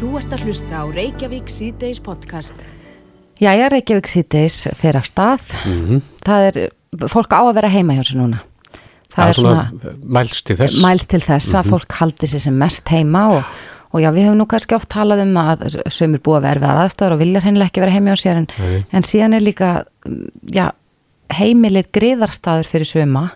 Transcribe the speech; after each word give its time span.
Þú 0.00 0.14
ert 0.16 0.30
að 0.32 0.46
hlusta 0.48 0.78
á 0.80 0.84
Reykjavík 0.88 1.50
síðdeis 1.52 1.98
podcast. 2.00 2.62
Jæja, 3.36 3.66
Reykjavík 3.68 4.06
síðdeis 4.08 4.54
fer 4.80 4.96
af 4.96 5.04
stað. 5.10 5.50
Það 6.24 6.44
er, 6.46 6.58
fólk 7.12 7.34
á 7.36 7.44
að 7.44 7.50
vera 7.58 7.68
heima 7.68 7.98
hjá 7.98 8.00
sér 8.08 8.16
núna. 8.22 8.40
Það 9.12 9.26
er 9.26 9.36
svona 9.36 9.92
mælst 10.00 10.46
til 10.48 10.56
þess. 10.56 10.78
mælst 10.80 11.10
til 11.12 11.20
þess 11.26 11.58
að 11.60 11.68
fólk 11.74 11.98
haldi 11.98 12.30
sér 12.32 12.44
sem 12.46 12.56
mest 12.56 12.88
heima 12.88 13.26
og, 13.34 13.60
og 13.92 14.00
já, 14.00 14.08
við 14.16 14.30
hefum 14.30 14.40
nú 14.40 14.48
kannski 14.48 14.78
oft 14.78 14.88
talað 14.96 15.26
um 15.26 15.36
að 15.42 15.68
sömur 15.92 16.24
búið 16.24 16.40
að 16.40 16.46
vera 16.46 16.56
erfiðar 16.56 16.82
aðstæður 16.86 17.18
og 17.18 17.22
vilja 17.26 17.44
hreinlega 17.44 17.68
ekki 17.68 17.84
vera 17.84 17.96
heima 17.98 18.16
hjá 18.16 18.24
sér 18.24 18.40
en, 18.40 18.50
en 18.88 19.08
síðan 19.10 19.36
er 19.36 19.44
líka, 19.44 19.70
mm, 20.08 20.26
já, 20.48 20.66
heimilið 21.36 21.92
griðarstaður 21.92 22.72
fyrir 22.72 22.88
söma 22.88 23.28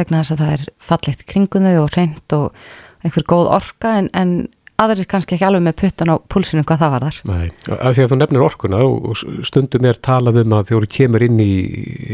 vegna 0.00 0.24
þess 0.24 0.32
að 0.38 0.44
það 0.46 0.56
er 0.56 0.68
fallegt 0.80 1.28
þau 1.28 1.80
og 1.84 1.92
reynd 1.92 2.40
og 2.40 2.68
einhver 3.04 3.28
góð 3.28 3.50
orka 3.60 3.98
en, 4.00 4.14
en 4.16 4.38
aðrir 4.82 5.06
kannski 5.08 5.36
ekki 5.36 5.46
alveg 5.48 5.62
með 5.66 5.76
puttan 5.82 6.12
á 6.12 6.16
púlsinu 6.28 6.64
hvað 6.68 6.82
það 6.84 6.90
var 6.96 7.06
þar. 7.06 7.20
Nei, 7.30 7.46
af 7.80 7.94
því 7.96 8.02
að 8.04 8.10
þú 8.12 8.18
nefnir 8.22 8.46
orkuna 8.46 8.80
og 8.84 9.06
og 9.12 9.44
stundum 9.48 9.84
er 9.88 10.00
talað 10.04 10.42
um 10.44 10.56
að 10.58 10.72
þú 10.72 10.82
kemur 10.98 11.22
inn 11.26 11.38
í 11.40 11.52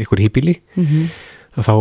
ykkur 0.05 0.21
hýbíli 0.23 0.59
Mhm. 0.75 1.09
að 1.57 1.67
þá 1.67 1.73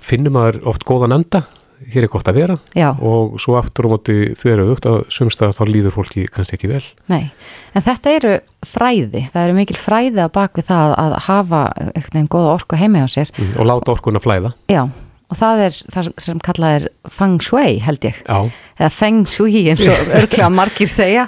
finnur 0.00 0.32
maður 0.34 0.64
oft 0.66 0.84
góðan 0.84 1.14
enda 1.14 1.44
hér 1.92 2.04
er 2.06 2.08
gott 2.08 2.24
að 2.30 2.34
vera 2.38 2.54
Já. 2.74 2.94
og 3.02 3.34
svo 3.42 3.58
aftur 3.58 3.84
á 3.86 3.92
móti 3.92 4.14
þau 4.38 4.48
eru 4.52 4.64
aukt 4.72 4.86
að 4.88 5.04
sumstað 5.12 5.52
þá 5.58 5.62
líður 5.68 5.92
fólki 5.92 6.24
kannski 6.32 6.56
ekki 6.56 6.70
vel 6.70 6.82
Nei, 7.12 7.30
en 7.74 7.82
þetta 7.84 8.10
eru 8.16 8.32
fræði, 8.64 9.24
það 9.34 9.42
eru 9.44 9.54
mikil 9.58 9.76
fræði 9.76 10.22
að 10.24 10.32
bak 10.32 10.54
við 10.56 10.64
það 10.70 10.94
að 11.02 11.16
hafa 11.26 11.60
einhvern 11.76 12.14
veginn 12.14 12.30
góða 12.32 12.54
orku 12.54 12.76
heima 12.80 13.02
hjá 13.04 13.08
sér. 13.18 13.30
mm. 13.36 13.52
og 13.60 13.66
láta 13.68 13.92
orkuna 13.92 14.22
flæða 14.22 14.54
Já, 14.72 14.88
og 15.34 15.40
það 15.40 15.64
er 15.66 15.78
það 15.96 16.12
sem 16.22 16.42
kallað 16.46 16.76
er 16.78 16.86
feng 17.18 17.42
shui 17.42 17.74
held 17.82 18.06
ég, 18.06 18.22
Já, 18.22 18.38
eða 18.78 18.92
feng 18.94 19.26
shui 19.30 19.64
eins 19.72 19.82
og 19.90 20.06
örglega 20.20 20.52
margir 20.54 20.90
segja. 20.90 21.26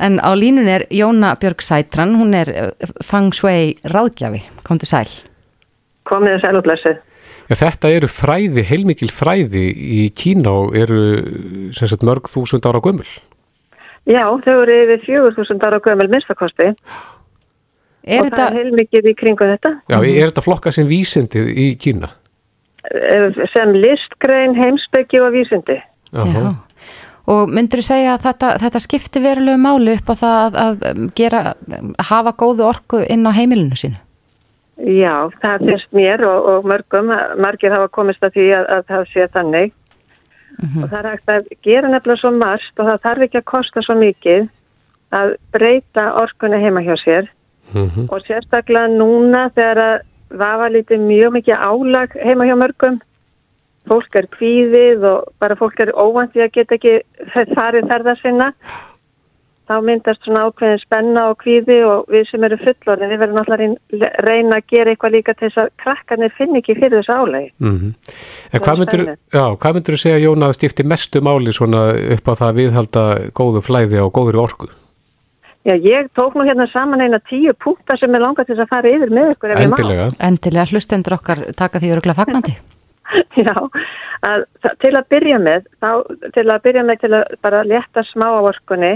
En 0.00 0.16
á 0.16 0.32
línun 0.32 0.68
er 0.72 0.86
Jóna 0.88 1.34
Björg 1.36 1.60
Sætran, 1.60 2.16
hún 2.16 2.32
er 2.34 2.48
eh, 2.48 2.90
feng 3.04 3.34
shui 3.36 3.76
ráðgjafi, 3.84 4.40
komdu 4.64 4.88
sæl. 4.88 5.10
komið 6.08 6.38
þess 6.38 6.48
elúblessið. 6.50 6.98
Já, 7.50 7.56
þetta 7.58 7.90
eru 7.90 8.08
fræði, 8.10 8.62
heilmikil 8.62 9.10
fræði 9.10 9.64
í 9.74 10.02
Kína 10.14 10.52
og 10.54 10.76
eru 10.78 11.00
sagt 11.74 12.04
mörg 12.06 12.30
þúsund 12.30 12.66
ára 12.70 12.78
gömul 12.82 13.08
Já, 14.06 14.22
þau 14.44 14.54
eru 14.62 14.76
yfir 14.84 15.02
4000 15.08 15.66
ára 15.66 15.80
gömul 15.82 16.06
minnstakosti 16.12 16.68
Er 16.70 18.22
og 18.22 18.28
þetta, 18.28 18.36
það 18.36 18.46
er 18.46 18.56
heilmikið 18.60 19.08
í 19.10 19.14
kringu 19.18 19.48
þetta 19.50 19.72
Já, 19.90 19.98
er 19.98 20.30
þetta 20.30 20.44
flokka 20.46 20.72
sem 20.72 20.86
vísindi 20.88 21.42
í 21.42 21.66
Kína? 21.82 22.12
Eh, 22.88 23.46
sem 23.52 23.72
listgrein, 23.76 24.54
heimsbyggi 24.56 25.20
og 25.20 25.32
vísindi. 25.34 25.82
já, 26.12 26.54
og 27.28 27.50
myndur 27.52 27.82
þú 27.82 27.86
segja 27.86 28.14
að 28.14 28.22
þetta, 28.24 28.52
þetta 28.62 28.80
skipti 28.80 29.20
verulegu 29.20 29.58
máli 29.60 29.96
upp 29.98 30.08
á 30.08 30.14
það 30.16 30.38
að, 30.40 30.56
að 30.64 30.86
um, 30.90 31.10
gera, 31.14 31.42
að 31.68 32.06
hafa 32.08 32.32
góðu 32.32 32.64
orku 32.64 33.02
inn 33.04 33.28
á 33.28 33.36
heimilinu 33.36 33.76
sínu? 33.76 34.00
Já, 34.80 35.28
það 35.44 35.66
finnst 35.68 35.92
mér 35.92 36.24
og, 36.24 36.48
og 36.48 36.64
mörgum, 36.64 37.12
margir 37.36 37.76
hafa 37.76 37.90
komist 37.92 38.24
að 38.24 38.38
því 38.38 38.46
að, 38.56 38.64
að 38.72 38.86
það 38.88 39.04
sé 39.12 39.28
þannig. 39.36 39.74
Og 40.60 40.86
það 40.88 40.98
er 40.98 41.10
hægt 41.10 41.30
að 41.32 41.52
gera 41.64 41.88
nefnilega 41.88 42.20
svo 42.20 42.30
margt 42.36 42.80
og 42.80 42.88
það 42.88 43.04
þarf 43.04 43.26
ekki 43.26 43.38
að 43.40 43.50
kosta 43.52 43.82
svo 43.84 43.94
mikið 44.00 44.48
að 45.20 45.36
breyta 45.52 46.06
orkunni 46.20 46.60
heima 46.64 46.82
hjá 46.84 46.96
sér. 47.04 47.30
Mm 47.70 48.08
og 48.10 48.24
sérstaklega 48.26 48.88
núna 48.90 49.44
þegar 49.54 49.78
að 49.78 50.00
vafa 50.30 50.68
lítið 50.70 51.06
mjög 51.06 51.32
mikið 51.38 51.64
álag 51.64 52.14
heima 52.18 52.46
hjá 52.48 52.56
mörgum 52.58 53.00
fólk 53.90 54.20
er 54.20 54.28
kvíðið 54.30 55.08
og 55.08 55.32
bara 55.40 55.56
fólk 55.58 55.80
er 55.82 55.94
óvandi 55.96 56.44
að 56.44 56.54
geta 56.58 56.78
ekki 56.78 57.00
farið 57.56 57.90
ferða 57.90 58.16
sinna 58.20 58.52
þá 59.70 59.76
myndast 59.86 60.24
svona 60.26 60.48
ákveðin 60.48 60.80
spenna 60.82 61.24
og 61.30 61.36
kvíði 61.44 61.76
og 61.86 62.08
við 62.10 62.24
sem 62.30 62.44
eru 62.46 62.58
fullorðin 62.58 63.12
við 63.12 63.20
verðum 63.22 63.40
að 63.40 63.60
reyna 64.26 64.58
að 64.58 64.66
gera 64.72 64.92
eitthvað 64.92 65.14
líka 65.14 65.34
til 65.38 65.46
þess 65.46 65.62
að 65.62 65.70
krakkarnir 65.84 66.34
finn 66.34 66.58
ekki 66.58 66.74
fyrir 66.78 66.96
þessu 66.98 67.14
álagi 67.14 67.52
-hmm. 67.60 67.94
En 68.50 68.60
hvað 68.60 68.78
myndur, 68.82 69.04
já, 69.30 69.44
hvað 69.62 69.74
myndur 69.74 69.94
þú 69.94 70.02
segja 70.02 70.24
Jón 70.24 70.42
að 70.42 70.56
skipti 70.58 70.82
mestu 70.84 71.22
máli 71.22 71.54
svona 71.54 71.82
upp 72.16 72.26
á 72.26 72.32
það 72.34 72.48
að 72.48 72.58
viðhalda 72.60 73.04
góðu 73.30 73.62
flæði 73.62 74.02
og 74.02 74.12
góður 74.12 74.42
orku? 74.42 74.66
Já, 75.64 75.74
ég 75.76 76.08
tók 76.16 76.34
nú 76.34 76.44
hérna 76.48 76.64
saman 76.72 77.02
eina 77.04 77.18
tíu 77.28 77.52
punktar 77.52 77.98
sem 78.00 78.14
er 78.16 78.22
langað 78.24 78.48
til 78.48 78.56
þess 78.56 78.64
að 78.64 78.70
fara 78.72 78.92
yfir 78.96 79.10
með 79.12 79.32
ykkur 79.34 79.52
ef 79.52 79.60
ég 79.60 79.68
má. 79.68 79.76
Endilega 79.76 80.06
Endilega 80.28 80.70
hlustendur 80.72 81.16
okkar 81.18 81.42
taka 81.56 81.82
því 81.82 81.90
örglega 81.96 82.16
fagnandi. 82.16 82.54
Já, 83.44 83.56
að, 84.24 84.46
til 84.80 84.92
að 84.94 85.08
byrja 85.12 85.38
með, 85.42 85.68
þá, 85.82 85.90
til 86.36 86.46
að 86.46 86.64
byrja 86.64 86.84
með 86.88 87.00
til 87.04 87.12
að 87.18 87.36
bara 87.44 87.62
létta 87.66 88.04
smá 88.08 88.26
á 88.30 88.40
orkunni 88.40 88.92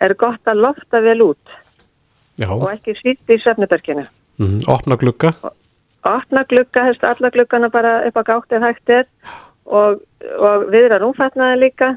er 0.00 0.14
gott 0.16 0.48
að 0.48 0.62
lofta 0.64 1.02
vel 1.04 1.20
út 1.26 1.54
Já, 2.38 2.48
og 2.54 2.68
ekki 2.70 2.94
sýtt 3.00 3.34
í 3.34 3.40
svefnuberginu. 3.42 4.06
mm, 4.38 4.60
opna 4.70 4.96
glugga 4.96 5.34
Opna 6.06 6.44
glugga, 6.48 6.84
helst 6.86 7.04
alla 7.04 7.30
gluggana 7.34 7.68
bara 7.68 7.98
upp 8.06 8.16
á 8.16 8.22
gátt 8.22 8.54
ef 8.54 8.62
hægt 8.62 8.92
er 8.94 9.08
og, 9.66 9.98
og 10.38 10.68
viðra 10.72 11.02
rúmfatnaðin 11.02 11.64
líka 11.66 11.96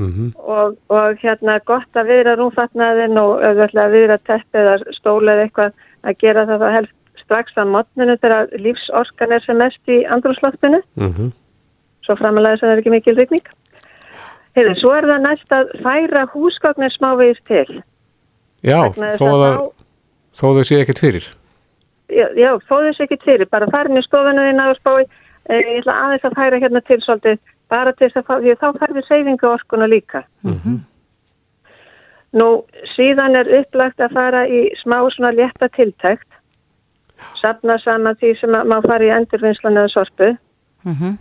mm 0.00 0.30
og, 0.38 0.76
og 0.88 1.20
hérna 1.22 1.58
gott 1.68 1.96
að 1.96 2.10
viðra 2.12 2.36
rúmfatnaðin 2.38 3.20
og 3.20 3.44
auðvitað 3.44 3.92
viðra 3.94 4.18
teppi 4.26 4.58
eða 4.62 4.78
stóla 4.96 5.36
eða 5.36 5.44
eitthvað 5.46 5.72
að 6.02 6.18
gera 6.24 6.46
það 6.48 6.64
þá 6.64 6.70
helst 6.76 6.96
strax 7.20 7.60
að 7.60 7.72
modninu 7.74 8.16
þegar 8.18 8.50
lífsorkan 8.58 9.32
er 9.36 9.44
sem 9.44 9.56
mest 9.56 9.88
í 9.88 10.04
andrúsloftinu. 10.14 10.82
-hmm. 10.96 11.32
svo 12.04 12.16
framalega 12.16 12.56
þess 12.56 12.62
að 12.62 12.68
það 12.68 12.74
er 12.74 12.82
ekki 12.82 12.96
mikil 12.96 13.16
rikning. 13.16 13.46
Heiði, 14.56 14.74
svo 14.80 14.94
er 14.96 15.06
það 15.06 15.20
næst 15.28 15.52
að 15.54 15.74
færa 15.84 16.26
húsgagnir 16.32 16.90
smávegis 16.90 17.42
til. 17.46 17.82
Já, 18.66 18.80
þó 19.16 19.26
að, 19.26 19.44
að 19.44 19.54
þá... 19.54 19.84
þó 20.36 20.44
að 20.48 20.56
þau 20.58 20.64
sé 20.68 20.80
ekkert 20.80 21.00
fyrir 21.04 21.28
Já, 22.10 22.26
já 22.34 22.50
þó 22.66 22.76
þess 22.84 23.04
ekki 23.04 23.18
til, 23.22 23.44
bara 23.50 23.70
farin 23.70 23.98
í 23.98 24.02
stofinu 24.02 24.42
þína 24.48 24.66
og 24.72 24.78
spái, 24.80 25.04
e, 25.46 25.54
ég 25.54 25.80
ætla 25.80 25.96
aðeins 26.04 26.26
að 26.26 26.36
færa 26.38 26.58
hérna 26.58 26.82
til 26.88 26.98
svolítið, 27.04 27.38
bara 27.70 27.94
til 27.94 28.08
þess 28.08 28.20
að 28.20 28.26
fá, 28.28 28.34
því 28.40 28.52
að 28.54 28.60
þá 28.60 28.80
færði 28.82 29.06
seyfingu 29.06 29.48
orkuna 29.50 29.88
líka. 29.90 30.24
Nú, 32.30 32.48
síðan 32.94 33.38
er 33.40 33.50
upplagt 33.60 34.00
að 34.00 34.14
fara 34.14 34.44
í 34.46 34.68
smá 34.82 35.00
svona 35.14 35.32
létta 35.34 35.70
tiltækt, 35.74 36.28
safna 37.40 37.78
saman 37.82 38.18
því 38.20 38.36
sem 38.38 38.54
að 38.54 38.70
má 38.70 38.78
fara 38.86 39.08
í 39.08 39.10
endurvinnslan 39.16 39.82
eða 39.82 39.94
sorpu, 39.96 40.36
Mm 40.84 41.18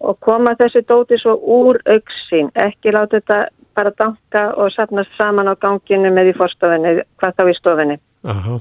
og 0.00 0.16
koma 0.24 0.54
þessi 0.56 0.82
dóti 0.88 1.18
svo 1.20 1.34
úr 1.36 1.78
auksin, 1.90 2.50
ekki 2.56 2.94
láta 2.94 3.20
þetta 3.20 3.38
bara 3.76 3.92
danka 3.98 4.44
og 4.60 4.72
sapnast 4.72 5.12
saman 5.18 5.50
á 5.52 5.54
ganginu 5.60 6.12
með 6.12 6.32
í 6.32 6.36
forstofinni, 6.38 6.94
hvað 7.20 7.36
þá 7.36 7.42
í 7.48 7.56
stofinni. 7.58 7.98
Aha. 8.28 8.58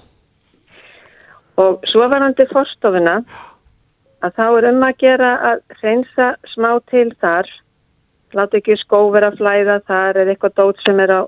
Og 1.61 1.87
svo 1.91 2.07
varandi 2.11 2.47
forstofina, 2.51 3.21
að 4.21 4.37
þá 4.37 4.45
er 4.47 4.69
um 4.71 4.85
að 4.87 4.97
gera 5.01 5.31
að 5.51 5.61
hreinsa 5.81 6.31
smá 6.53 6.71
til 6.91 7.09
þar, 7.21 7.49
láta 8.37 8.59
ekki 8.61 8.77
skó 8.79 9.03
vera 9.13 9.31
að 9.31 9.41
flæða 9.41 9.77
þar 9.89 10.21
eða 10.23 10.35
eitthvað 10.35 10.57
dót 10.61 10.83
sem 10.85 10.99
er 11.03 11.15
á 11.17 11.21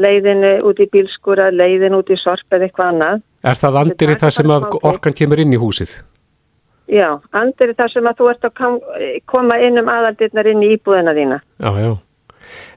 leiðinu 0.00 0.52
út 0.68 0.80
í 0.80 0.88
bílskúra, 0.92 1.50
leiðinu 1.54 2.00
út 2.02 2.12
í 2.12 2.18
sorp 2.20 2.56
eða 2.56 2.68
eitthvað 2.68 2.92
annað. 2.94 3.22
Er 3.44 3.58
það 3.58 3.80
andir 3.82 4.12
í 4.12 4.18
það 4.20 4.34
sem 4.36 4.52
að 4.54 4.68
orkan 4.82 5.16
kemur 5.16 5.42
inn 5.42 5.56
í 5.56 5.60
húsið? 5.60 5.96
Já, 6.90 7.08
andir 7.38 7.72
þar 7.78 7.92
sem 7.92 8.06
að 8.10 8.18
þú 8.18 8.28
ert 8.32 8.46
að 8.48 8.62
koma 9.30 9.58
inn 9.62 9.78
um 9.78 9.90
aðaldirnar 9.90 10.48
inn 10.50 10.64
í 10.66 10.72
íbúðina 10.74 11.14
þína. 11.14 11.42
Já, 11.62 11.70
já. 11.78 11.92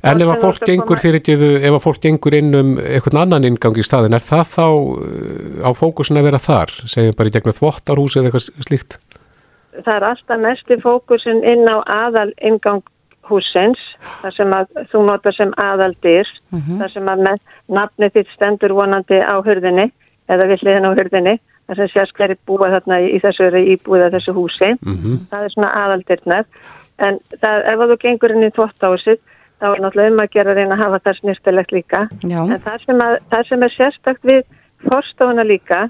En 0.05 0.21
ef 0.21 0.29
að 0.29 0.43
fólk 0.43 0.59
þú 0.59 0.67
gengur 0.69 0.85
koma- 0.91 1.01
fyrir 1.01 1.23
tíðu, 1.25 1.49
ef 1.63 1.73
að 1.73 1.81
fólk 1.81 2.01
gengur 2.03 2.35
inn 2.37 2.53
um 2.59 2.73
einhvern 2.77 3.21
annan 3.23 3.47
ingang 3.47 3.77
í 3.79 3.85
staðin, 3.85 4.13
er 4.13 4.21
það 4.21 4.43
þá 4.51 4.67
uh, 4.69 5.65
á 5.65 5.69
fókusin 5.73 6.19
að 6.19 6.27
vera 6.29 6.41
þar? 6.43 6.75
Segjum 6.85 7.17
bara 7.17 7.31
í 7.31 7.33
gegnum 7.33 7.57
þvottarhús 7.57 8.17
eða 8.19 8.29
eitthvað 8.29 8.67
slíkt? 8.67 8.99
Það 9.81 9.95
er 9.95 10.07
alltaf 10.09 10.41
mesti 10.41 10.79
fókusin 10.83 11.43
inn 11.47 11.65
á 11.69 11.77
aðal 11.81 12.29
ingang 12.41 12.83
húsins, 13.29 13.79
þar 14.21 14.35
sem 14.35 14.53
að 14.55 14.79
þú 14.91 15.01
notar 15.07 15.35
sem 15.37 15.51
aðaldir, 15.61 16.29
þar 16.51 16.91
sem 16.91 17.09
að 17.09 17.25
með 17.27 17.41
nafni 17.77 18.09
þitt 18.13 18.31
stendur 18.35 18.75
vonandi 18.75 19.19
á 19.23 19.35
hurðinni 19.39 19.89
eða 20.31 20.47
villiðin 20.51 20.87
á 20.87 20.91
hurðinni, 20.91 21.35
þar 21.67 21.79
sem 21.79 21.91
sést 21.93 22.15
hverju 22.17 22.39
búa 22.47 22.71
þarna 22.73 22.99
í 23.07 23.19
þessu 23.23 23.49
íbúða 23.75 24.11
þessu 24.13 24.35
húsi. 24.35 24.73
Mm 24.83 25.19
Það 25.31 25.43
er 25.43 25.53
svona 25.55 25.75
aðaldirnar. 25.83 26.45
En 26.99 27.19
það, 27.41 27.63
ef 27.71 27.79
að 27.79 27.91
þú 27.91 27.97
gengur 28.03 28.33
inn 28.35 28.43
í 28.43 28.51
þvóttahúsið, 28.53 29.21
þá 29.59 29.67
er 29.69 29.79
náttúrulega 29.81 30.11
um 30.11 30.19
að 30.19 30.33
gera 30.33 30.51
að 30.51 30.57
reyna 30.59 30.75
að 30.75 30.83
hafa 30.83 30.99
það 31.05 31.19
snýrstilegt 31.19 31.71
líka. 31.71 32.01
Já. 32.21 32.41
En 32.43 32.59
það 32.59 32.85
sem, 32.85 33.01
að, 33.01 33.15
það 33.31 33.47
sem 33.49 33.63
er 33.63 33.73
sérstakt 33.77 34.23
við 34.23 34.43
forstofuna 34.83 35.45
líka, 35.47 35.87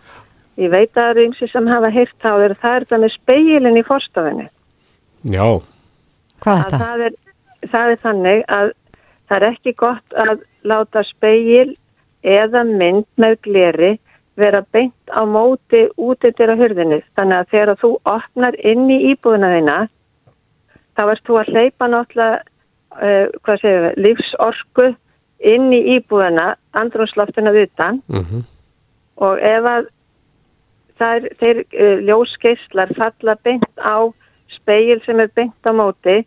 ég 0.62 0.70
veit 0.74 0.90
að 0.92 1.00
það 1.00 1.10
eru 1.14 1.26
ymsi 1.28 1.50
sem 1.52 1.68
hafa 1.68 1.92
heyrt 1.94 2.26
á 2.26 2.34
þér, 2.42 2.56
það 2.62 2.76
er 2.80 2.86
það 2.90 3.04
með 3.04 3.14
speilin 3.18 3.80
í 3.80 3.86
forstofunni. 3.88 4.48
Já, 5.34 5.48
Hvað 6.44 6.58
er 6.58 6.64
Að 6.64 6.72
þetta? 6.72 6.80
það, 6.84 7.04
er, 7.08 7.14
það 7.72 7.92
er 7.94 8.02
þannig 8.04 8.42
að 8.58 8.72
það 9.30 9.38
er 9.38 9.46
ekki 9.50 9.74
gott 9.80 10.18
að 10.24 10.34
láta 10.68 11.04
speil 11.08 11.76
eða 12.24 12.64
mynd 12.68 13.06
með 13.20 13.38
gleri 13.48 13.92
vera 14.40 14.64
beint 14.74 15.14
á 15.14 15.22
móti 15.30 15.84
út 16.02 16.26
eftir 16.26 16.50
á 16.50 16.56
hurðinni. 16.58 17.02
Þannig 17.18 17.38
að 17.38 17.52
þegar 17.54 17.80
þú 17.84 17.92
opnar 18.10 18.58
inn 18.66 18.88
í 18.90 18.98
íbúðuna 19.14 19.52
þína, 19.54 19.78
þá 20.98 21.04
ert 21.14 21.26
þú 21.28 21.38
að 21.40 21.52
hleypa 21.54 21.90
náttúrulega, 21.92 22.40
uh, 22.98 23.26
hvað 23.46 23.62
segir 23.62 23.84
við, 23.86 24.00
lífsorku 24.08 24.88
inn 25.54 25.70
í 25.76 25.82
íbúðina, 25.98 26.54
andrumsloftuna 26.80 27.54
utan 27.64 28.02
mhm, 28.08 28.44
og 29.24 29.40
ef 29.44 29.68
að 29.70 29.90
þær, 31.04 31.28
þeir 31.42 31.64
uh, 31.64 31.98
ljósgeislar 32.08 32.94
falla 32.98 33.36
beint 33.44 33.84
á 33.84 34.10
speil 34.54 35.02
sem 35.06 35.20
er 35.20 35.32
beint 35.36 35.70
á 35.70 35.72
móti, 35.76 36.24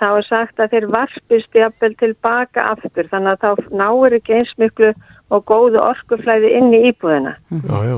þá 0.00 0.08
er 0.10 0.26
sagt 0.26 0.60
að 0.60 0.74
þeir 0.74 0.88
varpist 0.92 1.56
jafnvel 1.56 1.94
tilbaka 2.00 2.66
aftur, 2.74 3.08
þannig 3.12 3.36
að 3.36 3.62
þá 3.62 3.78
náir 3.80 4.18
ekki 4.18 4.36
eins 4.40 4.52
miklu 4.60 4.92
og 5.32 5.46
góðu 5.48 5.80
orkuflæði 5.82 6.52
inn 6.58 6.74
í 6.74 6.84
íbúðina. 6.90 7.36
já, 7.50 7.78
já, 7.90 7.96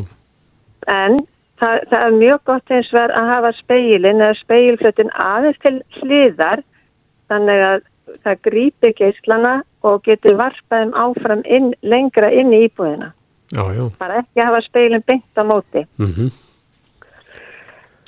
En 0.89 1.19
það, 1.61 1.83
það 1.91 2.03
er 2.07 2.19
mjög 2.23 2.43
gott 2.49 2.73
eins 2.73 2.91
verð 2.95 3.19
að 3.19 3.31
hafa 3.33 3.53
speilin 3.59 4.23
eða 4.25 4.41
speilflötin 4.43 5.15
aðeins 5.25 5.63
til 5.65 5.75
hliðar 6.01 6.65
þannig 7.29 7.65
að 7.67 7.87
það 8.25 8.43
grípi 8.47 8.93
geislana 8.97 9.55
og 9.87 10.03
getur 10.07 10.39
varpaðum 10.39 10.95
áfram 10.97 11.43
inn, 11.45 11.73
lengra 11.83 12.31
inn 12.33 12.55
í 12.55 12.65
íbúðina. 12.69 13.13
Já, 13.53 13.65
já, 13.75 13.85
Bara 13.99 14.21
ekki 14.23 14.41
hafa 14.45 14.61
speilin 14.67 15.05
beint 15.07 15.25
á 15.37 15.43
móti. 15.45 15.87
mhm, 15.99 16.31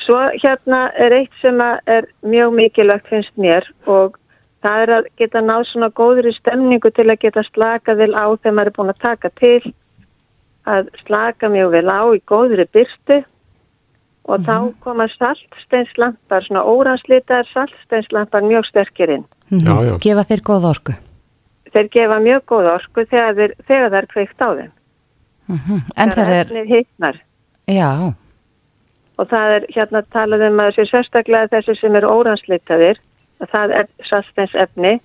Svo 0.01 0.17
hérna 0.43 0.91
er 0.99 1.13
eitt 1.15 1.35
sem 1.43 1.59
að 1.61 1.79
er 1.87 2.07
mjög 2.25 2.55
mikilvægt 2.57 3.09
finnst 3.13 3.37
mér 3.37 3.67
og 3.87 4.17
það 4.65 4.83
er 4.83 4.93
að 4.97 5.05
geta 5.21 5.43
náð 5.45 5.67
svona 5.71 5.91
góðri 5.91 6.33
stemningu 6.39 6.91
til 6.91 7.05
að 7.13 7.21
geta 7.21 7.43
slaka 7.53 7.95
vel 7.95 8.15
á 8.17 8.27
þegar 8.41 8.57
maður 8.57 8.67
er 8.73 8.77
búin 8.79 8.93
að 8.95 9.03
taka 9.05 9.31
til 9.39 9.73
að 10.67 10.89
slaka 11.05 11.49
mjög 11.53 11.71
vel 11.77 11.89
á 11.93 12.01
í 12.17 12.21
góðri 12.27 12.67
byrstu 12.73 13.21
og 14.31 14.43
þá 14.47 14.57
koma 14.85 15.07
saltsteinslampar, 15.19 16.45
svona 16.47 16.65
óranslitaðar 16.65 17.49
saltsteinslampar 17.53 18.45
mjög 18.47 18.67
sterkir 18.69 19.11
inn. 19.11 19.25
Mhm. 19.51 19.65
Já, 19.67 19.75
já. 19.85 19.95
Gefa 20.01 20.25
þeir 20.29 20.43
góð 20.49 20.65
orku. 20.71 20.93
Þeir 21.73 21.89
gefa 21.89 22.19
mjög 22.21 22.43
góð 22.47 22.71
orku 22.73 23.05
þegar, 23.07 23.35
þeir, 23.35 23.55
þegar 23.69 23.91
það 23.91 23.99
er 24.03 24.07
kveikt 24.07 24.41
á 24.43 24.49
þeim. 24.59 24.73
Mhm. 25.51 25.85
En 25.97 26.11
þeir 26.17 26.33
er, 26.35 26.45
efnið 26.47 26.75
hitnar. 26.75 27.21
já, 27.69 27.91
og 29.19 29.29
það 29.29 29.55
er 29.57 29.65
hérna 29.75 30.03
talað 30.15 30.47
um 30.49 30.61
að 30.63 30.73
þessi 30.73 30.91
sérstaklega 30.91 31.51
þessi 31.53 31.77
sem 31.81 31.97
eru 31.99 32.09
óranslitaðir 32.09 33.01
að 33.41 33.51
það 33.55 33.75
er 33.81 33.89
saltsteins 34.09 34.55
efni 34.55 35.01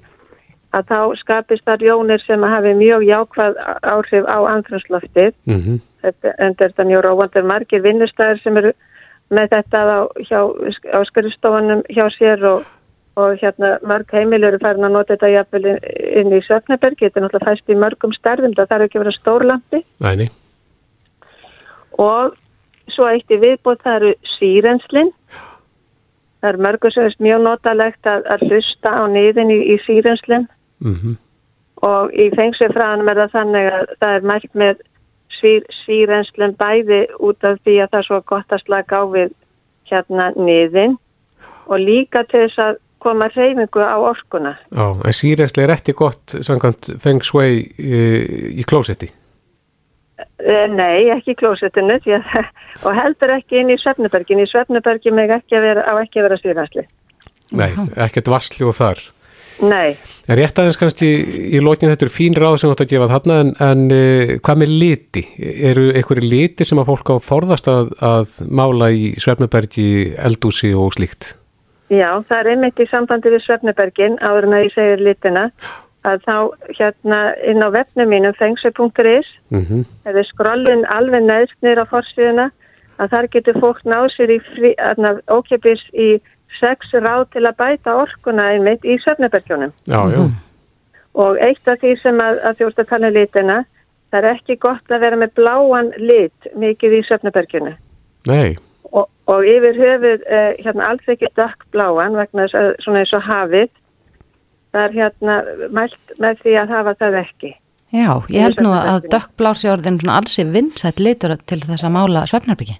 að 0.76 0.90
þá 0.92 1.00
skapist 1.20 1.66
þar 1.68 1.84
jónir 1.84 2.24
sem 2.26 2.44
að 2.44 2.56
hafi 2.56 2.74
mjög 2.80 3.06
jákvæð 3.08 3.60
áhrif 3.94 4.26
á 4.28 4.38
andrumsloftið 4.52 5.34
mhm, 5.46 5.80
þetta, 6.04 6.34
en 6.38 6.58
þetta 6.60 6.84
er 6.84 6.90
mjög 6.92 7.06
róvandur 7.06 7.48
margir 7.52 7.84
vinnustæðir 7.86 8.42
sem 8.44 8.58
eru 8.62 8.74
með 9.34 9.52
þetta 9.56 9.82
á, 9.82 10.00
hjá, 10.30 10.40
á 10.94 11.00
skrifstofunum 11.10 11.84
hjá 11.90 12.06
sér 12.14 12.44
og, 12.46 12.66
og 13.16 13.38
hérna 13.40 13.76
mörg 13.88 14.12
heimil 14.12 14.44
eru 14.44 14.60
farin 14.60 14.88
að 14.88 14.96
nota 14.98 15.16
þetta 15.16 15.32
jafnvel 15.32 15.66
inn, 15.72 16.34
í 16.36 16.42
Söfneberg, 16.44 17.00
þetta 17.00 17.20
er 17.20 17.26
náttúrulega 17.26 17.52
fæst 17.52 17.72
í 17.72 17.78
mörgum 17.80 18.16
stærðum, 18.16 18.56
það 18.58 18.72
þarf 18.72 18.88
ekki 18.88 19.00
að 19.00 19.06
vera 19.06 19.18
stórlampi 19.20 19.84
næni, 20.04 20.30
og 22.02 22.36
svo 22.92 23.10
eitt 23.12 23.32
í 23.32 23.42
viðbót 23.42 23.84
það 23.86 24.00
eru 24.02 24.16
sírenslinn 24.36 25.14
það 26.42 26.50
er 26.52 26.64
mörgur 26.68 26.94
sem 26.94 27.08
er 27.08 27.16
mjög 27.28 27.46
notalegt 27.46 28.10
að, 28.10 28.28
að 28.36 28.50
hlusta 28.50 28.92
á 28.92 29.04
niðin 29.12 29.54
í, 29.56 29.62
í 29.74 29.78
sírenslinn 29.88 30.50
mhm, 30.84 31.16
og 31.86 32.14
í 32.14 32.28
fengsefræðanum 32.36 33.10
er 33.12 33.24
það 33.24 33.34
þannig 33.40 33.72
að 33.78 33.96
það 34.04 34.20
er 34.20 34.30
mælt 34.32 34.54
með 34.60 34.84
sír, 35.40 35.66
sírenslinn 35.84 36.56
bæði 36.60 37.02
út 37.20 37.44
af 37.48 37.60
því 37.64 37.80
að 37.84 37.92
það 37.92 38.00
er 38.00 38.08
svo 38.10 38.22
gott 38.32 38.56
að 38.56 38.64
slaka 38.64 39.02
á 39.02 39.04
við 39.12 39.34
hérna 39.90 40.32
niðin. 40.38 40.98
Og 41.66 41.82
líka 41.82 42.24
til 42.30 42.46
þess 42.46 42.62
að 42.62 42.82
koma 43.06 43.30
reyfingu 43.32 43.86
á 43.86 43.96
orkuna 44.02 44.56
já, 44.70 44.88
en 45.06 45.16
sírensli 45.16 45.64
er 45.64 45.76
ekki 45.78 45.96
gott 45.98 46.36
samkvæmt 46.42 46.96
feng 47.04 47.24
shui 47.24 47.62
í, 47.62 48.02
í 48.60 48.66
klósetti, 48.68 49.12
Eh, 50.46 50.68
Nei, 50.72 51.08
ekki 51.12 51.34
í 51.34 51.40
klósettinu 51.40 51.98
því 52.04 52.18
að, 52.20 52.48
og 52.86 52.96
heldur 52.96 53.34
ekki 53.38 53.60
inn 53.62 53.72
í 53.74 53.80
svefnubergin. 53.82 54.44
Í 54.44 54.48
svefnubergin 54.52 55.16
meg 55.18 55.34
ekki 55.40 55.58
að 55.58 55.68
vera, 55.70 55.86
á 55.90 55.94
ekki 56.04 56.22
að 56.22 56.28
vera 56.30 56.40
síðansli. 56.44 56.86
nei, 57.56 57.72
ekkert 58.06 58.32
vassli 58.32 58.66
og 58.68 58.76
þar. 58.78 59.02
Nei, 59.64 59.96
En 60.28 60.36
rétt 60.36 60.58
aðeins 60.60 60.76
kannski 60.76 61.08
í 61.56 61.62
lokin 61.64 61.88
þetta 61.88 62.04
eru 62.08 62.12
fín 62.12 62.36
ráð 62.36 62.58
sem 62.60 62.68
þú 62.68 62.74
átt 62.74 62.82
að 62.84 62.90
gefa 62.92 63.08
þarna 63.12 63.36
en, 63.44 63.52
en 63.64 63.84
uh, 63.94 64.34
hvað 64.44 64.60
með 64.60 64.74
liti? 64.82 65.24
Eru 65.70 65.86
einhverju 65.94 66.28
liti 66.32 66.68
sem 66.68 66.82
að 66.82 66.90
fólk 66.90 67.12
á 67.14 67.16
forðast 67.24 67.70
að, 67.72 67.94
að 68.04 68.34
mála 68.50 68.90
í 68.92 69.14
Svefnubergi, 69.22 69.88
eldúsi 70.18 70.74
og 70.76 70.98
slíkt? 70.98 71.36
Já, 71.90 72.10
það 72.28 72.38
er 72.40 72.52
einmitt 72.54 72.80
í 72.80 72.90
sambandi 72.92 73.34
við 73.34 73.44
svefnubergin 73.46 74.20
áður 74.22 74.50
en 74.50 74.58
að 74.58 74.64
ég 74.66 74.76
segir 74.76 75.04
litina 75.06 75.50
að 76.06 76.22
þá 76.26 76.38
hérna 76.78 77.20
inn 77.50 77.66
á 77.66 77.70
vefnum 77.74 78.10
mínum 78.10 78.38
fengsu.is 78.38 79.32
Mm 79.50 79.86
eða 80.06 80.24
skrollin 80.30 80.86
alveg 80.86 81.24
neðst 81.26 81.58
niður 81.62 81.84
á 81.84 81.86
forsvíðuna 81.90 82.48
að 83.02 83.12
þar 83.12 83.28
getur 83.34 83.60
fólk 83.60 83.82
náð 83.84 84.08
sér 84.16 84.32
í 84.36 84.40
frí, 84.40 84.72
aðna, 84.80 85.16
ókipis 85.28 85.84
í 85.94 86.22
sex 86.60 86.94
ráð 86.94 87.28
til 87.36 87.46
að 87.46 87.58
bæta 87.60 87.96
orkuna 88.00 88.50
einmitt 88.54 88.86
í 88.86 88.98
svefnubergjónum. 89.04 89.74
Já, 89.90 90.02
já, 90.14 90.30
Og 91.16 91.38
eitt 91.40 91.68
af 91.68 91.80
því 91.80 91.96
sem 92.02 92.18
að, 92.20 92.40
að 92.44 92.58
þjóðst 92.60 92.80
að 92.80 92.90
tala 92.90 93.08
um 93.08 93.14
litina, 93.16 93.58
það 94.12 94.20
er 94.20 94.30
ekki 94.34 94.56
gott 94.60 94.92
að 94.92 95.04
vera 95.06 95.20
með 95.20 95.36
bláan 95.40 95.92
lit 95.98 96.50
mikið 96.56 96.98
í 96.98 97.04
svefnubergjónu. 97.08 97.76
nei, 98.28 98.56
Og, 98.92 99.08
og 99.32 99.48
yfir 99.50 99.78
höfuð 99.80 100.24
uh, 100.30 100.52
hérna 100.62 100.90
alls 100.92 101.10
ekki 101.10 101.32
dökkbláan 101.40 102.18
vegna 102.20 102.46
þess 102.46 102.58
að 102.60 102.72
svona 102.86 103.02
eins 103.02 103.14
og 103.18 103.24
hafið, 103.26 103.70
það 104.76 104.84
er 104.84 104.98
hérna 105.00 105.38
mælt 105.74 106.18
með 106.22 106.42
því 106.44 106.58
að 106.62 106.74
hafa 106.76 106.94
það 107.00 107.22
ekki. 107.24 107.56
já, 107.96 108.12
ég 108.30 108.44
held 108.44 108.62
nú 108.66 108.74
að 108.76 109.08
orðin 109.72 110.00
svona 110.02 110.20
alls 110.20 110.38
er 110.40 110.52
vinsætt 110.52 111.00
litur 111.00 111.36
til 111.48 111.62
þess 111.64 111.86
að 111.86 111.96
mála 111.96 112.26
svefnarbyggi. 112.30 112.78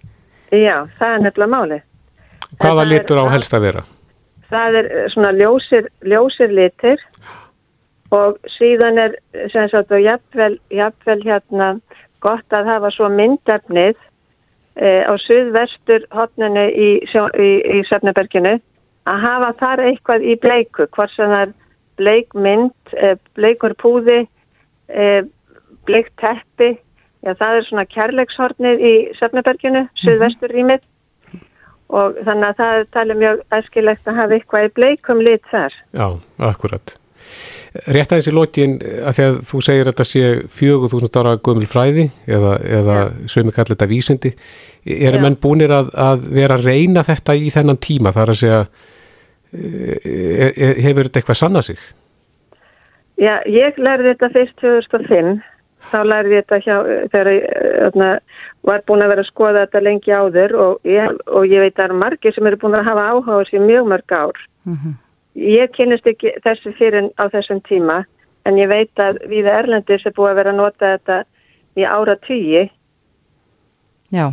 Já, 0.54 0.86
það 1.00 1.14
er 1.14 1.22
nefnilega 1.24 1.52
málið. 1.52 1.84
hvaða 2.60 2.82
það 2.82 2.92
litur 2.92 3.22
á 3.22 3.26
helst 3.34 3.54
að 3.54 3.66
vera? 3.66 3.84
Það 4.50 4.78
er 4.80 4.90
eh, 4.92 5.06
svona 5.14 5.32
ljósir, 5.36 5.88
ljósir 6.06 6.52
litir 6.54 7.02
og 8.16 8.38
síðan 8.58 9.00
er 9.02 9.16
eh, 9.34 9.48
sem 9.54 9.70
sagt 9.72 9.92
og 9.92 10.04
jafnvel, 10.04 10.60
jafnvel 10.70 11.22
hérna 11.26 11.70
gott 12.24 12.56
að 12.56 12.70
hafa 12.70 12.92
svo 12.94 13.10
myndefnið 13.14 13.98
á 14.76 15.14
suðvestur 15.24 16.08
hotninu 16.12 16.66
í, 16.72 16.90
í, 17.08 17.52
í 17.76 17.84
Söfneberginu 17.88 18.58
að 19.10 19.22
hafa 19.22 19.52
þar 19.60 19.84
eitthvað 19.90 20.26
í 20.26 20.36
bleiku, 20.42 20.88
hvort 20.96 21.14
sem 21.14 21.30
það 21.32 21.46
er 21.46 21.54
bleikmynd, 22.02 22.96
e, 22.98 23.14
bleikur 23.38 23.76
púði, 23.80 24.26
e, 24.90 25.06
bleikt 25.88 26.16
teppi, 26.20 26.74
já 27.26 27.34
það 27.38 27.60
er 27.60 27.68
svona 27.70 27.86
kærleikshornið 27.94 28.84
í 28.84 28.94
Söfneberginu, 29.20 29.86
suðvestur 30.02 30.54
rýmið 30.54 30.84
og 31.96 32.18
þannig 32.26 32.48
að 32.50 32.60
það 32.60 32.80
er 32.80 32.88
talið 32.96 33.20
mjög 33.22 33.42
æskilegt 33.60 34.08
að 34.10 34.20
hafa 34.20 34.38
eitthvað 34.40 34.68
í 34.68 34.72
bleikum 34.80 35.22
lit 35.22 35.52
þar. 35.52 35.76
Já, 35.94 36.08
akkurat. 36.50 36.96
Rétt 37.92 38.14
aðeins 38.14 38.30
í 38.30 38.34
lokin 38.34 38.76
að 38.80 39.18
því 39.18 39.26
að 39.26 39.38
þú 39.50 39.60
segir 39.66 39.84
að 39.84 39.92
þetta 39.92 40.06
sé 40.08 40.24
4000 40.60 41.20
ára 41.20 41.34
gömul 41.44 41.68
fræði 41.68 42.06
eða, 42.24 42.54
eða 42.80 42.98
sömu 43.32 43.54
kallir 43.56 43.74
þetta 43.74 43.90
vísindi. 43.92 44.32
Eru 44.86 45.22
menn 45.24 45.36
búnir 45.42 45.74
að, 45.76 45.92
að 46.00 46.28
vera 46.38 46.56
að 46.60 46.70
reyna 46.70 47.04
þetta 47.04 47.36
í 47.36 47.52
þennan 47.54 47.82
tíma? 47.84 48.14
Það 48.16 48.24
er 48.24 48.34
að 48.34 48.40
segja, 48.42 48.62
e, 49.52 50.48
e, 50.48 50.72
hefur 50.86 51.10
þetta 51.10 51.22
eitthvað 51.22 51.42
sannað 51.42 51.68
sig? 51.72 51.84
Já, 53.20 53.36
ég 53.48 53.78
lærði 53.80 54.12
þetta 54.14 54.32
fyrst 54.34 54.58
2005, 54.64 55.32
þá 55.92 56.00
lærði 56.04 56.36
ég 56.38 56.46
þetta 56.46 56.62
hjá, 56.66 56.76
þegar 57.14 57.32
ég 57.36 58.04
var 58.66 58.84
búin 58.88 59.04
að 59.06 59.12
vera 59.14 59.24
að 59.26 59.32
skoða 59.32 59.66
þetta 59.66 59.86
lengi 59.86 60.14
áður 60.16 60.60
og 60.64 60.88
ég, 60.90 61.18
og 61.28 61.48
ég 61.48 61.64
veit 61.64 61.74
að 61.74 61.80
það 61.80 61.88
eru 61.90 61.98
margir 62.02 62.36
sem 62.36 62.48
eru 62.50 62.60
búin 62.62 62.78
að 62.80 62.88
hafa 62.90 63.10
áhuga 63.12 63.36
á 63.36 63.40
þessi 63.44 63.62
mjög 63.64 63.90
mörg 63.92 64.16
ár. 64.16 64.46
Ég 65.36 65.72
kynist 65.76 66.08
ekki 66.08 66.32
þessu 66.46 66.72
fyrir 66.78 67.10
á 67.20 67.28
þessum 67.32 67.60
tíma, 67.68 68.04
en 68.48 68.60
ég 68.60 68.70
veit 68.72 69.04
að 69.04 69.20
við 69.32 69.50
Erlendis 69.52 70.06
er 70.08 70.16
búið 70.16 70.32
að 70.32 70.40
vera 70.40 70.54
að 70.54 70.60
nota 70.62 70.92
þetta 70.96 71.22
í 71.76 71.88
ára 71.88 72.16
tugi. 72.24 72.68
Já. 74.16 74.30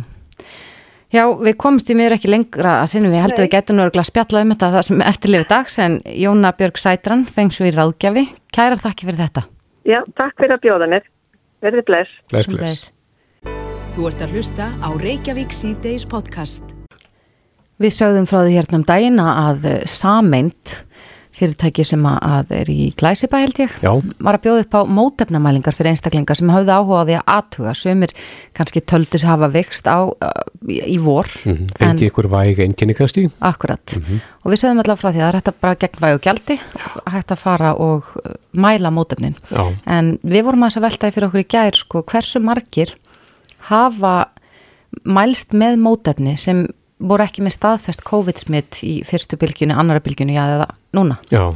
Já, 1.13 1.27
við 1.37 1.57
komumst 1.61 1.91
í 1.93 1.97
mér 1.97 2.15
ekki 2.15 2.31
lengra 2.31 2.79
að 2.81 2.95
sinnum 2.95 3.13
við 3.13 3.21
heldum 3.21 3.45
við 3.45 3.51
getum 3.53 3.77
nú 3.77 3.83
örgulega 3.85 4.09
spjallað 4.09 4.47
um 4.47 4.53
þetta 4.55 4.69
það 4.73 4.87
sem 4.87 5.03
eftirlifið 5.11 5.49
dags 5.51 5.77
en 5.83 5.99
Jóna 6.23 6.53
Björg 6.57 6.81
Sætran 6.81 7.25
fengs 7.29 7.61
við 7.61 7.77
ráðgjafi. 7.77 8.25
Kærar 8.55 8.81
þakki 8.81 9.09
fyrir 9.11 9.21
þetta. 9.21 9.45
Já, 9.85 9.99
takk 10.17 10.39
fyrir 10.41 10.57
að 10.57 10.63
bjóða 10.65 10.91
mér. 10.95 11.09
Verði 11.63 11.85
bless. 11.85 12.21
Bless, 12.33 12.49
bless. 12.49 12.91
Þú 13.93 14.07
ert 14.09 14.23
að 14.25 14.33
hlusta 14.33 14.71
á 14.81 14.89
Reykjavík 15.03 15.53
síðdeis 15.53 16.07
podcast. 16.09 16.72
Við 17.83 17.95
sögðum 17.97 18.27
frá 18.29 18.41
því 18.45 18.57
hérna 18.57 18.79
um 18.79 18.87
daginn 18.87 19.21
að 19.23 19.65
eh, 19.67 19.79
sameind 19.89 20.77
fyrirtæki 21.33 21.83
sem 21.85 22.03
að 22.05 22.51
er 22.59 22.69
í 22.69 22.91
Glæsibæ 22.97 23.39
held 23.41 23.59
ég 23.63 23.75
Já. 23.81 23.91
var 24.21 24.37
að 24.37 24.43
bjóða 24.45 24.63
upp 24.63 24.75
á 24.77 24.81
mótefnamælingar 24.99 25.75
fyrir 25.75 25.93
einstaklingar 25.93 26.37
sem 26.37 26.51
hafði 26.53 26.75
áhuga 26.75 26.99
á 27.01 27.07
því 27.07 27.15
að 27.17 27.31
aðtuga 27.35 27.73
sömur 27.77 28.13
kannski 28.57 28.83
töldu 28.85 29.19
sig 29.19 29.31
hafa 29.31 29.49
vext 29.53 29.89
á 29.89 29.99
uh, 30.05 30.43
í 30.69 30.99
vor 31.01 31.25
mm, 31.25 31.71
fengi 31.79 32.11
ykkur 32.11 32.29
væg 32.31 32.61
kannski? 32.93 33.25
Akkurat 33.41 33.95
og 33.97 34.53
við 34.53 34.61
sögum 34.61 34.83
alltaf 34.83 35.01
frá 35.01 35.09
því 35.09 35.23
að 35.23 35.23
það 35.23 35.31
er 35.31 35.39
hægt 35.39 35.51
að 35.51 35.59
bara 35.65 35.79
gegn 35.81 36.03
væg 36.05 36.19
og 36.19 36.23
gjaldi 36.27 36.59
hægt 37.15 37.33
að 37.33 37.41
fara 37.41 37.73
og 37.81 38.13
uh, 38.21 38.37
mæla 38.53 38.93
mótefnin. 38.93 39.35
Já. 39.49 39.65
en 39.89 40.13
við 40.21 40.45
vorum 40.45 40.69
að 40.69 40.79
veltaði 40.85 41.17
fyrir 41.17 41.31
okkur 41.31 41.43
í 41.43 41.49
gær 41.49 41.81
sko 41.81 42.05
hversu 42.13 42.43
margir 42.45 42.93
hafa 43.71 44.15
mælst 45.09 45.57
með 45.57 45.81
mótefni 45.81 46.37
sem 46.37 46.67
voru 46.99 47.25
ekki 47.25 47.43
með 47.43 47.55
staðfest 47.57 48.03
COVID-smitt 48.07 48.79
í 48.85 48.93
fyrstu 49.07 49.37
bylgjunni, 49.41 49.75
annara 49.75 50.03
bylgjunni, 50.03 50.35
já, 50.37 50.43
eða 50.57 50.67
núna. 50.95 51.17
Já, 51.33 51.51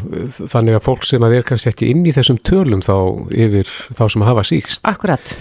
þannig 0.53 0.77
að 0.77 0.85
fólk 0.87 1.07
sem 1.07 1.23
að 1.23 1.37
er 1.37 1.47
kannski 1.47 1.71
ekki 1.71 1.91
inn 1.93 2.05
í 2.07 2.13
þessum 2.15 2.39
tölum 2.47 2.83
þá 2.85 2.95
yfir 3.31 3.71
þá 3.95 4.03
sem 4.13 4.27
hafa 4.27 4.45
síkst. 4.47 4.83
Akkurat. 4.89 5.35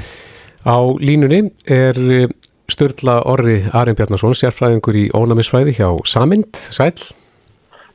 Á 0.67 0.79
línunni 1.01 1.47
er 1.71 1.99
eh, 1.99 2.27
Sturla 2.71 3.21
Orri 3.31 3.61
Arjen 3.73 3.99
Bjarnason, 3.99 4.35
sérfræðingur 4.37 4.99
í 4.99 5.07
ónæmisfræði 5.15 5.77
hjá 5.79 5.89
Samind, 6.09 6.59
sæl. 6.75 6.93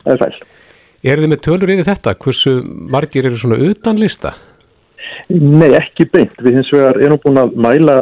Er 0.08 0.18
sæl. 0.20 0.34
Er 1.02 1.18
þið 1.18 1.32
með 1.32 1.44
tölur 1.48 1.74
yfir 1.74 1.88
þetta? 1.88 2.16
Hversu 2.22 2.60
margir 2.64 3.26
eru 3.26 3.38
svona 3.40 3.58
utan 3.62 4.00
lista? 4.00 4.36
Nei, 5.32 5.72
ekki 5.78 6.06
beint. 6.12 6.36
Við 6.42 6.60
hins 6.60 6.72
vegar 6.74 7.00
erum 7.02 7.20
búin 7.24 7.40
að 7.42 7.56
mæla 7.58 7.96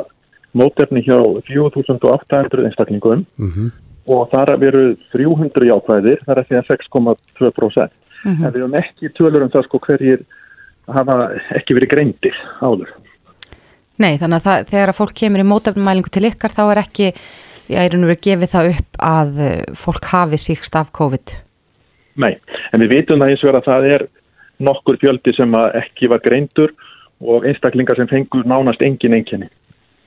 mótefni 0.58 1.04
hjá 1.06 1.18
4800 1.48 2.66
einstaklingum 2.66 3.26
Mm 3.38 3.52
-hmm. 3.52 3.70
Og 4.10 4.30
þar 4.32 4.56
veru 4.62 4.86
300 5.14 5.70
jákvæðir, 5.70 6.24
það 6.26 6.34
er 6.34 6.42
að 6.42 6.50
segja 6.50 6.64
6,2%. 6.70 7.92
Mm 8.20 8.36
-hmm. 8.36 8.46
En 8.46 8.54
við 8.54 8.62
höfum 8.64 8.80
ekki 8.80 9.12
tölur 9.16 9.44
um 9.46 9.52
það 9.54 9.66
sko 9.68 9.80
hverjir 9.86 10.26
hafa 10.88 11.18
ekki 11.58 11.78
verið 11.78 11.94
greindir 11.94 12.40
áður. 12.62 12.90
Nei, 14.00 14.18
þannig 14.18 14.40
að 14.40 14.46
það, 14.48 14.66
þegar 14.72 14.90
að 14.90 15.00
fólk 15.00 15.14
kemur 15.14 15.44
í 15.44 15.50
mótefnumælingu 15.50 16.10
til 16.10 16.26
ykkar 16.30 16.56
þá 16.56 16.64
er 16.72 16.82
ekki, 16.84 17.12
ég 17.70 17.80
er 17.84 17.98
nú 18.00 18.10
að 18.10 18.22
gefa 18.26 18.48
það 18.48 18.72
upp 18.74 19.02
að 19.10 19.42
eh, 19.46 19.64
fólk 19.76 20.06
hafi 20.14 20.40
síkst 20.40 20.76
af 20.80 20.92
COVID. 20.96 21.36
Nei, 22.16 22.34
en 22.74 22.82
við 22.84 22.96
vitum 22.96 23.20
það 23.20 23.34
hins 23.34 23.44
vegar 23.44 23.60
að 23.60 23.70
það 23.70 23.90
er 23.94 24.08
nokkur 24.60 25.00
fjöldi 25.00 25.36
sem 25.36 25.56
ekki 25.56 26.10
var 26.12 26.24
greindur 26.24 26.74
og 27.20 27.46
einstaklingar 27.48 28.00
sem 28.00 28.08
fengur 28.08 28.48
nánast 28.48 28.84
engin 28.84 29.16
enginni. 29.16 29.48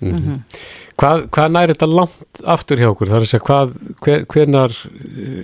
Mm 0.02 0.22
-hmm. 0.22 0.38
Hvað, 0.98 1.26
hvað 1.34 1.52
næri 1.52 1.74
þetta 1.74 1.88
langt 1.94 2.40
aftur 2.44 2.78
hjá 2.78 2.88
okkur? 2.90 3.08
Það 3.08 3.16
er 3.16 3.26
að 3.26 3.32
segja, 3.32 3.46
hvað, 3.48 3.74
hver, 4.04 4.24
hvernar 4.32 4.72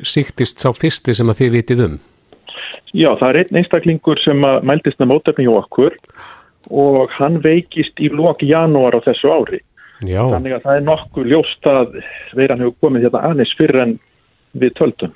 síktist 0.02 0.58
sá 0.60 0.72
fyrsti 0.72 1.14
sem 1.14 1.30
að 1.30 1.38
þið 1.40 1.52
vitið 1.52 1.84
um? 1.86 1.98
Já, 2.92 3.10
það 3.20 3.28
er 3.28 3.38
einn 3.38 3.60
einstaklingur 3.60 4.18
sem 4.24 4.44
mæltist 4.62 4.98
með 4.98 5.10
mótefni 5.12 5.44
hjá 5.44 5.54
okkur 5.58 5.96
og 6.70 7.10
hann 7.18 7.40
veikist 7.44 8.00
í 8.00 8.10
lok 8.12 8.42
janúar 8.42 8.96
á 8.96 9.00
þessu 9.06 9.30
ári. 9.32 9.60
Já. 10.06 10.22
Þannig 10.30 10.54
að 10.54 10.62
það 10.66 10.76
er 10.76 10.84
nokkuð 10.86 11.30
ljóst 11.32 11.70
að 11.70 11.96
veiran 12.38 12.60
hefur 12.62 12.76
komið 12.80 13.08
hérna 13.08 13.24
aðeins 13.30 13.54
fyrir 13.58 13.82
en 13.82 13.94
við 14.58 14.74
töldum. 14.78 15.14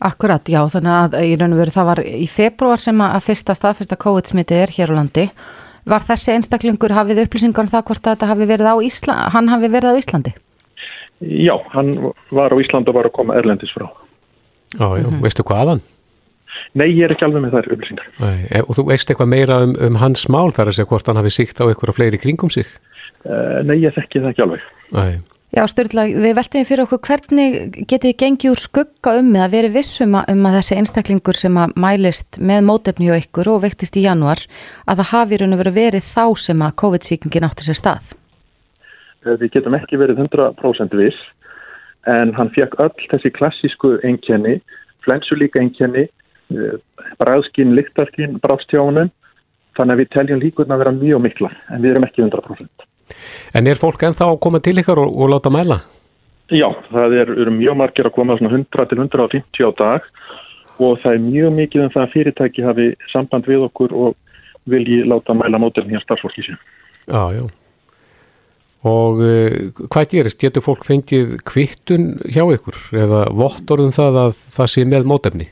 Akkurat, 0.00 0.46
já, 0.48 0.62
þannig 0.72 0.92
að 0.96 1.16
í 1.28 1.34
raun 1.36 1.52
og 1.52 1.58
veru 1.60 1.74
það 1.74 1.88
var 1.90 2.00
í 2.00 2.26
februar 2.30 2.80
sem 2.80 3.02
að 3.04 3.24
fyrsta 3.26 3.56
staðfyrsta 3.56 3.98
COVID-smitið 4.00 4.62
er 4.62 4.72
hér 4.72 4.92
á 4.96 4.98
landi. 5.02 5.26
Var 5.88 6.04
þessi 6.04 6.34
einstaklingur 6.34 6.92
hafið 6.92 7.22
upplýsingar 7.24 7.64
um 7.64 7.70
það 7.72 7.86
hvort 7.88 8.04
að 8.04 8.14
þetta 8.14 8.30
hafi 8.32 8.48
verið 8.50 8.68
á 8.68 8.76
Íslandi, 8.84 9.30
hann 9.34 9.48
hafi 9.48 9.70
verið 9.72 9.96
á 9.96 10.00
Íslandi? 10.00 10.34
Já, 11.20 11.54
hann 11.72 11.94
var 12.30 12.52
á 12.52 12.56
Íslandi 12.60 12.92
og 12.92 12.98
var 12.98 13.08
að 13.08 13.16
koma 13.16 13.36
erlendis 13.36 13.72
frá. 13.76 13.88
Já, 14.76 14.86
já, 14.96 15.06
mm 15.06 15.10
-hmm. 15.10 15.22
veistu 15.22 15.42
hvaðan? 15.42 15.80
Nei, 16.74 16.86
ég 16.94 17.04
er 17.04 17.12
ekki 17.12 17.26
alveg 17.26 17.42
með 17.42 17.56
þær 17.56 17.72
upplýsingar. 17.74 18.06
Nei, 18.20 18.62
og 18.62 18.76
þú 18.76 18.84
veist 18.90 19.10
eitthvað 19.10 19.32
meira 19.32 19.62
um, 19.64 19.74
um 19.80 19.96
hans 19.96 20.28
mál 20.28 20.52
þar 20.52 20.70
að 20.70 20.76
segja 20.76 20.90
hvort 20.92 21.06
hann 21.06 21.16
hafi 21.16 21.30
síkt 21.30 21.60
á 21.60 21.66
eitthvað 21.66 21.96
fleiri 21.96 22.18
kringum 22.18 22.50
sig? 22.50 22.66
Uh, 23.24 23.60
nei, 23.66 23.80
ég 23.82 23.94
þekki 23.96 24.20
það 24.20 24.30
ekki 24.30 24.42
alveg. 24.42 24.60
Nei. 24.92 25.18
Já, 25.50 25.64
Sturla, 25.66 26.04
við 26.06 26.36
veltum 26.38 26.62
fyrir 26.62 26.84
okkur 26.84 27.00
hvernig 27.08 27.54
getið 27.90 28.12
gengið 28.22 28.52
úr 28.52 28.60
skugga 28.62 29.16
um 29.18 29.32
með 29.34 29.42
að 29.48 29.54
veri 29.56 29.70
vissum 29.74 30.12
um 30.14 30.44
að 30.46 30.56
þessi 30.60 30.76
einstaklingur 30.78 31.38
sem 31.38 31.56
að 31.58 31.72
mælist 31.74 32.36
með 32.38 32.60
mótefni 32.68 33.08
hjá 33.08 33.16
ykkur 33.18 33.48
og 33.50 33.64
vektist 33.64 33.98
í 33.98 34.04
januar 34.04 34.38
að 34.86 35.00
það 35.00 35.08
hafi 35.10 35.40
raun 35.40 35.56
og 35.56 35.62
verið 35.64 35.78
verið 35.80 36.04
þá 36.06 36.22
sem 36.38 36.62
að 36.62 36.76
COVID-síkingin 36.82 37.46
átti 37.48 37.66
sér 37.66 37.78
stað? 37.80 38.12
Við 39.26 39.50
getum 39.56 39.74
ekki 39.80 39.98
verið 39.98 40.22
100% 40.22 40.94
viss 41.00 41.18
en 42.06 42.30
hann 42.38 42.52
fekk 42.54 42.78
öll 42.86 43.08
þessi 43.10 43.32
klassísku 43.34 43.96
enkenni, 44.06 44.60
flensulíka 45.02 45.58
enkenni, 45.58 46.06
bræðskinn, 47.18 47.74
lyktarskinn, 47.74 48.38
brástjónum, 48.46 49.10
þannig 49.74 49.98
að 49.98 50.04
við 50.04 50.14
teljum 50.14 50.44
líkurna 50.46 50.78
að 50.78 50.84
vera 50.84 50.94
mjög 51.02 51.26
mikla 51.26 51.50
en 51.74 51.82
við 51.82 51.96
erum 51.96 52.06
ekki 52.06 52.22
100%. 52.28 52.86
En 53.54 53.66
er 53.66 53.80
fólk 53.80 54.02
ennþá 54.06 54.30
að 54.30 54.40
koma 54.44 54.60
til 54.64 54.78
ykkar 54.82 55.00
og, 55.02 55.14
og 55.14 55.32
láta 55.32 55.52
mæla? 55.52 55.80
Já, 56.50 56.66
það 56.90 57.14
er, 57.20 57.30
eru 57.44 57.52
mjög 57.54 57.76
margir 57.78 58.08
að 58.08 58.16
koma 58.16 58.36
svona 58.38 58.56
100 58.56 58.88
til 58.90 58.98
150 58.98 59.66
á 59.66 59.70
dag 59.78 60.08
og 60.80 60.98
það 61.02 61.14
er 61.14 61.22
mjög 61.28 61.54
mikið 61.58 61.80
en 61.82 61.88
um 61.88 61.94
það 61.94 62.04
að 62.06 62.12
fyrirtæki 62.14 62.66
hafi 62.66 62.86
samband 63.12 63.46
við 63.46 63.66
okkur 63.68 63.94
og 63.94 64.16
vilji 64.70 65.04
láta 65.06 65.36
mæla 65.36 65.60
mótelni 65.60 65.94
hjá 65.94 66.02
starfsfólki 66.04 66.46
sér. 66.46 66.58
Já, 67.06 67.22
já. 67.36 67.44
Og 68.90 69.20
uh, 69.20 69.86
hvað 69.92 70.10
gerist? 70.14 70.40
Getur 70.40 70.64
fólk 70.64 70.86
fengið 70.88 71.36
kvittun 71.44 72.14
hjá 72.32 72.46
ykkur 72.48 72.78
eða 72.96 73.26
vottorðum 73.36 73.92
það 73.92 74.20
að 74.24 74.38
það 74.56 74.70
sé 74.72 74.86
með 74.88 75.08
mótefni? 75.10 75.50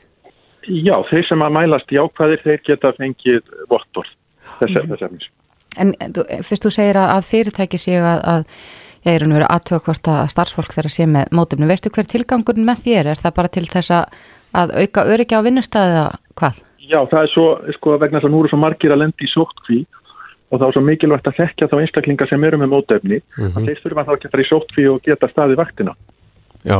Já, 0.69 0.95
þeir 1.09 1.27
sem 1.29 1.43
að 1.45 1.55
mælast 1.55 1.93
jákvæðir, 1.93 2.41
þeir 2.43 2.63
geta 2.65 2.91
fengið 2.97 3.53
vottorð 3.69 4.09
þess 4.59 4.75
Mhm. 4.75 4.97
efnis. 4.97 5.29
En 5.77 5.93
þú, 6.15 6.23
fyrst 6.47 6.65
þú 6.65 6.71
segir 6.73 6.97
að, 6.97 7.09
að 7.17 7.27
fyrirtæki 7.29 7.77
séu 7.77 8.01
að, 8.01 8.21
að 8.25 8.45
ég 9.05 9.13
er 9.15 9.23
að 9.23 9.35
vera 9.37 9.51
aðtöða 9.53 9.83
hvort 9.85 10.07
að 10.11 10.31
starfsfólk 10.33 10.73
þeirra 10.73 10.89
sé 10.89 11.05
með 11.07 11.29
mótefni. 11.31 11.67
Veistu 11.69 11.89
hver 11.93 12.09
tilgangurinn 12.09 12.65
með 12.67 12.81
þér? 12.87 13.11
Er 13.13 13.21
það 13.21 13.35
bara 13.37 13.47
til 13.53 13.67
þess 13.69 13.91
að, 13.91 14.73
auka 14.81 15.05
öryggi 15.13 15.37
á 15.37 15.45
vinnustæði 15.45 15.93
eða 15.93 16.09
hvað? 16.39 16.59
Já, 16.89 16.99
það 17.05 17.21
er 17.21 17.31
svo, 17.35 17.45
sko, 17.77 17.97
vegna 18.01 18.17
þess 18.17 18.25
að 18.27 18.33
nú 18.33 18.39
eru 18.41 18.49
svo 18.49 18.57
margir 18.59 18.91
að 18.95 19.01
lendi 19.03 19.27
í 19.27 19.29
sóttkví 19.29 19.79
og 20.49 20.57
þá 20.57 20.63
er 20.65 20.73
svo 20.73 20.81
mikilvægt 20.81 21.27
að 21.29 21.37
þekkja 21.37 21.67
þá 21.69 21.75
einstaklingar 21.83 22.29
sem 22.31 22.43
eru 22.43 22.57
með 22.57 22.71
mótefni 22.73 23.19
Mhm. 23.37 23.51
að 23.53 23.67
þeir 23.69 23.81
þurfa 23.83 24.05
þá 24.07 24.13
ekki 24.15 24.25
að 24.27 24.31
fara 24.33 24.43
í 24.43 24.49
sóttkví 24.49 24.87
og 24.89 25.01
geta 25.05 25.29
staði 25.29 25.55
vaktina. 25.59 25.93
Já. 26.65 26.79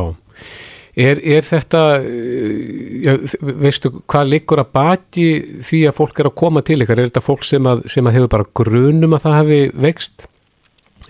Er, 1.00 1.20
er 1.22 1.46
þetta, 1.46 1.82
uh, 2.02 3.04
já, 3.04 3.14
veistu 3.62 3.92
hvað 4.10 4.32
liggur 4.34 4.60
að 4.60 4.72
baki 4.76 5.28
því 5.64 5.84
að 5.88 5.96
fólk 5.96 6.20
er 6.20 6.28
að 6.28 6.36
koma 6.42 6.62
til 6.66 6.80
ykkar? 6.82 7.00
Er 7.00 7.10
þetta 7.10 7.24
fólk 7.24 7.46
sem 7.46 7.68
að, 7.70 7.86
sem 7.92 8.06
að 8.06 8.18
hefur 8.18 8.32
bara 8.34 8.48
grunum 8.60 9.16
að 9.16 9.24
það 9.24 9.38
hafi 9.38 9.60
vext? 9.86 10.26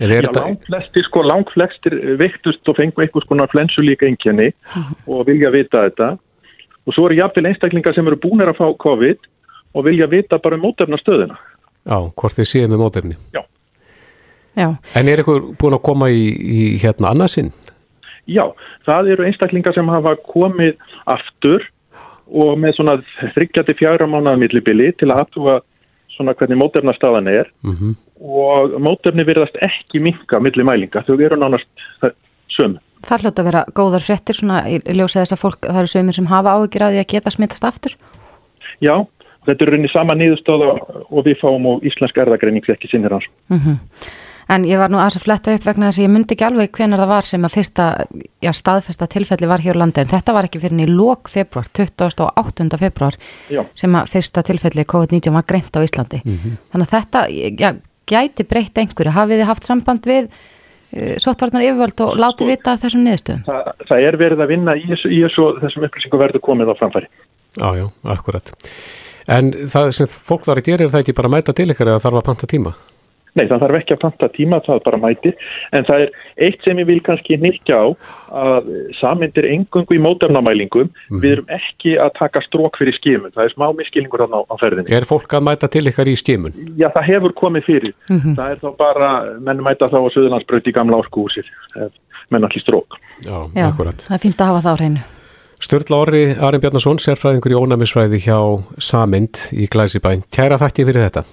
Er 0.01 0.09
Já, 0.09 0.21
þetta... 0.23 0.45
langt 0.47 0.67
flestir, 0.69 1.05
sko, 1.05 1.23
langt 1.27 1.51
flestir 1.53 1.95
veiktust 2.17 2.69
og 2.71 2.77
fengu 2.79 3.03
einhvers 3.03 3.27
konar 3.29 3.51
flensulíka 3.51 4.07
einkenni 4.07 4.47
og 5.05 5.25
vilja 5.27 5.51
vita 5.53 5.83
þetta 5.85 6.13
og 6.81 6.95
svo 6.95 7.05
eru 7.09 7.19
jafnvel 7.19 7.51
einstaklingar 7.51 7.93
sem 7.93 8.07
eru 8.09 8.17
búinir 8.21 8.49
að 8.49 8.61
fá 8.61 8.71
COVID 8.81 9.27
og 9.77 9.85
vilja 9.85 10.07
vita 10.09 10.39
bara 10.41 10.57
um 10.57 10.65
mótefna 10.65 10.97
stöðina. 10.99 11.37
Já, 11.85 11.97
hvort 11.97 12.37
þið 12.37 12.49
séu 12.49 12.69
með 12.71 12.81
mótefni. 12.81 13.17
Já. 13.35 13.43
Já, 14.57 14.67
En 14.99 15.07
er 15.07 15.21
ykkur 15.23 15.53
búin 15.59 15.77
að 15.77 15.83
koma 15.85 16.09
í, 16.11 16.25
í 16.27 16.63
hérna 16.81 17.13
annarsinn? 17.13 17.53
Já, 18.29 18.45
það 18.85 19.11
eru 19.15 19.25
einstaklingar 19.27 19.75
sem 19.75 19.89
hafa 19.89 20.15
komið 20.29 20.77
aftur 21.09 21.65
og 22.31 22.55
með 22.61 22.77
svona 22.77 22.99
þryggjandi 23.35 23.75
fjara 23.79 24.07
mánuða 24.07 24.37
millibili 24.39 24.91
til 24.95 25.09
að 25.09 25.25
aðtúa 25.25 25.57
svona 26.11 26.35
hvernig 26.37 26.59
mótefna 26.59 26.93
staðan 26.95 27.29
er 27.31 27.51
Mm 27.65 27.97
og 28.21 28.75
mótefni 28.81 29.25
virðast 29.25 29.57
ekki 29.65 30.01
minka 30.05 30.39
milli 30.43 30.65
mælinga, 30.65 31.03
þau 31.07 31.15
eru 31.17 31.39
nánast 31.41 31.69
sömu. 32.53 32.77
það 33.01 33.23
hljóta 33.25 33.41
að 33.41 33.47
vera 33.49 33.63
góðar 33.73 34.05
fréttir 34.05 34.37
svona 34.37 34.59
í 34.69 34.77
í 34.77 34.95
ljósi 34.97 35.19
þess 35.19 35.33
að 35.33 35.41
fólk, 35.41 35.65
það 35.65 35.79
eru 35.81 35.91
sömur 35.93 36.17
sem 36.17 36.29
hafa 36.29 36.53
áhyggjur 36.53 36.85
af 36.85 36.93
því 36.93 37.01
að 37.01 37.09
geta 37.15 37.33
smittast 37.33 37.65
aftur. 37.65 37.95
Já, 38.81 38.93
þetta 39.47 39.65
er 39.65 39.71
rauninni 39.73 39.93
sama 39.93 40.17
niðurstöða 40.19 40.69
og 41.09 41.25
við 41.25 41.39
fáum 41.41 41.65
og 41.71 41.87
íslensk 41.87 42.21
erðagreining 42.21 42.69
ekki 42.75 42.91
sinnir 42.91 43.17
hans. 43.17 43.25
Mm 43.49 43.79
En 44.51 44.65
ég 44.67 44.79
var 44.81 44.91
nú 44.91 44.99
aðeins 44.99 45.15
að 45.21 45.25
fletta 45.25 45.53
upp 45.55 45.63
vegna 45.63 45.87
þess 45.87 46.01
að 46.01 46.03
ég 46.03 46.11
myndi 46.11 46.35
ekki 46.35 46.45
alveg 46.47 46.73
hvenar 46.75 46.99
það 46.99 47.11
var 47.13 47.27
sem 47.29 47.45
að 47.47 47.53
fyrsta, 47.55 47.85
já, 48.43 48.51
staðfesta 48.57 49.07
tilfelli 49.13 49.47
var 49.47 49.63
hér 49.63 49.79
á 49.79 49.81
landi 49.81 50.03
en 50.03 50.11
þetta 50.11 50.35
var 50.35 50.47
ekki 50.49 50.59
fyrir 50.59 50.83
í 50.83 50.87
lók 50.91 51.31
februar, 51.31 51.69
28. 51.77 52.67
februar 52.81 53.15
Já. 53.47 53.61
sem 53.79 53.95
að 53.95 54.11
fyrsta 54.11 54.43
tilfelli 54.43 54.83
COVID-19 54.91 55.37
var 55.37 55.47
greint 55.47 55.79
á 55.79 55.79
Íslandi. 55.85 56.19
Þannig 56.73 56.87
að 56.87 56.95
þetta, 56.97 57.23
já, 57.63 57.71
gæti 58.11 58.47
breytt 58.51 58.81
einhverju. 58.83 59.15
Hafið 59.15 59.41
þið 59.41 59.49
haft 59.53 59.71
samband 59.71 60.11
við 60.11 60.27
uh, 60.27 61.15
sóttvarnar 61.23 61.67
yfirvöld 61.69 62.05
og 62.05 62.15
látið 62.19 62.51
vita 62.51 62.75
af 62.75 62.83
þessum 62.83 63.05
niðurstöðum? 63.07 63.43
Það, 63.47 63.73
það 63.87 64.07
er 64.09 64.21
verið 64.25 64.43
að 64.43 64.55
vinna 64.55 64.75
í 64.75 64.87
í 64.91 65.21
þessu 65.23 65.49
þessum 65.63 65.87
upplýsingu 65.87 66.23
verður 66.25 66.43
komið 66.43 66.73
á 66.73 66.79
framfæri. 66.81 67.11
Já, 67.55 67.69
já, 67.79 67.85
akkurat. 68.03 68.51
En 69.31 69.53
það 69.69 69.93
sem 69.95 70.09
fólk 70.11 70.43
þarf 70.47 70.59
að 70.59 70.67
gera 70.67 70.83
er 70.83 70.91
það 70.91 71.05
ekki 71.05 71.15
bara 71.15 71.29
að 71.31 71.35
mæta 71.37 71.55
til 71.55 71.71
ykkar 71.71 71.93
eða 71.93 72.03
þarf 72.03 72.19
að 72.19 72.27
panta 72.27 72.49
tíma? 72.51 72.73
Nei, 73.33 73.45
það 73.47 73.61
þarf 73.63 73.75
ekki 73.79 73.93
að 73.95 73.99
panta 74.01 74.27
tíma, 74.35 74.57
það 74.65 74.75
er 74.75 74.81
bara 74.83 74.97
mæti, 74.99 75.31
en 75.71 75.85
það 75.87 76.01
er 76.03 76.09
eitt 76.47 76.65
sem 76.67 76.79
ég 76.81 76.87
vil 76.89 76.99
kannski 77.05 77.37
nýkja 77.39 77.77
á 77.79 77.87
að 78.41 78.67
samindir 78.99 79.45
engungu 79.53 79.95
í 79.95 80.01
mótefnamælingum, 80.03 80.89
Mhm. 80.91 81.21
við 81.23 81.31
erum 81.37 81.47
ekki 81.47 81.95
að 81.95 82.11
taka 82.19 82.41
strók 82.43 82.75
fyrir 82.75 82.93
skimun, 82.99 83.31
það 83.31 83.45
er 83.45 83.53
smá 83.55 83.71
miskilningur 83.77 84.19
þarna 84.25 84.35
á, 84.35 84.41
á 84.51 84.55
ferðinni. 84.59 84.91
Er 84.91 85.07
fólk 85.07 85.31
að 85.31 85.45
mæta 85.47 85.69
til 85.71 85.87
ykkar 85.87 86.11
í 86.11 86.15
stímun? 86.19 86.51
Já, 86.75 86.89
það 86.91 87.07
hefur 87.07 87.33
komið 87.39 87.63
fyrir, 87.63 87.93
það 88.35 88.51
er 88.51 88.59
þá 88.59 88.77
bara, 88.77 89.09
menn 89.39 89.63
mæta 89.63 89.87
þá 89.87 89.97
á 90.03 90.09
Suðurlandsbraut 90.11 90.67
í 90.67 90.73
gamla 90.75 90.99
ef 90.99 91.91
menn 92.31 92.43
allir 92.43 92.61
strók. 92.63 92.99
Já, 93.23 93.47
Já, 93.55 93.67
akkurat. 93.71 93.95
það 93.95 94.15
er 94.15 94.23
fínt 94.27 94.39
að 94.39 94.45
hafa 94.51 94.61
það 94.67 94.75
á 94.75 94.79
hreinu. 94.79 95.01
Sturla 95.61 95.97
Orri, 96.01 96.23
Arin 96.41 96.59
Bjarnason, 96.59 96.97
sérfræðingur 96.97 97.53
í 97.53 97.59
ónæmisfræði 97.59 98.19
hjá 98.25 98.63
Samind 98.81 99.37
í 99.53 99.67
Glæsibæn. 99.69 100.23
Kæra 100.33 100.57
þætti 100.57 100.85
fyrir 100.87 101.05
þetta. 101.07 101.23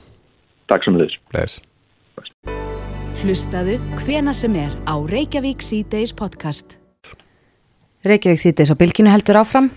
Takk 0.69 0.85
sem 0.85 0.99
þess. 0.99 1.61
Hlustaðu 3.19 3.81
hvena 3.99 4.31
sem 4.31 4.53
er 4.55 4.75
á 4.87 4.95
Reykjavík 4.95 5.59
C-Days 5.59 6.13
podcast. 6.15 6.77
Reykjavík 8.07 8.39
síðdeis 8.39 8.71
á 8.71 8.79
bylginu 8.79 9.11
heldur 9.11 9.41
áfram. 9.41 9.73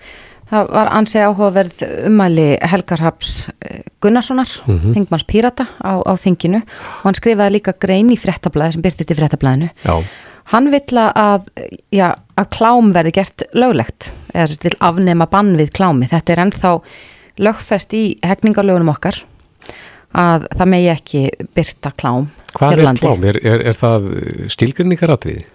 Það 0.52 0.70
var 0.76 0.92
ansi 0.94 1.18
áhugaverð 1.24 1.82
umæli 2.06 2.46
Helgarhaps 2.62 3.48
Gunnarssonar, 4.04 4.52
mm 4.68 4.94
þingmanns 4.94 5.26
Pírata 5.26 5.66
á, 5.82 6.06
á 6.06 6.14
þinginu 6.22 6.62
og 6.62 7.08
hann 7.08 7.18
skrifaði 7.18 7.56
líka 7.56 7.74
grein 7.82 8.14
í 8.14 8.20
fréttablaði 8.20 8.76
sem 8.78 8.86
byrtist 8.86 9.10
í 9.16 9.18
fréttablaðinu. 9.18 9.72
Já, 9.88 9.96
Hann 10.52 10.70
vill 10.70 11.02
að, 11.02 11.50
já, 11.90 12.12
að 12.38 12.50
klám 12.54 12.94
verði 12.94 13.16
gert 13.16 13.48
löglegt 13.58 14.12
eða 14.36 14.46
þess 14.46 14.60
að 14.60 14.70
vil 14.70 14.80
afnema 14.86 15.26
bann 15.32 15.56
við 15.58 15.74
klámi. 15.74 16.10
Þetta 16.12 16.34
er 16.34 16.46
ennþá 16.46 16.72
lögfest 17.42 17.94
í 17.98 18.06
hegningarlögunum 18.22 18.94
okkar 18.94 19.24
að 20.18 20.48
það 20.58 20.68
megi 20.74 20.90
ekki 20.92 21.22
byrta 21.56 21.92
klám 21.98 22.26
hvað 22.58 22.74
er 22.78 22.84
landi. 22.84 23.02
klám? 23.06 23.24
Er, 23.32 23.38
er, 23.48 23.62
er 23.72 23.78
það 23.80 24.08
stilgrinningaratriði? 24.52 25.46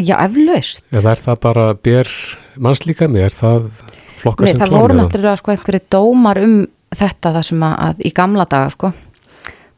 Já, 0.00 0.16
eflaust. 0.24 0.82
Eða 0.94 1.12
er 1.12 1.20
það 1.20 1.38
bara 1.44 1.66
ber 1.74 2.08
mannslíkami? 2.62 3.20
Er 3.26 3.34
það 3.34 3.68
flokka 4.22 4.46
Nei, 4.46 4.52
sem 4.54 4.60
það 4.62 4.70
klám? 4.72 4.80
voru 4.82 4.94
eða? 4.94 5.02
náttúrulega 5.04 5.36
sko 5.42 5.52
einhverju 5.54 5.82
dómar 5.92 6.40
um 6.42 6.56
þetta 6.96 7.32
þar 7.36 7.46
sem 7.46 7.62
að, 7.62 7.74
að 7.86 8.04
í 8.08 8.12
gamla 8.16 8.46
daga 8.50 8.70
sko 8.74 8.92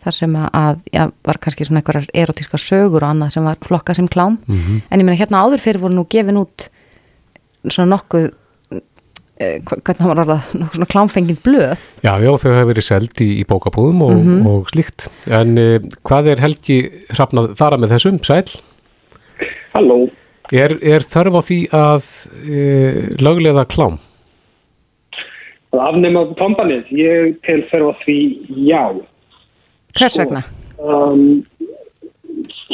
þar 0.02 0.16
sem 0.16 0.32
að, 0.40 0.78
já, 0.90 1.02
var 1.28 1.38
kannski 1.38 1.66
svona 1.68 1.82
einhverjar 1.82 2.08
erotíska 2.24 2.58
sögur 2.58 3.04
og 3.04 3.10
annað 3.12 3.34
sem 3.36 3.44
var 3.46 3.58
flokka 3.62 3.94
sem 3.94 4.08
klám 4.10 4.38
Mhm. 4.48 4.80
en 4.90 5.00
ég 5.00 5.04
meina 5.06 5.18
hérna 5.20 5.42
áður 5.44 5.60
fyrir 5.62 5.78
voru 5.84 5.94
nú 5.94 6.06
gefin 6.10 6.40
út 6.40 6.68
svona 7.68 7.92
nokkuð 7.96 8.30
hvernig 9.40 9.98
það 9.98 10.08
var 10.12 10.20
orðað, 10.22 10.42
nokkuð 10.60 10.76
svona 10.76 10.90
klámfengin 10.92 11.38
blöð 11.42 11.80
Já, 12.04 12.12
já, 12.22 12.30
þau 12.38 12.50
hafa 12.52 12.66
verið 12.68 12.84
seld 12.86 13.22
í, 13.24 13.28
í 13.40 13.44
bókabúðum 13.48 14.02
og, 14.06 14.12
Mhm. 14.20 14.46
og 14.46 14.68
slíkt. 14.70 15.08
En 15.32 15.56
uh, 15.58 15.78
hvað 16.04 16.28
er 16.34 16.42
Helgi 16.44 16.76
Hrafnað 17.10 17.56
fara 17.56 17.76
með 17.80 17.94
þessum? 17.96 18.20
Sæl? 18.22 18.44
Halló, 19.74 20.10
Er, 20.52 20.74
er 20.84 21.00
þörf 21.00 21.38
á 21.38 21.42
því 21.48 21.58
að 21.72 22.08
uh, 22.44 23.16
löglega 23.24 23.64
klám? 23.72 23.98
að 25.72 25.80
afnema 25.88 26.26
kompanið, 26.36 26.90
ég 26.92 27.38
tel 27.46 27.62
þörf 27.70 27.88
á 27.88 27.94
því 28.04 28.16
já. 28.68 28.82
hvers 29.96 30.12
Sko. 30.12 30.22
vegna? 30.26 30.42
Um, 30.82 31.46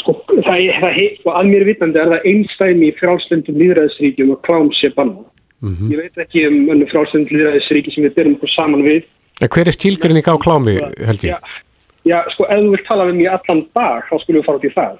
sko, 0.02 0.14
það 0.42 0.56
er, 0.64 0.80
það 0.82 0.96
heit, 0.98 1.20
og 1.24 1.32
að 1.38 1.50
mér 1.52 1.64
vitandi 1.68 2.00
er 2.02 2.10
það 2.16 2.26
einstæmi 2.32 2.88
í 2.90 2.96
frálslundum 2.98 3.60
líðræðisríkjum 3.62 4.32
að 4.34 4.40
klám 4.48 4.70
sé 4.80 4.90
banna. 4.96 5.22
Mhm. 5.62 5.90
Ég 5.90 6.02
veit 6.02 6.20
ekki 6.22 6.44
um 6.46 6.58
önnu 6.74 6.86
frálslund 6.90 7.32
líðræðisríki 7.34 7.94
sem 7.94 8.04
við 8.06 8.14
byrjum 8.14 8.36
okkur 8.38 8.52
saman 8.54 8.84
við. 8.86 9.08
En 9.42 9.50
hver 9.54 9.66
er 9.66 9.74
stílgrinning 9.74 10.26
á 10.26 10.34
klámi, 10.38 10.78
Helgi? 11.02 11.32
Já, 11.32 11.38
já, 12.06 12.18
sko, 12.34 12.46
ef 12.46 12.62
þú 12.62 12.70
vilt 12.74 12.86
tala 12.86 13.06
við 13.10 13.18
mér 13.18 13.36
allan 13.36 13.64
dag, 13.74 14.02
þá 14.06 14.14
skulum 14.22 14.40
við 14.40 14.46
fara 14.46 14.58
út 14.58 14.68
í 14.68 14.74
það. 14.74 14.98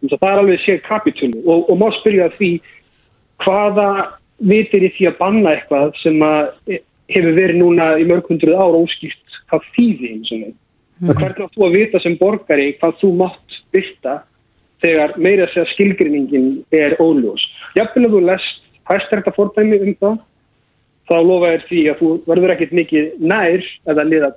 Að 0.00 0.16
það 0.16 0.30
er 0.32 0.40
alveg 0.42 0.62
sér 0.64 0.80
kapitúlu 0.86 1.42
og, 1.44 1.70
og 1.70 1.78
má 1.78 1.88
spyrja 1.98 2.30
því 2.38 2.50
hvaða 3.44 3.88
vitir 4.40 4.86
í 4.86 4.92
því 4.96 5.10
að 5.10 5.18
banna 5.18 5.52
eitthvað 5.54 5.92
sem 6.00 6.22
að 6.24 6.78
hefur 7.10 7.36
verið 7.36 7.60
núna 7.60 7.92
í 8.00 8.06
mörg 8.08 8.30
hundruð 8.30 8.58
ára 8.58 8.80
óskýrt 8.80 9.38
hvað 9.50 9.68
þýði 9.76 10.10
eins 10.14 10.32
og 10.32 10.42
neitt. 10.42 10.58
Mm. 11.00 11.12
Hvernig 11.16 11.44
átt 11.44 11.56
þú 11.56 11.66
að 11.66 11.76
vita 11.76 12.02
sem 12.02 12.16
borgari 12.20 12.66
hvað 12.80 12.98
þú 13.00 13.12
mátt 13.20 13.60
byrta 13.74 14.16
þegar 14.84 15.14
meira 15.20 15.46
að 15.46 15.54
segja 15.54 15.72
skilgrinningin 15.74 16.50
er 16.76 16.96
óljós. 17.02 17.44
Jafnvel 17.76 18.06
að 18.08 18.16
þú 18.16 18.22
lest 18.28 18.60
hæstrækta 18.88 19.32
fordæmi 19.36 19.80
um 19.84 19.94
það, 20.00 20.18
þá 21.10 21.16
lofa 21.26 21.52
þér 21.52 21.64
því 21.68 21.80
að 21.90 22.00
þú 22.00 22.10
verður 22.28 22.54
ekkit 22.54 22.76
mikið 22.78 23.10
nær 23.20 23.66
eða 23.92 24.06
liða 24.08 24.30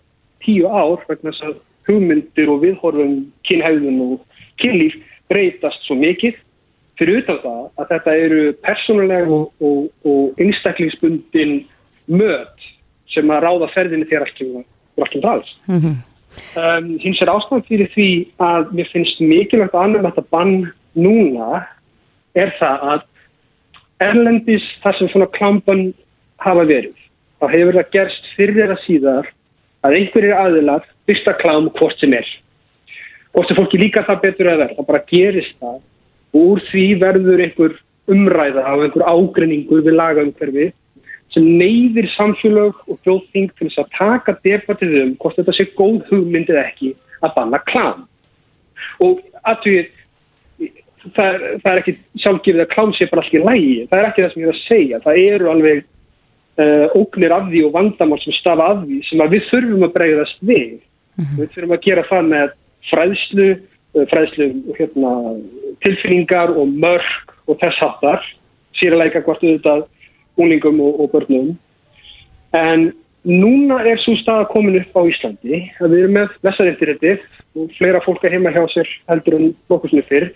tíu 0.44 0.68
ár 0.68 1.04
vegna 1.08 1.32
þess 1.32 1.48
að 1.48 1.60
hugmyndir 1.88 2.52
og 2.52 2.64
viðhorfum 2.64 3.18
kynhæðun 3.48 4.02
og 4.08 4.44
kynlíf 4.62 4.96
breytast 5.32 5.84
svo 5.88 5.98
mikið 6.00 6.40
fyrir 7.00 7.24
utan 7.24 7.40
það 7.44 7.62
að 7.82 7.92
þetta 7.92 8.16
eru 8.26 8.42
persónulega 8.64 9.30
og, 9.34 9.46
og, 9.64 9.86
og 10.06 10.42
einstaklingsbundin 10.44 11.56
möt 12.08 12.68
sem 13.14 13.30
að 13.30 13.46
ráða 13.46 13.70
ferðinni 13.74 14.10
þér 14.10 14.28
ekki 14.30 15.24
alls. 15.24 15.56
Mm 15.68 16.02
Um, 16.54 16.98
hins 17.02 17.20
er 17.22 17.32
ástæðan 17.34 17.66
fyrir 17.66 17.90
því 17.94 18.08
að 18.42 18.72
mér 18.78 18.90
finnst 18.94 19.20
mikilvægt 19.22 19.74
að 19.74 19.84
annar 19.88 20.04
þetta 20.06 20.24
bann 20.34 20.54
núna 20.98 21.64
er 22.38 22.54
það 22.60 22.86
að 22.92 23.04
erlendis 24.02 24.66
þar 24.84 24.98
sem 24.98 25.12
svona 25.12 25.30
klamban 25.36 25.94
hafa 26.44 26.66
verið. 26.70 26.96
Þá 27.40 27.46
hefur 27.52 27.78
það 27.80 27.94
gerst 27.98 28.30
fyrir 28.38 28.66
eða 28.66 28.78
síðar 28.86 29.32
að 29.84 29.98
einhverjir 30.00 30.38
aðilar 30.40 30.86
byrsta 31.10 31.34
klám 31.42 31.70
hvort 31.78 32.00
sem 32.00 32.14
er. 32.16 32.28
Hvort 33.34 33.50
sem 33.50 33.58
fólki 33.58 33.82
líka 33.82 34.06
það 34.08 34.22
betur 34.28 34.52
að 34.52 34.62
verða 34.62 34.78
það 34.78 34.90
bara 34.92 35.08
gerist 35.10 35.58
það. 35.60 35.82
Og 36.34 36.54
úr 36.54 36.64
því 36.70 36.86
verður 37.02 37.44
einhver 37.46 37.76
umræða 38.14 38.64
af 38.68 38.86
einhver 38.86 39.06
ágrenningur 39.08 39.84
við 39.86 39.98
lagaumhverfi 40.00 40.70
sem 41.34 41.46
neyðir 41.58 42.10
samfélög 42.14 42.80
og 42.88 43.00
þjóðþing 43.06 43.52
til 43.58 43.68
þess 43.68 43.82
að 43.82 43.94
taka 43.98 44.36
debattið 44.46 44.98
um 45.02 45.14
hvort 45.22 45.40
þetta 45.40 45.56
sé 45.58 45.68
góð 45.78 46.02
hugmynd 46.12 46.52
eða 46.54 46.66
ekki 46.68 46.94
að 47.24 47.36
banna 47.38 47.60
klám. 47.70 48.04
Og 49.02 49.24
aðtugið, 49.42 49.90
það, 51.16 51.28
er- 51.34 51.58
það 51.64 51.72
er 51.74 51.82
ekki 51.82 51.94
sjálfgefið 52.24 52.64
að 52.64 52.72
klám 52.74 52.94
sé 52.98 53.08
bara 53.12 53.24
allir 53.26 53.46
lægi, 53.50 53.74
það 53.92 54.00
er 54.00 54.08
ekki 54.10 54.24
það 54.24 54.32
sem 54.34 54.42
ég 54.44 54.48
er 54.48 54.54
að 54.56 54.64
segja, 54.68 55.00
það 55.04 55.20
eru 55.28 55.52
alveg 55.52 55.84
uh, 55.84 56.88
ógnir 57.02 57.36
af 57.38 57.46
því 57.52 57.62
og 57.68 57.76
vandamál 57.78 58.20
sem 58.24 58.38
stafa 58.40 58.70
af 58.74 58.82
því 58.86 59.00
sem 59.10 59.24
að 59.26 59.36
við 59.36 59.48
þurfum 59.52 59.88
að 59.88 59.94
bregðast 59.98 60.44
við. 60.52 60.74
Við 61.38 61.50
þurfum 61.54 61.76
að 61.78 61.84
gera 61.88 62.04
það 62.10 62.30
með 62.32 62.54
fræðslu, 62.90 63.48
uh, 63.98 64.06
fræðslu 64.14 64.48
hérna, 64.80 65.12
tilfinningar 65.86 66.56
og 66.58 66.68
mörg 66.74 67.36
og 67.52 67.60
þess 67.62 67.82
hattar, 67.84 68.24
sýralega 68.80 69.22
hvort 69.26 69.44
auðvitað 69.44 69.86
úlingum 70.42 70.80
og, 70.82 71.00
og 71.04 71.12
börnum. 71.14 71.52
En 72.58 72.92
núna 73.28 73.82
er 73.88 74.00
svo 74.02 74.16
staða 74.20 74.48
komin 74.52 74.80
upp 74.80 74.96
á 74.98 75.02
Íslandi. 75.10 75.60
Að 75.82 75.94
við 75.94 76.02
erum 76.04 76.16
með 76.18 76.34
lesarindiréttið 76.48 77.22
og 77.60 77.70
fleira 77.78 78.02
fólk 78.06 78.24
að 78.26 78.36
heima 78.38 78.52
hjá 78.56 78.64
sér 78.74 78.90
heldur 79.12 79.38
en 79.38 79.52
nokkuð 79.70 79.94
sinni 79.94 80.06
fyrr 80.10 80.32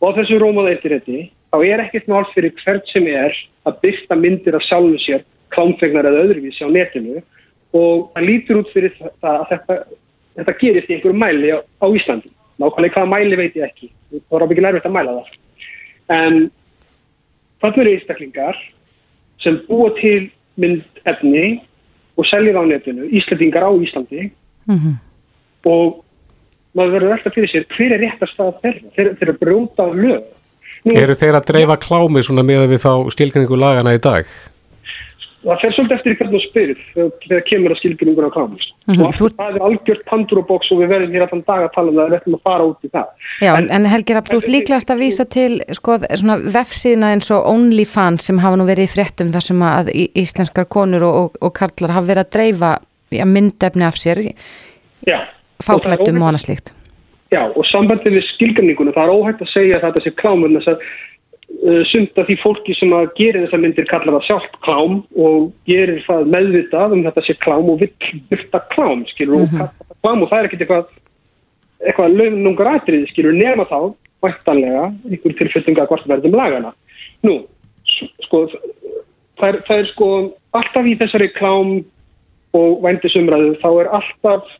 og 0.00 0.16
þessu 0.16 0.38
rómaða 0.40 0.74
indirétti 0.76 1.28
þá 1.50 1.58
er 1.66 1.82
ekkert 1.84 2.08
mál 2.10 2.24
fyrir 2.34 2.54
hvert 2.62 2.88
sem 2.92 3.06
er 3.10 3.34
að 3.68 3.80
byrta 3.84 4.16
myndir 4.16 4.56
af 4.56 4.64
sjálfum 4.66 4.98
sér 5.02 5.24
klámfegnar 5.54 6.08
eða 6.08 6.24
öðruvísi 6.26 6.64
á 6.64 6.70
netinu 6.70 7.20
og 7.76 8.10
það 8.14 8.26
lítur 8.26 8.60
út 8.62 8.70
fyrir 8.74 8.94
það 8.98 9.30
að 9.30 9.46
þetta, 9.52 9.78
þetta 10.38 10.56
gerist 10.62 10.90
í 10.90 10.96
einhverju 10.96 11.18
mæli 11.18 11.52
á, 11.54 11.58
á 11.60 11.86
Íslandi. 11.86 12.32
Nákvæmlega 12.60 12.96
hvaða 12.96 13.10
mæli 13.10 13.38
veit 13.40 13.56
ég 13.56 13.66
ekki. 13.66 13.90
Það 14.10 14.34
var 14.34 14.44
ábyggin 14.44 14.68
erfitt 14.70 14.88
að 14.88 14.96
mæla 14.96 15.16
það. 15.16 15.32
En 16.16 16.38
þannig 17.62 17.82
eru 17.82 17.94
einstaklingar 17.94 18.60
sem 19.44 19.58
búa 19.68 19.92
til 20.00 20.30
myndefni 20.60 21.46
og 22.18 22.28
selja 22.28 22.54
það 22.56 22.66
á 22.66 22.70
netinu, 22.72 23.08
Íslandingar 23.16 23.66
á 23.66 23.72
Íslandi 23.72 24.30
-hmm. 24.66 24.94
og 25.64 26.04
maður 26.76 26.94
verður 26.98 27.16
alltaf 27.16 27.34
fyrir 27.34 27.50
sér 27.52 27.66
hver 27.76 27.96
er 27.96 28.02
réttast 28.04 28.40
að 28.40 28.54
þeirra, 28.62 28.94
þeir, 28.96 29.10
þeir 29.18 29.28
eru 29.28 29.38
brjóta 29.42 29.86
á 29.86 29.88
lög. 29.90 30.22
Nú, 30.80 30.94
Eru 30.96 31.14
þeir 31.14 31.36
að 31.36 31.50
dreifa 31.50 31.76
klámi 31.76 32.22
svona 32.24 32.42
með 32.46 32.68
við 32.70 32.80
þá 32.86 32.92
stílgrinningu 33.12 33.58
lagana 33.60 33.92
í 33.96 34.00
dag? 34.00 34.24
það 35.40 35.60
fer 35.62 35.72
svolítið 35.72 35.94
eftir 35.96 36.16
hvernig 36.18 36.34
þú 36.34 36.40
spyrir 36.44 36.80
þegar, 36.92 37.42
kemur 37.48 37.72
að 37.72 37.78
skilgjörningur 37.80 38.26
á 38.28 38.32
klámist. 38.34 38.72
Mhm, 38.84 38.98
Og 39.00 39.06
aftur, 39.08 39.30
þú- 39.30 39.36
það 39.38 39.54
er 39.56 39.62
algjört 39.68 40.02
pandurabóks 40.10 40.68
og 40.74 40.78
við 40.82 40.90
verðum 40.92 41.14
hér 41.16 41.22
allan 41.24 41.44
dag 41.46 41.62
að 41.64 41.72
tala 41.74 41.88
um 41.88 41.96
það, 41.96 42.10
við 42.10 42.18
ætlum 42.20 42.36
að 42.36 42.42
fara 42.44 42.66
út 42.68 42.84
í 42.84 42.90
það. 42.92 43.06
Já, 43.40 43.52
en, 43.56 43.70
en 43.70 43.86
Helgi 43.88 44.14
Rapp, 44.14 44.28
þú 44.28 44.36
ert 44.36 44.50
líklegast 44.52 44.90
að 44.92 45.00
vísa 45.00 45.24
til 45.32 45.56
sko, 45.72 45.96
svona 46.20 46.36
vefsíðina 46.44 47.12
eins 47.14 47.30
og 47.32 47.48
OnlyFans 47.54 48.28
sem 48.28 48.38
hafa 48.44 48.56
nú 48.60 48.66
verið 48.68 48.84
í 48.84 48.92
fréttum 48.92 49.32
þar 49.32 49.46
sem 49.48 49.64
að 49.64 49.90
íslenskar 50.12 50.68
konur 50.68 51.02
og, 51.08 51.14
og, 51.24 51.30
og 51.40 51.54
karlar 51.56 51.96
hafa 51.96 52.06
verið 52.12 52.24
að 52.26 52.32
dreifa 52.36 52.72
já, 53.10 53.24
myndefni 53.24 53.88
af 53.88 53.96
sér, 53.96 54.20
Já. 55.08 55.24
Fáklættum 55.66 56.22
og 56.22 56.30
annað 56.30 56.44
slíkt. 56.46 56.72
Já, 57.30 57.44
og 57.46 57.62
sambandið 57.70 58.18
við 58.18 58.26
skilgjörninguna, 58.32 58.94
það 58.96 59.06
er 59.06 59.14
óhægt 59.14 59.44
að 59.44 59.52
segja 59.52 59.78
að 59.78 59.84
þetta 59.86 60.02
sé 60.02 60.12
klámur 60.18 60.54
þess 60.56 60.70
að 60.72 60.80
uh, 60.82 61.82
sumt 61.92 62.18
af 62.18 62.26
því 62.26 62.36
fólki 62.42 62.74
sem 62.78 62.94
að 62.96 63.12
gerir 63.20 63.44
þessar 63.44 63.62
myndir 63.62 63.86
kallar 63.90 64.16
það 64.16 64.26
sjálft 64.26 64.56
klám 64.66 64.96
og 65.14 65.52
gerir 65.70 66.02
það 66.08 66.32
meðvitað 66.34 66.96
um 66.96 67.04
þetta 67.06 67.24
sé 67.26 67.36
klám 67.44 67.70
og 67.70 67.84
vill 67.84 68.18
byrta 68.32 68.62
klám, 68.74 69.04
skilur, 69.12 69.44
og 69.44 69.54
kallar 69.54 69.70
það 69.78 70.00
klám 70.02 70.24
og 70.26 70.32
það 70.32 70.40
er 70.40 70.50
ekkit 70.50 70.66
eitthvað 70.66 70.90
eitthvað 71.80 72.16
launungar 72.18 72.72
atrið, 72.74 73.06
skilur 73.12 73.36
nema 73.36 73.64
þá, 73.70 73.78
væntanlega, 74.24 74.88
einhver 75.08 75.36
tilfyllinga 75.38 75.86
hvort 75.88 76.08
verðum 76.10 76.36
lagana. 76.36 76.74
Nú, 77.24 77.38
sko, 78.26 78.42
það 79.40 79.46
er, 79.48 79.60
það 79.68 79.78
er 79.78 79.88
sko 79.94 80.10
alltaf 80.58 80.88
í 80.88 80.96
þessari 81.00 81.30
klám 81.38 81.78
og 82.58 82.82
vændisumræðu, 82.84 83.54
þá 83.62 83.70
er 83.70 83.90
alltaf 84.00 84.50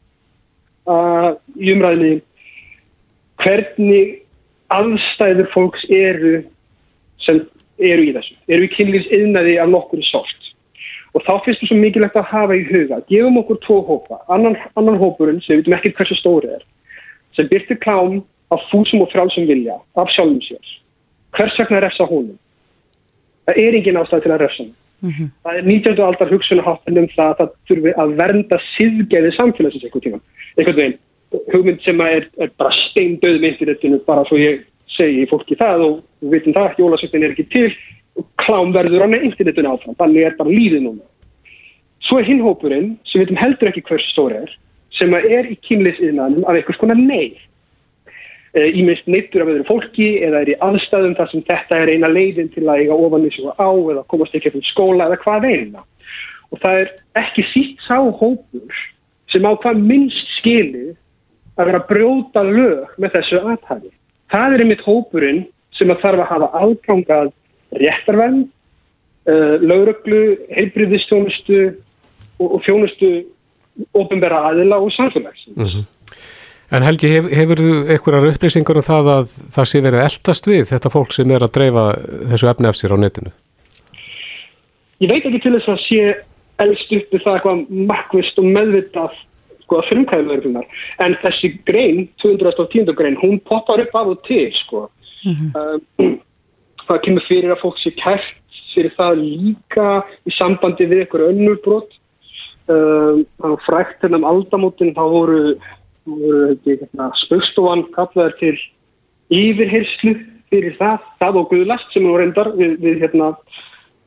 uh, 0.90 1.31
í 1.57 1.72
umræðinni 1.74 2.20
hvernig 3.40 4.20
aðstæður 4.74 5.48
fólks 5.55 5.87
eru 5.90 6.40
sem 7.24 7.42
eru 7.81 8.07
í 8.07 8.12
þessu, 8.14 8.37
eru 8.53 8.66
í 8.66 8.72
kynlífsiðnaði 8.74 9.57
af 9.62 9.70
nokkur 9.72 10.03
sort. 10.11 10.50
Og 11.16 11.24
þá 11.26 11.33
finnst 11.44 11.62
það 11.64 11.72
svo 11.72 11.79
mikilvægt 11.81 12.18
að 12.20 12.29
hafa 12.31 12.59
í 12.59 12.66
huga, 12.68 13.00
gefum 13.09 13.40
okkur 13.40 13.59
tvo 13.64 13.79
hópa, 13.88 14.20
annan, 14.31 14.59
annan 14.79 15.00
hópurinn 15.00 15.40
sem 15.42 15.57
við 15.57 15.64
veitum 15.64 15.79
ekki 15.79 15.94
hversu 15.96 16.18
stórið 16.20 16.59
er, 16.59 16.66
sem 17.35 17.48
byrtir 17.50 17.81
klám 17.83 18.20
af 18.55 18.62
fúsum 18.70 19.03
og 19.03 19.11
frálsum 19.11 19.48
vilja, 19.50 19.81
af 19.98 20.12
sjálfum 20.14 20.38
sér. 20.44 20.76
Hvers 21.35 21.59
vegna 21.59 21.83
refsa 21.83 22.07
honum? 22.07 22.38
Það 23.48 23.61
er 23.64 23.79
engin 23.79 23.98
ástæð 23.98 24.24
til 24.24 24.35
að 24.35 24.42
refsa 24.44 24.62
hann. 24.62 24.72
Mm 25.01 25.11
-hmm. 25.11 25.29
Það 25.45 25.57
er 25.57 25.65
19. 25.65 26.03
aldar 26.05 26.33
hugsunaháttin 26.33 26.99
um 26.99 27.09
það 27.17 27.31
að 27.31 27.39
það 27.39 27.51
þurfi 27.69 27.93
að 28.03 28.17
vernda 28.21 28.57
síðgeði 28.77 29.31
samfélagsins 29.37 29.85
einhvern 29.85 30.05
tíma. 30.05 30.21
Einhvern 30.59 30.77
veginn, 30.81 30.99
hugmynd 31.53 31.83
sem 31.83 32.01
er, 32.01 32.29
er 32.43 32.51
bara 32.59 32.73
steindauð 32.89 33.39
með 33.41 33.51
internetinu, 33.53 33.99
bara 34.07 34.25
svo 34.29 34.37
ég 34.37 34.67
segi 34.97 35.27
fólki 35.31 35.57
það 35.57 35.85
og 35.87 35.95
við 36.21 36.31
veitum 36.31 36.57
það, 36.59 36.79
jólasöktin 36.79 37.25
er 37.25 37.31
ekki 37.31 37.49
til 37.55 37.71
og 38.19 38.27
klám 38.43 38.73
verður 38.75 39.05
á 39.05 39.09
internetinu 39.09 39.73
áfram, 39.73 39.97
þannig 40.01 40.27
er 40.27 40.37
bara 40.39 40.51
líðið 40.51 40.83
núna. 40.83 41.05
Svo 42.07 42.19
er 42.19 42.29
hinhópurinn, 42.29 42.99
sem 43.05 43.21
við 43.21 43.27
veitum 43.27 43.43
heldur 43.45 43.71
ekki 43.71 43.87
hversu 43.89 44.11
stóri 44.13 44.37
er, 44.43 44.51
sem 44.99 45.15
er 45.15 45.49
í 45.49 45.57
kynlisiðnaðnum 45.69 46.45
af 46.45 46.59
einhvers 46.59 46.81
konar 46.81 46.99
neyð 46.99 47.39
ímest 48.55 49.07
eh, 49.07 49.13
neittur 49.15 49.45
af 49.45 49.51
öðru 49.53 49.67
fólki 49.69 50.09
eða 50.27 50.43
er 50.43 50.51
í 50.51 50.59
aðstæðum 50.67 51.15
þar 51.19 51.29
sem 51.31 51.45
þetta 51.47 51.79
er 51.79 51.93
eina 51.95 52.11
leiðin 52.11 52.51
til 52.51 52.65
að 52.67 52.83
eiga 52.83 52.97
ofan 52.99 53.27
í 53.29 53.31
sig 53.35 53.47
á 53.47 53.71
eða 53.71 54.07
komast 54.11 54.35
ekki 54.35 54.51
eftir 54.51 54.67
skóla 54.67 55.07
eða 55.07 55.21
hvað 55.23 55.47
eina. 55.47 55.85
Og 56.51 56.63
það 56.65 56.81
er 56.81 56.91
ekki 57.23 57.45
sítt 57.53 57.85
sá 57.87 57.99
hópur 58.01 58.81
sem 59.31 59.47
á 59.47 59.53
hvað 59.55 59.85
minnst 59.87 60.33
skilið 60.41 60.97
að 61.61 61.71
vera 61.71 61.83
að 61.83 61.91
brjóta 61.93 62.43
lög 62.47 62.97
með 62.99 63.15
þessu 63.19 63.43
aðhæði. 63.45 63.93
Það 64.31 64.55
er 64.55 64.65
einmitt 64.65 64.87
hópurinn 64.87 65.45
sem 65.79 65.93
að 65.93 66.03
þarf 66.03 66.25
að 66.25 66.31
hafa 66.33 66.65
ágangað 66.65 67.31
réttarvenn, 67.79 68.41
eh, 69.31 69.57
lauröglu, 69.63 70.25
heilbriðistjónustu 70.51 71.61
og 72.41 72.59
fjónustu 72.67 73.13
ofinbæra 73.95 74.43
aðila 74.51 74.81
og 74.83 74.91
samfélagsins. 74.97 75.57
Mm 75.57 75.67
-hmm. 75.67 76.00
En 76.71 76.85
Helgi, 76.87 77.09
hef, 77.11 77.29
hefur 77.35 77.59
þú 77.59 77.71
einhverjar 77.91 78.29
upplýsingar 78.31 78.79
um 78.79 78.87
það 78.87 79.09
að 79.17 79.31
það 79.57 79.71
sé 79.71 79.81
verið 79.83 80.05
eldast 80.07 80.45
við 80.47 80.69
þetta 80.71 80.93
fólk 80.95 81.15
sem 81.17 81.33
er 81.35 81.43
að 81.43 81.55
dreifa 81.57 81.87
þessu 82.31 82.51
efni 82.51 82.71
af 82.71 82.79
sér 82.79 82.95
á 82.95 82.99
netinu? 83.03 83.33
Ég 85.03 85.11
veit 85.11 85.25
ekki 85.25 85.41
til 85.43 85.57
þess 85.57 85.73
að 85.73 85.81
sé 85.89 86.05
eldst 86.63 86.95
upp 86.95 87.15
við 87.17 87.25
það 87.25 87.39
eitthvað 87.39 87.65
makvist 87.91 88.39
og 88.39 88.49
meðvitað 88.55 89.19
sko 89.65 89.81
að 89.81 89.89
frumkæðuverðunar 89.91 90.85
en 91.07 91.17
þessi 91.25 91.53
grein, 91.67 92.05
210. 92.23 92.93
grein, 92.99 93.19
hún 93.19 93.41
poppar 93.49 93.83
upp 93.83 93.97
af 93.97 94.13
og 94.15 94.23
til 94.29 94.51
sko. 94.61 94.87
Mm 95.25 95.35
-hmm. 95.35 95.81
um, 96.05 96.21
það 96.87 97.03
kemur 97.05 97.27
fyrir 97.29 97.51
að 97.51 97.63
fólk 97.65 97.79
sé 97.83 97.91
kæft 97.99 98.37
fyrir 98.75 98.95
það 98.95 99.19
líka 99.19 99.89
í 100.27 100.31
sambandi 100.39 100.87
við 100.87 101.03
einhverju 101.03 101.33
önnur 101.33 101.59
brot 101.65 101.91
um, 102.71 103.27
frækt 103.67 104.05
ennum 104.07 104.25
aldamótin 104.25 104.95
þá 104.95 105.05
voru 105.11 105.59
spökstofan 107.25 107.85
kallaður 107.95 108.37
til 108.41 108.57
yfirherslu 109.31 110.15
fyrir 110.51 110.77
það, 110.79 110.99
það 111.21 111.41
og 111.41 111.51
guðlast 111.53 111.93
sem 111.93 112.07
nú 112.07 112.17
reyndar 112.19 112.53
við, 112.59 112.79
við 112.83 113.03
hérna 113.05 113.35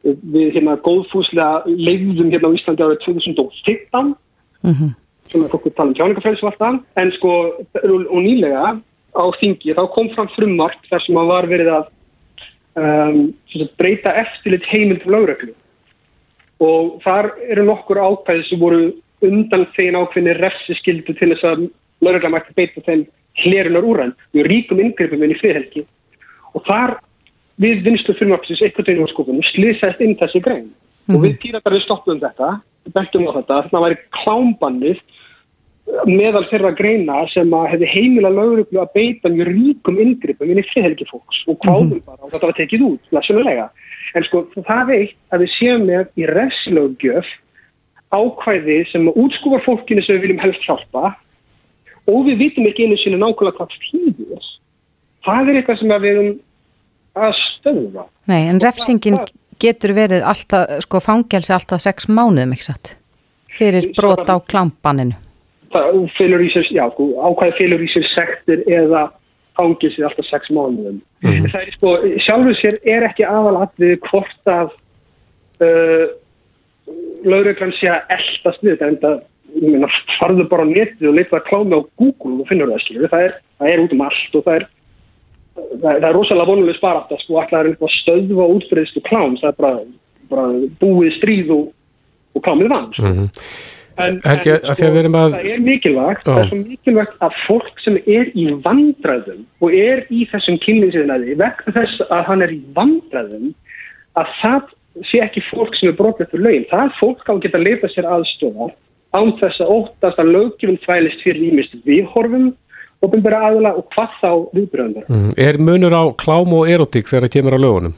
við 0.03 0.57
hérna 0.57 0.75
góðfúslega 0.83 1.63
leiðum 1.65 2.31
hérna 2.33 2.51
á 2.51 2.55
Íslandi 2.57 2.83
árið 2.83 3.03
2015 3.05 4.15
mm 4.63 4.73
-hmm. 4.73 4.89
sem 5.31 5.43
er 5.43 5.49
fólk 5.49 5.67
að 5.67 5.75
tala 5.75 5.89
um 5.89 5.95
tjáningafræðis 5.95 6.43
og 6.43 6.49
allt 6.49 6.59
það, 6.59 6.79
en 6.95 7.11
sko 7.11 7.31
og 8.13 8.21
nýlega 8.21 8.79
á 9.13 9.25
þingi 9.39 9.75
þá 9.77 9.83
kom 9.93 10.09
fram 10.15 10.29
frumvart 10.35 10.81
þar 10.89 11.01
sem 11.05 11.17
að 11.17 11.31
var 11.31 11.47
verið 11.47 11.69
að 11.77 11.85
um, 12.75 13.33
breyta 13.77 14.11
eftirlit 14.23 14.65
heimild 14.65 15.05
lögreglu. 15.05 15.53
Og 16.59 17.01
þar 17.03 17.33
eru 17.49 17.63
nokkur 17.63 17.97
ákvæði 17.97 18.43
sem 18.49 18.59
voru 18.59 18.93
undan 19.21 19.65
þein 19.75 19.95
ákveðni 19.95 20.33
refsiskildu 20.39 21.13
til 21.13 21.29
þess 21.33 21.43
að 21.43 21.69
laurugla 22.03 22.33
mætti 22.35 22.55
beita 22.57 22.85
þeim 22.85 23.07
hlerunar 23.43 23.87
úrræn 23.89 24.13
við 24.35 24.47
ríkum 24.51 24.83
yngreipum 24.83 25.23
inn 25.23 25.33
í 25.33 25.39
friðhelgi. 25.41 25.85
Og 26.53 26.65
þar 26.67 26.97
við 27.61 27.83
vinstu 27.85 28.13
fyrirmarksins 28.17 28.61
eitthvað 28.61 28.89
tegum 28.89 29.09
á 29.09 29.13
skopunum 29.13 29.45
slýsæst 29.53 30.01
inn 30.01 30.17
þessi 30.19 30.41
grein. 30.43 30.69
Mm 31.07 31.17
og 31.17 31.25
við 31.25 31.35
týratar 31.41 31.75
við 31.75 31.83
stoppum 31.83 32.21
þetta 32.21 32.53
bentum 32.93 33.27
á 33.27 33.31
þetta, 33.39 33.59
þarna 33.65 33.83
væri 33.85 33.97
klámbannið 34.17 35.01
meðal 36.07 36.43
þeirra 36.47 36.71
greina 36.77 37.17
sem 37.33 37.51
að 37.55 37.69
hefði 37.73 37.89
heimila 37.91 38.31
lauruglu 38.31 38.79
að 38.79 38.93
beita 38.95 39.31
mjög 39.31 39.49
ríkum 39.51 39.99
yngreipum 39.99 40.51
inn 40.51 40.61
í 40.61 40.65
friðhelgi 40.69 41.07
fólks 41.09 41.41
og 41.51 41.59
kváðum 41.63 41.89
mm 41.89 41.97
-hmm. 41.97 42.05
bara 42.07 42.23
og 42.23 42.31
þetta 42.31 42.49
var 42.49 42.57
tekið 42.59 42.85
út, 42.87 43.03
nationalega 43.11 43.69
en 44.15 44.23
sko 44.23 44.45
það 44.55 44.83
veit 44.87 45.15
að 45.31 45.41
við 45.43 45.49
séum 45.57 45.85
með 45.87 46.05
í 46.15 46.23
refslöggjöf 46.29 47.27
ákvæði 48.13 48.79
sem 48.91 49.09
útskúfar 49.09 49.65
fólkinu 49.65 50.03
sem 50.03 50.15
við 50.15 50.23
viljum 50.27 50.43
helst 50.43 50.63
hjálpa 50.63 51.15
og 52.11 52.25
við 52.27 52.41
vitum 52.41 52.67
ekki 52.67 52.87
einu 52.87 52.97
sinni 53.01 53.19
nákvæmlega 53.21 53.57
hvað 53.57 53.77
þýðir. 53.85 54.49
Það 55.23 55.49
er 55.49 55.59
eitthvað 55.59 55.79
sem 55.79 55.93
við 55.93 56.09
erum 56.11 56.31
að 57.23 57.33
stöða. 57.39 58.05
Nei, 58.31 58.41
en 58.51 58.61
refsingin 58.63 59.19
það, 59.19 59.33
getur 59.63 59.95
verið 59.95 60.25
alltaf, 60.27 60.77
sko, 60.85 61.01
fangelsi 61.03 61.53
alltaf 61.55 61.83
sex 61.83 62.09
mánuðum, 62.09 62.55
ekki 62.55 62.67
satt? 62.67 62.95
Fyrir 63.53 63.91
brot 63.97 64.27
á 64.27 64.35
klampaninu. 64.41 65.17
Það 65.73 65.99
fylgur 66.17 66.43
í 66.43 66.49
sér, 66.53 66.69
já, 66.73 66.85
ákvæði 66.89 67.57
fylgur 67.59 67.83
í 67.85 67.91
sér 67.93 68.07
sektir 68.11 68.63
eða 68.69 69.07
fangelsi 69.57 70.03
alltaf 70.05 70.27
sex 70.29 70.49
mánuðum. 70.53 70.99
Mm 71.23 71.29
-hmm. 71.29 71.51
Það 71.53 71.61
er, 71.61 71.71
sko, 71.77 71.93
sjálfur 72.25 72.57
sér 72.59 72.79
er 72.83 73.07
ekki 73.07 73.25
aðalatrið 73.25 73.99
hvort 74.09 74.51
að 74.51 74.73
uh, 75.63 76.07
laurugrann 77.23 77.73
sé 77.79 77.87
að 77.87 78.17
eldast 78.17 78.63
við 78.63 78.73
þetta, 78.73 78.87
en 78.87 78.99
það 79.03 79.15
minna, 79.15 79.32
farðu 80.19 80.47
bara 80.49 80.65
á 80.65 80.67
netið 80.69 81.09
og 81.09 81.17
leita 81.17 81.37
að 81.37 81.47
klámi 81.49 81.77
á 81.77 81.81
Google 81.99 82.39
og 82.41 82.47
finnur 82.49 82.71
það 82.71 82.85
skilur, 82.85 83.11
það 83.11 83.27
er, 83.27 83.35
það 83.59 83.73
er 83.73 83.83
út 83.83 83.93
um 83.93 84.05
allt 84.07 84.39
og 84.39 84.47
það 84.47 84.55
er 84.55 84.65
það, 85.53 85.91
er 85.97 86.15
rosalega 86.15 86.49
vonuleg 86.49 86.79
sparat 86.79 87.13
að 87.13 87.21
sko 87.23 87.37
alltaf 87.41 87.59
er 87.59 87.69
einhvað 87.71 87.93
stöðva 87.99 88.49
útfriðstu 88.55 89.03
klám, 89.07 89.37
það 89.41 89.51
er 89.51 89.59
bara, 89.59 89.85
bara 90.31 90.47
búið 90.81 91.15
stríð 91.19 91.53
og, 91.55 91.63
og 92.33 92.45
klámið 92.45 92.73
vann 92.73 92.91
sko. 92.93 93.05
mm 93.05 93.17
-hmm. 93.17 93.49
en, 94.05 94.21
en 94.25 94.37
sko, 94.41 94.51
að... 94.51 95.33
það 95.35 95.49
er 95.53 95.65
mikilvægt 95.69 96.27
oh. 96.27 96.35
það 96.35 96.43
er 96.43 96.51
svo 96.51 96.61
mikilvægt 96.61 97.17
að 97.27 97.41
fólk 97.47 97.83
sem 97.85 97.97
er 98.05 98.31
í 98.33 98.45
vandræðum 98.67 99.43
og 99.61 99.73
er 99.73 100.05
í 100.09 100.27
þessum 100.31 100.61
kynningsiðnaði 100.65 101.37
vegna 101.43 101.75
þess 101.79 102.07
að 102.09 102.23
hann 102.29 102.41
er 102.41 102.51
í 102.53 102.61
vandræðum 102.73 103.53
að 104.13 104.27
það 104.41 104.63
sé 105.09 105.21
ekki 105.25 105.41
fólk 105.49 105.75
sem 105.75 105.89
er 105.89 105.97
brotið 105.97 106.29
fyrir 106.31 106.45
lögin, 106.45 106.65
það 106.69 106.83
er 106.85 106.97
fólk 106.99 107.29
á 107.29 107.33
að 107.33 107.43
geta 107.45 107.61
leita 107.61 107.87
sér 107.89 108.09
aðstofar 108.09 108.73
án 109.13 109.33
þess 109.39 109.61
að 109.63 109.71
óttast 109.77 110.19
að 110.21 110.33
lögjum 110.35 110.77
þvælist 110.83 111.23
fyrir 111.25 111.47
ímist 111.51 111.75
viðhorfum 111.87 112.51
ofinbæra 113.03 113.41
aðla 113.49 113.73
og 113.77 113.87
hvað 113.93 114.17
þá 114.21 114.29
viðbröndar. 114.55 115.07
Mm. 115.11 115.31
Er 115.37 115.59
munur 115.59 115.95
á 115.95 116.03
klám 116.19 116.53
og 116.55 116.69
erotík 116.71 117.09
þegar 117.09 117.27
það 117.27 117.35
kemur 117.37 117.57
á 117.57 117.59
lögunum? 117.59 117.95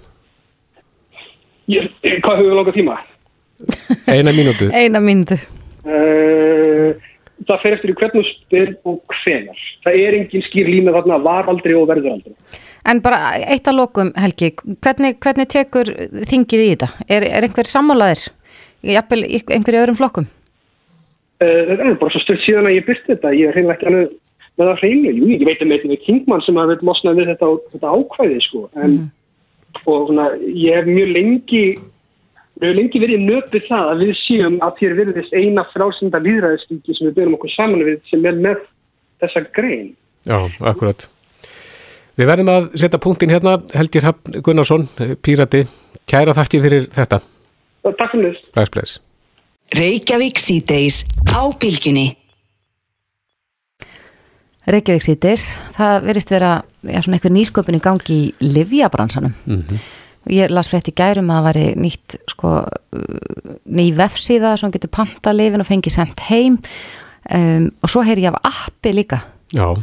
Ég, 1.71 1.89
hvað 2.21 2.39
höfum 2.39 2.49
við 2.49 2.57
langað 2.59 2.79
tíma? 2.79 2.99
Eina 4.11 4.33
mínútu. 4.35 4.69
Eina 4.79 5.01
mínútu. 5.01 5.37
Uh, 5.85 6.93
það 7.45 7.61
fer 7.63 7.77
eftir 7.77 7.93
í 7.93 7.97
hvernig 7.99 8.29
spyr 8.31 8.71
og 8.89 9.17
hvenar. 9.21 9.65
Það 9.85 9.99
er 10.01 10.17
engin 10.19 10.45
skýr 10.47 10.71
lína 10.71 10.95
þarna 10.95 11.19
var 11.25 11.51
aldrei 11.51 11.75
og 11.77 11.89
verður 11.91 12.17
aldrei. 12.17 12.61
En 12.85 13.01
bara 13.01 13.35
eitt 13.41 13.67
að 13.69 13.79
lokum 13.79 14.11
Helgi, 14.17 14.51
hvernig, 14.85 15.17
hvernig 15.21 15.49
tekur 15.49 15.89
þingið 16.29 16.65
í 16.65 16.71
þetta? 16.73 16.89
Er, 17.09 17.25
er 17.25 17.47
einhver 17.47 17.69
sammálaðir? 17.69 18.27
Jafnvel 18.85 19.23
einhverju 19.25 19.81
öðrum 19.81 19.97
flokkum? 19.97 20.27
Uh, 21.43 21.61
þetta 21.67 21.89
er 21.89 21.97
bara 21.99 22.13
svo 22.13 22.21
stöld 22.23 22.43
síðan 22.45 22.69
að 22.69 22.77
ég 22.77 22.85
byrti 22.87 23.11
þetta, 23.11 23.33
ég 23.35 23.49
er 23.49 23.57
hreinlega 23.57 23.75
ekki 23.75 23.89
alveg 23.91 24.13
með 24.55 24.69
það 24.69 24.77
hreinu, 24.81 25.11
jú, 25.11 25.31
ég 25.33 25.43
veit 25.49 25.63
um 25.65 25.73
eitthvað 25.75 26.05
kingmann 26.05 26.43
sem 26.45 26.59
að 26.61 26.71
við 26.71 26.85
mosnaði 26.87 27.21
við 27.21 27.31
þetta, 27.33 27.49
þetta 27.73 27.95
ákvæði 27.97 28.37
sko, 28.45 28.61
en 28.79 28.93
mm. 28.93 29.09
og 29.83 30.05
svona, 30.07 30.29
ég 30.47 30.79
hef 30.79 30.87
mjög 30.87 31.11
lengi 31.11 31.65
mjög 32.61 32.77
lengi 32.77 33.01
verið 33.03 33.25
nöpið 33.25 33.65
það 33.67 33.89
að 33.91 34.05
við 34.05 34.13
séum 34.21 34.55
að 34.63 34.77
þér 34.79 34.95
verðist 35.01 35.35
eina 35.35 35.65
frálsenda 35.73 36.21
líðræðistíki 36.23 36.95
sem 36.95 37.09
við 37.09 37.17
byrjum 37.17 37.35
okkur 37.39 37.53
saman 37.55 37.83
við 37.83 37.97
sem 38.11 38.29
er 38.29 38.39
með 38.47 38.61
þessa 39.23 39.43
grein. 39.55 39.89
Já, 40.25 40.37
akkurat. 40.71 41.07
Við 42.15 42.29
verðum 42.31 42.51
að 42.53 42.69
setja 42.79 43.01
punktin 43.03 43.33
hérna, 43.33 43.57
Helgir 43.75 44.07
Hafn 44.07 44.39
Gunnarsson, 44.45 44.87
Pírati, 45.19 45.65
kæra 46.07 46.35
þakki 46.37 46.63
fyrir 46.63 46.87
þetta. 46.95 47.19
Takk 48.55 48.71
fyrir 48.71 48.87
þess. 48.87 49.01
Reykjavík 49.75 50.37
síðdeis 50.39 51.01
á 51.35 51.43
bylginni. 51.59 52.13
Reykjavík 54.71 55.03
sítis, 55.03 55.43
það 55.75 56.05
verist 56.07 56.31
vera 56.31 56.51
já, 56.63 57.01
svona 57.03 57.17
einhver 57.17 57.33
nýsköpun 57.35 57.75
í 57.75 57.81
gangi 57.83 58.19
í 58.31 58.51
livjabransanum. 58.55 59.33
Mhm. 59.43 59.81
Ég 60.31 60.49
las 60.49 60.71
frétt 60.71 60.87
í 60.89 60.95
gærum 60.95 61.27
að 61.29 61.35
það 61.37 61.47
væri 61.49 61.65
nýtt 61.75 62.15
sko, 62.31 62.53
ný 63.67 63.91
vefsíða 63.93 64.55
sem 64.57 64.71
getur 64.71 64.89
panta 64.89 65.35
lifin 65.35 65.61
og 65.61 65.67
fengi 65.67 65.91
sendt 65.91 66.23
heim 66.31 66.57
um, 67.29 67.69
og 67.83 67.91
svo 67.91 68.01
heyri 68.01 68.23
ég 68.23 68.33
af 68.33 68.39
appi 68.41 68.95
líka. 68.95 69.21
Já, 69.53 69.75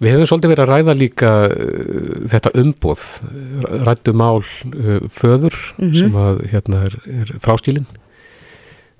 við 0.00 0.14
hefum 0.14 0.30
svolítið 0.30 0.54
verið 0.54 0.64
að 0.64 0.72
ræða 0.72 0.96
líka 0.96 1.34
uh, 1.50 2.24
þetta 2.30 2.54
umbóð, 2.62 3.04
rættu 3.90 4.16
mál 4.16 4.40
uh, 4.40 5.04
föður 5.10 5.60
sem 5.92 6.14
að 6.14 6.46
hérna 6.54 6.86
er, 6.86 6.98
er 7.04 7.38
fráskilin, 7.44 7.84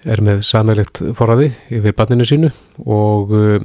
er 0.04 0.22
með 0.24 0.42
samæglegt 0.46 1.00
forræði 1.16 1.52
yfir 1.72 1.96
barninu 1.96 2.26
sínu 2.28 2.52
og 2.84 3.32
uh, 3.34 3.56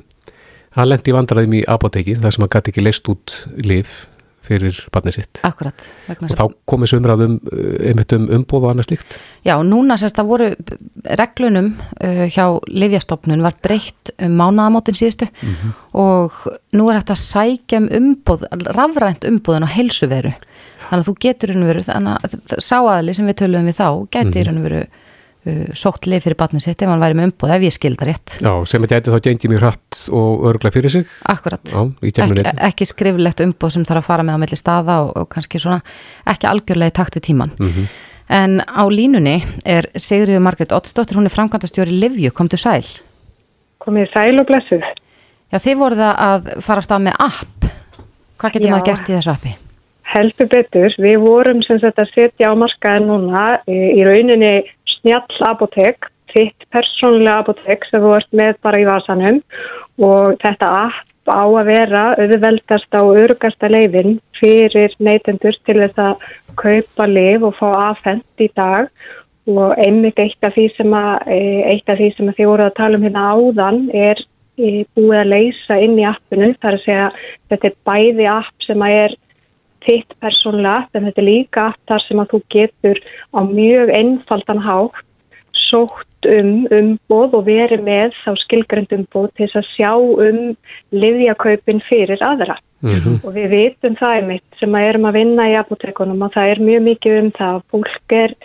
hann 0.78 0.89
lendi 0.89 1.15
vandræðum 1.15 1.60
í 1.60 1.65
apoteki 1.67 2.15
þar 2.22 2.36
sem 2.36 2.46
hann 2.46 2.54
gæti 2.56 2.74
ekki 2.74 2.86
leist 2.86 3.12
út 3.12 3.36
lif 3.60 4.06
fyrir 4.41 4.78
barnið 4.94 5.20
sitt. 5.20 5.39
Akkurat. 5.46 5.84
Og 6.10 6.32
þá 6.34 6.44
komið 6.70 6.89
sumraðum 6.91 7.36
einmitt 7.86 8.15
um 8.15 8.24
umbóð 8.39 8.65
og 8.65 8.72
annað 8.72 8.88
slíkt. 8.89 9.17
Já, 9.46 9.54
núna 9.65 10.00
sérst 10.02 10.17
að 10.22 10.32
voru 10.32 10.48
reglunum 11.22 11.70
uh, 11.78 12.24
hjá 12.26 12.46
Livjastofnun 12.67 13.46
var 13.46 13.60
breytt 13.62 14.13
um 14.17 14.34
mánaðamótin 14.39 14.98
síðustu 14.98 15.30
og 15.94 16.39
nú 16.74 16.89
er 16.89 17.00
hægt 17.00 17.13
að 17.13 17.22
sækja 17.22 17.84
um 17.84 17.91
umbóð, 18.00 18.48
rafrænt 18.74 19.30
umbóðin 19.30 19.70
á 19.70 19.76
heilsuveru. 19.76 20.34
Þannig 20.89 21.06
að 21.06 21.08
þú 21.08 21.15
getur 21.24 21.56
veru, 21.62 21.86
þannig 21.86 22.26
að 22.26 22.65
sá 22.65 22.78
aðli 22.82 23.15
sem 23.15 23.30
við 23.30 23.39
töluðum 23.44 23.70
við 23.70 23.78
þá, 23.78 23.88
raun 24.17 24.58
og 24.58 24.65
veru 24.65 24.82
uh, 24.82 25.00
sótt 25.73 26.06
lif 26.06 26.21
fyrir 26.25 26.38
barnið 26.38 26.62
sitt 26.67 26.84
ef 26.84 26.89
hann 26.91 27.01
væri 27.01 27.17
með 27.17 27.32
umbóð, 27.32 27.54
ef 27.56 27.63
ég 27.65 27.73
skilda 27.73 28.06
rétt. 28.06 28.36
Já, 28.45 28.51
sem 28.69 28.84
þetta 28.84 28.99
eitthvað 28.99 29.15
þá 29.15 29.27
gengið 29.27 29.54
mjög 29.54 29.63
hratt 29.63 30.01
og 30.19 30.45
örglega 30.51 30.75
fyrir 30.75 30.93
sig. 30.93 31.15
Akkurat. 31.34 31.63
Já, 31.65 31.82
Ekki, 32.27 32.45
ekki 32.69 32.88
skriflegt 32.89 33.41
umbóð 33.47 33.73
sem 33.73 33.88
þarf 33.89 34.04
að 34.04 34.10
fara 34.12 34.25
með 34.27 34.38
á 34.38 34.41
milli 34.43 34.60
staða 34.60 34.99
og, 35.08 35.12
og 35.17 35.30
kannski 35.34 35.62
svona 35.63 35.82
ekki 36.30 36.49
algjörlega 36.51 36.93
í 36.93 36.97
takt 37.01 37.17
við 37.17 37.25
tíman. 37.32 37.56
Mhm. 37.58 37.89
En 38.32 38.62
á 38.63 38.84
línunni 38.88 39.41
er 39.67 39.89
Sigriður 39.99 40.45
Margrét 40.45 40.71
Ottsdóttir, 40.71 41.17
hún 41.19 41.27
er 41.27 41.34
framkvæmdastjóri 41.34 41.97
Livju, 41.99 42.32
komdu 42.32 42.56
sæl. 42.56 42.86
Komið 43.84 44.08
sæl 44.13 44.39
og 44.39 44.47
blessuð. 44.47 44.86
Já, 45.51 45.58
þið 45.60 45.82
voruð 45.82 46.04
að 46.08 46.47
fara 46.63 46.80
á 46.80 46.86
stað 46.86 47.04
með 47.10 47.17
app. 47.27 47.67
Hvað 48.39 48.54
getur 48.56 48.69
Já. 48.69 48.71
maður 48.71 48.88
gert 48.88 49.10
í 49.10 49.17
þessu 49.17 49.34
appi? 49.34 49.51
Heldur 50.12 50.47
betur, 50.51 50.95
við 50.99 51.17
vorum 51.23 51.60
sem 51.63 51.80
sagt 51.80 51.99
að 51.99 52.10
setja 52.15 52.51
á 52.51 52.54
markaði 52.60 53.04
núna 53.08 53.43
í 53.67 53.99
rauninni 54.04 54.54
snjall 55.02 55.46
apotek, 55.50 56.10
þitt 56.32 56.68
persónlega 56.72 57.42
apotek 57.42 57.86
sem 57.90 58.04
þú 58.04 58.16
ert 58.18 58.36
með 58.36 58.58
bara 58.64 58.82
í 58.82 58.88
vasanum. 58.88 59.42
Og 60.02 60.38
þetta 60.42 60.70
app 60.88 61.08
á 61.30 61.44
að 61.46 61.70
vera 61.70 62.04
auðveldasta 62.18 63.02
og 63.06 63.20
örugasta 63.22 63.70
leiðin 63.70 64.20
fyrir 64.40 64.94
neytendur 65.00 65.58
til 65.68 65.78
þess 65.84 66.02
að 66.02 66.28
kaupa 66.60 67.08
liv 67.10 67.46
og 67.46 67.58
fá 67.60 67.70
afhend 67.92 68.24
í 68.42 68.50
dag. 68.56 68.90
Og 69.50 69.74
einmitt 69.82 70.20
eitt 70.22 70.46
af 70.46 70.54
því 70.56 70.68
sem 70.78 70.94
að, 70.94 71.32
eitt 71.74 71.90
af 71.90 71.98
því 71.98 72.12
sem 72.16 72.30
að 72.30 72.38
þið 72.38 72.52
voru 72.52 72.68
að 72.68 72.78
tala 72.78 72.98
um 72.98 73.06
hérna 73.08 73.28
áðan 73.34 73.82
er 73.90 74.22
eh, 74.62 74.84
búið 74.96 75.18
að 75.18 75.32
leysa 75.34 75.80
inn 75.82 75.98
í 75.98 76.06
appinu, 76.06 76.52
það 76.62 76.70
er 76.70 76.78
að 76.78 76.86
segja 76.86 77.08
þetta 77.50 77.70
er 77.72 77.78
bæði 77.90 78.28
app 78.32 78.68
sem 78.68 78.86
að 78.86 78.98
er 79.00 79.18
þitt 79.86 80.15
persónlega 80.22 80.84
app 80.84 80.96
en 80.96 81.08
þetta 81.10 81.22
er 81.22 81.28
líka 81.28 81.67
þar 81.89 82.06
sem 82.08 82.22
að 82.22 82.34
þú 82.34 82.41
getur 82.56 83.02
á 83.34 83.39
mjög 83.48 83.94
einfaldan 83.98 84.63
hátt 84.65 85.06
sótt 85.70 86.28
um 86.30 86.65
umboð 86.70 87.38
og 87.39 87.48
verið 87.48 87.84
með 87.86 88.15
þá 88.22 88.32
skilgrend 88.44 88.91
umboð 88.94 89.32
til 89.36 89.48
þess 89.48 89.62
að 89.62 89.70
sjá 89.76 89.91
um 89.98 90.41
livjakaupin 90.94 91.82
fyrir 91.88 92.22
aðra. 92.26 92.58
Mhm. 92.82 93.22
Og 93.26 93.34
við 93.34 93.48
vitum 93.56 93.96
það 93.98 94.17
einmitt 94.17 94.60
sem 94.60 94.76
að 94.76 94.88
erum 94.89 95.08
að 95.10 95.17
vinna 95.20 95.48
í 95.50 95.58
apotekunum 95.58 96.22
og 96.26 96.34
það 96.34 96.52
er 96.52 96.62
mjög 96.67 96.84
mikið 96.89 97.17
um 97.22 97.32
það 97.38 97.56
að 97.56 97.65
fólk 97.72 98.15
er 98.17 98.36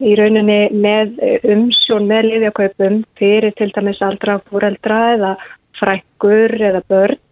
í 0.00 0.16
rauninni 0.18 0.60
með 0.76 1.14
eh, 1.24 1.38
umsjón 1.54 2.08
með 2.08 2.30
livjakaupum 2.30 3.04
fyrir 3.16 3.54
til 3.56 3.70
dæmis 3.72 4.02
aldra 4.04 4.40
fóreldra 4.50 5.00
eða 5.16 5.36
frækkur 5.80 6.56
eða 6.60 6.82
börn 6.88 7.22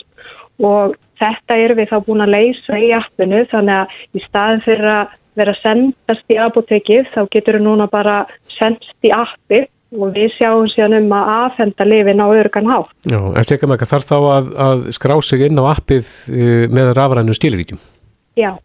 og 0.65 0.97
þetta 1.21 1.59
erum 1.65 1.81
við 1.81 1.93
þá 1.93 1.99
búin 2.07 2.25
að 2.25 2.35
leysa 2.35 2.81
í 2.81 2.91
appinu 2.97 3.45
þannig 3.53 3.83
að 3.83 4.19
í 4.19 4.25
staðin 4.25 4.65
fyrir 4.65 4.91
að 4.95 5.15
vera 5.35 5.55
sendast 5.59 6.31
í 6.35 6.39
apotekið 6.39 7.09
þá 7.15 7.23
getur 7.33 7.59
við 7.59 7.67
núna 7.67 7.89
bara 7.91 8.21
sendst 8.55 9.07
í 9.07 9.11
appi 9.15 9.65
og 9.95 10.15
við 10.15 10.33
sjáum 10.35 10.67
síðan 10.71 10.97
um 10.99 11.13
að 11.15 11.33
afhenda 11.35 11.87
lifin 11.87 12.23
á 12.23 12.27
örgan 12.27 12.71
hátt. 12.71 12.95
Já, 13.07 13.21
en 13.21 13.47
segja 13.47 13.69
mig 13.71 13.83
að 13.83 13.93
þarf 13.93 14.09
þá 14.09 14.17
að, 14.19 14.49
að 14.67 14.87
skrá 14.97 15.15
sig 15.23 15.45
inn 15.47 15.61
á 15.61 15.65
appið 15.71 16.09
uh, 16.35 16.65
með 16.75 16.91
rafrænu 16.99 17.37
stíliríkjum. 17.37 17.83
Já, 18.39 18.57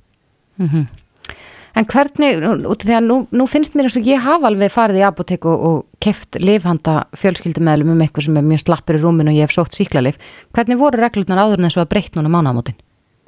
En 1.80 1.88
hvernig, 1.88 2.42
út 2.44 2.82
af 2.84 2.89
því 2.89 2.96
að 2.98 3.06
nú, 3.08 3.18
nú 3.32 3.46
finnst 3.48 3.78
mér 3.78 3.88
eins 3.88 3.96
og 3.96 4.08
ég 4.10 4.20
hafa 4.20 4.50
alveg 4.50 4.74
farið 4.74 5.00
í 5.00 5.06
apotek 5.08 5.48
og, 5.48 5.62
og 5.70 6.04
keft 6.04 6.36
lifhanda 6.44 7.06
fjölskyldumæðlum 7.15 7.94
um 7.94 8.04
eitthvað 8.04 8.28
sem 8.28 8.42
er 8.42 8.48
mjög 8.50 8.65
slappur 8.65 9.00
í 9.00 9.02
rúminu 9.06 9.32
og 9.32 9.39
ég 9.39 9.48
hef 9.48 9.56
sótt 9.56 9.78
síklarlif. 9.78 10.20
Hvernig 10.52 10.82
voru 10.82 11.00
reglurnar 11.00 11.39
áður 11.46 11.62
en 11.62 11.70
þessu 11.70 11.86
að 11.86 11.92
breytt 11.94 12.20
núna 12.20 12.34
mánaðamótin? 12.36 12.76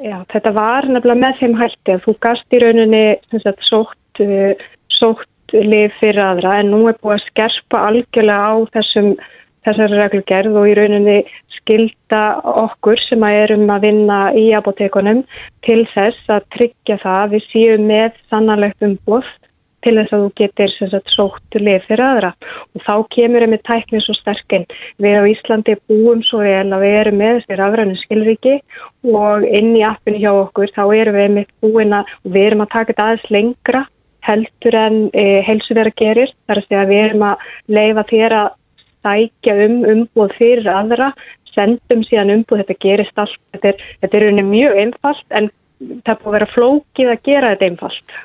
já, 0.02 0.18
þetta 0.32 0.54
var 0.56 0.88
nefnilega 0.90 1.22
með 1.22 1.42
þeim 1.42 1.58
hætti 1.60 1.96
að 1.96 2.06
þú 2.06 2.16
gast 2.26 2.56
í 2.56 2.62
rauninni 2.62 3.04
sagt, 3.44 3.68
sótt, 3.68 4.24
uh, 4.24 4.66
sótt 4.98 5.56
lif 5.56 5.96
fyrir 6.00 6.24
aðra 6.24 6.58
en 6.62 6.72
nú 6.74 6.86
er 6.90 6.98
búið 7.02 7.18
að 7.18 7.26
skerpa 7.28 7.86
algjörlega 7.90 8.52
á 8.52 8.54
þessum 8.78 9.14
þessari 9.68 10.00
reglugerð 10.00 10.58
og 10.58 10.70
í 10.70 10.76
rauninni 10.80 11.18
skilda 11.72 12.24
okkur 12.44 13.00
sem 13.08 13.24
að 13.24 13.38
erum 13.46 13.70
að 13.72 13.86
vinna 13.88 14.20
í 14.36 14.50
apotekunum 14.58 15.24
til 15.66 15.84
þess 15.94 16.32
að 16.32 16.50
tryggja 16.58 16.98
það 17.04 17.22
að 17.22 17.36
við 17.36 17.46
séum 17.52 17.88
með 17.88 18.20
sannarlegt 18.32 18.84
umboð 18.84 19.30
til 19.82 19.96
þess 19.98 20.14
að 20.14 20.24
þú 20.24 20.32
getur 20.38 20.74
sagt, 20.78 21.14
sótt 21.16 21.56
lif 21.58 21.86
fyrir 21.88 22.04
aðra 22.06 22.34
og 22.76 22.84
þá 22.86 22.94
kemur 23.16 23.46
við 23.46 23.52
með 23.54 23.64
tækni 23.66 24.02
svo 24.04 24.14
sterkinn. 24.20 24.68
Við 25.02 25.18
á 25.18 25.24
Íslandi 25.32 25.78
búum 25.90 26.22
svo 26.28 26.44
vel 26.44 26.68
að 26.68 26.84
við 26.84 26.98
erum 27.00 27.18
með 27.22 27.40
þessi 27.40 27.58
rafrænu 27.62 27.98
skilriki 28.04 28.60
og 29.16 29.48
inn 29.48 29.74
í 29.80 29.82
appinu 29.88 30.22
hjá 30.22 30.32
okkur 30.36 30.76
þá 30.76 30.84
erum 31.00 31.18
við 31.18 31.34
með 31.40 31.52
búin 31.66 31.98
að 31.98 32.14
við 32.28 32.48
erum 32.52 32.66
að 32.68 32.74
taka 32.76 32.92
þetta 32.92 33.08
aðeins 33.08 33.34
lengra 33.34 33.84
heldur 34.22 34.78
en 34.78 34.98
e, 35.18 35.42
helsu 35.48 35.74
vera 35.74 35.94
gerir 35.98 36.30
þar 36.46 36.62
að 36.62 36.92
við 36.92 37.06
erum 37.08 37.24
að 37.32 37.48
leifa 37.74 38.06
þér 38.12 38.38
að 38.38 38.50
sækja 39.02 39.56
um 39.66 39.80
umbúð 39.94 40.36
fyrir 40.38 40.68
aðra, 40.70 41.12
sendum 41.56 42.06
síðan 42.08 42.34
umbúð, 42.38 42.64
þetta 42.64 42.80
gerist 42.86 43.22
allt, 43.22 43.38
þetta 43.56 43.74
er, 43.74 43.84
þetta 44.04 44.20
er 44.20 44.28
unni 44.30 44.48
mjög 44.48 44.80
einfalt 44.86 45.38
en 45.38 45.52
það 46.06 46.18
búið 46.22 46.32
að 46.32 46.38
vera 46.38 46.50
flókið 46.56 47.12
að 47.12 47.22
gera 47.28 47.52
þetta 47.54 47.70
einfalt. 47.70 48.18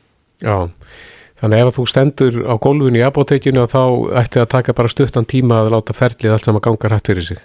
Já, 0.44 0.56
þannig 1.40 1.64
ef 1.64 1.76
þú 1.76 1.84
stendur 1.90 2.40
á 2.44 2.54
gólfinu 2.60 3.00
í 3.00 3.04
apotekinu 3.06 3.66
þá 3.70 3.82
ætti 4.22 4.42
að 4.42 4.50
taka 4.56 4.76
bara 4.76 4.92
stuttan 4.92 5.28
tíma 5.28 5.62
að 5.62 5.74
láta 5.76 5.96
ferlið 5.96 6.36
allt 6.36 6.48
saman 6.48 6.64
ganga 6.64 6.92
hrætt 6.92 7.12
fyrir 7.12 7.28
sig. 7.30 7.44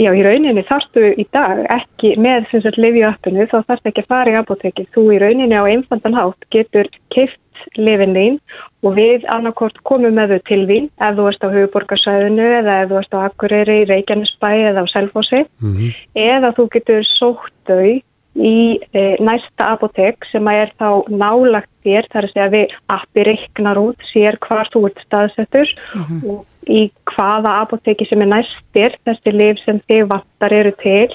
Já, 0.00 0.10
í 0.10 0.22
rauninni 0.24 0.64
þarftu 0.66 1.12
í 1.20 1.24
dag 1.34 1.60
ekki 1.70 2.14
með 2.18 2.48
sem 2.50 2.62
sagt 2.64 2.78
lifi 2.82 3.04
appinu, 3.06 3.46
þá 3.50 3.60
þarftu 3.68 3.90
ekki 3.90 4.02
að 4.02 4.10
fara 4.10 4.32
í 4.32 4.38
apotekið. 4.40 4.88
Þú 4.94 5.04
í 5.14 5.20
rauninni 5.22 5.58
á 5.58 5.64
einfaldan 5.70 6.16
hátt 6.18 6.46
getur 6.54 6.90
keift 7.14 7.38
lifin 7.76 8.16
þín 8.16 8.38
og 8.84 8.96
við 8.98 9.26
annarkort 9.34 9.78
komum 9.88 10.16
með 10.18 10.34
þau 10.36 10.42
til 10.50 10.62
þín 10.70 10.88
ef 11.00 11.18
þú 11.18 11.28
ert 11.30 11.46
á 11.46 11.54
höfuborgarsæðinu 11.54 12.48
eða 12.60 12.80
ef 12.82 12.90
þú 12.90 12.98
ert 13.00 13.14
á 13.16 13.24
Akureyri, 13.24 13.78
Reykjanesbæ 13.90 14.50
eða 14.70 14.84
á 14.84 14.92
Selfossi. 14.92 15.44
Mm 15.62 15.92
eða 16.14 16.52
þú 16.56 16.66
getur 16.72 17.06
sótt 17.18 17.52
þau 17.68 18.00
í 18.34 18.56
e, 18.90 19.02
næsta 19.22 19.68
apotek 19.76 20.26
sem 20.30 20.46
er 20.50 20.72
þá 20.80 21.06
nálagt 21.12 21.70
þér, 21.86 22.08
þar 22.10 22.26
að 22.26 22.32
segja 22.32 22.48
við 22.54 22.74
appi 22.90 23.26
reiknar 23.28 23.78
út, 23.78 24.06
sér 24.10 24.38
hvar 24.42 24.70
þú 24.72 24.88
ert 24.88 25.04
staðsettur 25.04 25.70
og 26.26 26.42
í 26.66 26.88
hvaða 27.12 27.60
apoteki 27.62 28.08
sem 28.08 28.24
er 28.24 28.32
næstir, 28.32 28.96
þessi 29.06 29.34
lif 29.34 29.60
sem 29.62 29.78
þið 29.86 30.08
vantar 30.10 30.56
eru 30.56 30.72
til, 30.82 31.12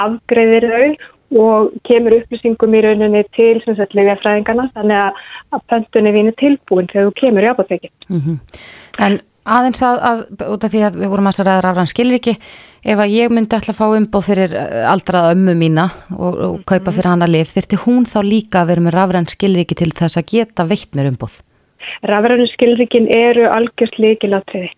afgreðir 0.00 0.68
þau 0.70 0.88
og 1.34 1.72
kemur 1.88 2.14
upplýsingum 2.20 2.74
í 2.76 2.82
rauninni 2.84 3.22
til 3.36 3.56
sem 3.64 3.76
sagt 3.78 3.96
lifjafræðingarna 3.98 4.68
þannig 4.76 5.00
að, 5.00 5.22
að 5.56 5.64
pöntunni 5.72 6.12
er 6.22 6.36
tilbúin 6.38 6.90
þegar 6.92 7.08
þú 7.08 7.16
kemur 7.20 7.46
í 7.46 7.50
apoteki. 7.50 7.90
En 9.02 9.18
aðeins 9.46 9.82
að, 9.86 9.98
að, 10.10 10.22
út 10.54 10.66
af 10.66 10.72
því 10.72 10.82
að 10.86 11.00
við 11.02 11.12
vorum 11.12 11.30
að 11.30 11.40
ræða 11.46 11.64
rafræn 11.64 11.90
skilur 11.90 12.18
ekki, 12.18 12.36
ef 12.86 13.02
að 13.02 13.14
ég 13.14 13.34
myndi 13.34 13.58
alltaf 13.58 13.78
fá 13.78 13.86
umbóð 13.88 14.28
fyrir 14.30 14.54
eh, 14.58 14.86
aldraða 14.90 15.34
ömmu 15.36 15.56
mína 15.58 15.88
og, 16.16 16.38
og 16.46 16.56
kaupa 16.68 16.94
fyrir 16.94 17.12
hana 17.12 17.30
lif, 17.30 17.52
þyrfti 17.54 17.82
hún 17.86 18.06
þá 18.08 18.20
líka 18.26 18.62
að 18.62 18.72
vera 18.72 18.86
með 18.86 18.96
rafræn 18.98 19.30
skilur 19.30 19.64
ekki 19.64 19.78
til 19.82 19.92
þess 19.94 20.20
að 20.20 20.30
geta 20.34 20.66
veitt 20.68 20.94
mér 20.98 21.12
umbóð? 21.12 21.40
Rafrænu 22.06 22.46
skilrikin 22.50 23.06
eru 23.14 23.46
algjörst 23.52 23.98
líkilatriði 24.02 24.72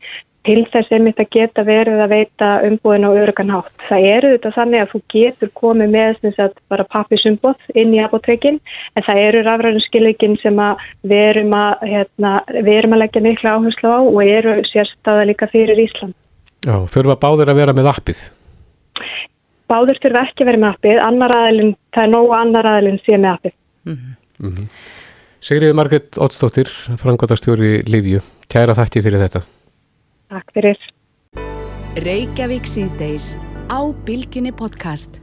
til 0.47 0.63
þess 0.73 0.93
einmitt 0.95 1.19
að 1.21 1.31
geta 1.35 1.65
verið 1.67 2.01
að 2.05 2.13
veita 2.15 2.49
umbúðin 2.69 3.07
á 3.09 3.11
örugan 3.11 3.53
hátt. 3.53 3.73
Það 3.89 4.07
eru 4.13 4.31
þetta 4.35 4.53
þannig 4.55 4.83
að 4.83 4.93
þú 4.93 5.01
getur 5.15 5.51
komið 5.61 5.93
með 5.95 6.21
þess 6.23 6.43
að 6.45 6.55
bara 6.73 6.87
pappisumboð 6.95 7.67
inn 7.75 7.95
í 7.97 8.01
apotekin 8.05 8.61
en 8.95 9.07
það 9.07 9.23
eru 9.27 9.43
rafrænu 9.47 9.83
skilrikin 9.85 10.39
sem 10.43 10.63
að 10.63 10.85
við 11.11 11.25
erum 11.33 11.57
að, 11.59 11.85
hérna, 11.93 12.33
við 12.55 12.73
erum 12.77 12.97
að 12.97 13.03
leggja 13.05 13.25
mikla 13.27 13.57
áherslu 13.59 13.93
á 13.93 14.01
og 14.01 14.21
eru 14.25 14.57
sérstaða 14.71 15.27
líka 15.29 15.51
fyrir 15.53 15.83
Ísland. 15.85 16.17
Já, 16.67 16.77
þurfa 16.91 17.19
báðir 17.23 17.53
að 17.53 17.61
vera 17.63 17.77
með 17.77 17.93
appið. 17.93 18.23
báður 19.69 20.01
þurfa 20.03 20.25
ekki 20.31 20.47
verið 20.49 20.63
með 20.65 20.75
appið, 20.75 21.01
annar 21.05 21.35
aðilinn, 21.37 21.75
það 21.93 22.07
er 22.07 22.15
nógu 22.15 22.33
annar 22.39 22.71
aðilinn 22.73 23.03
sé 23.05 23.19
með 23.19 23.35
appið. 23.37 23.55
Sigriði 25.45 25.77
Margret 25.77 26.19
Ottsdóttir, 26.19 26.73
frangotastjóri 26.99 27.83
Livju, 27.87 28.25
kæra 28.51 28.75
þætti 28.79 29.05
fyrir 29.05 29.23
þetta. 29.27 29.45
Takk 30.29 30.51
fyrir. 30.53 30.77
Reykjavík 32.05 32.67
síðdeis 32.69 33.31
á 33.73 33.81
Bilginni 34.05 34.51
podcast. 34.53 35.23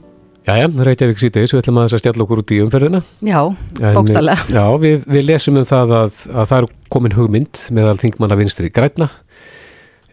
Jæja, 0.50 0.66
Reykjavík 0.66 1.22
síðdeis, 1.22 1.54
við 1.54 1.62
ætlum 1.62 1.78
aðeins 1.78 1.94
að 1.94 2.02
stjalla 2.02 2.26
okkur 2.26 2.42
út 2.42 2.54
í 2.56 2.58
umferðina. 2.64 3.02
Já, 3.22 3.38
bókstallega. 3.84 4.48
Já, 4.50 4.64
við, 4.82 5.06
við 5.06 5.28
lesum 5.28 5.62
um 5.62 5.68
það 5.70 5.94
að, 6.00 6.18
að 6.34 6.50
það 6.50 6.58
er 6.58 6.68
komin 6.96 7.16
hugmynd 7.20 7.62
meðal 7.78 7.96
þingmanna 8.02 8.40
vinstri 8.42 8.74
græna 8.74 9.12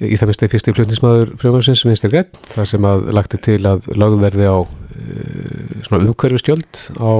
í 0.02 0.12
það 0.18 0.28
minnst 0.28 0.44
að 0.44 0.52
fyrsti 0.56 0.76
flutnismæður 0.76 1.34
frjómarsins 1.40 1.86
vinstri 1.88 2.12
græn, 2.12 2.30
það 2.52 2.70
sem 2.74 2.90
að 2.92 3.08
lagt 3.16 3.36
er 3.38 3.44
til 3.48 3.58
að 3.72 3.90
lögverði 3.96 4.52
á 4.52 4.58
uh, 4.60 5.82
svona 5.88 6.04
umhverfistjöld 6.04 6.84
á 7.00 7.12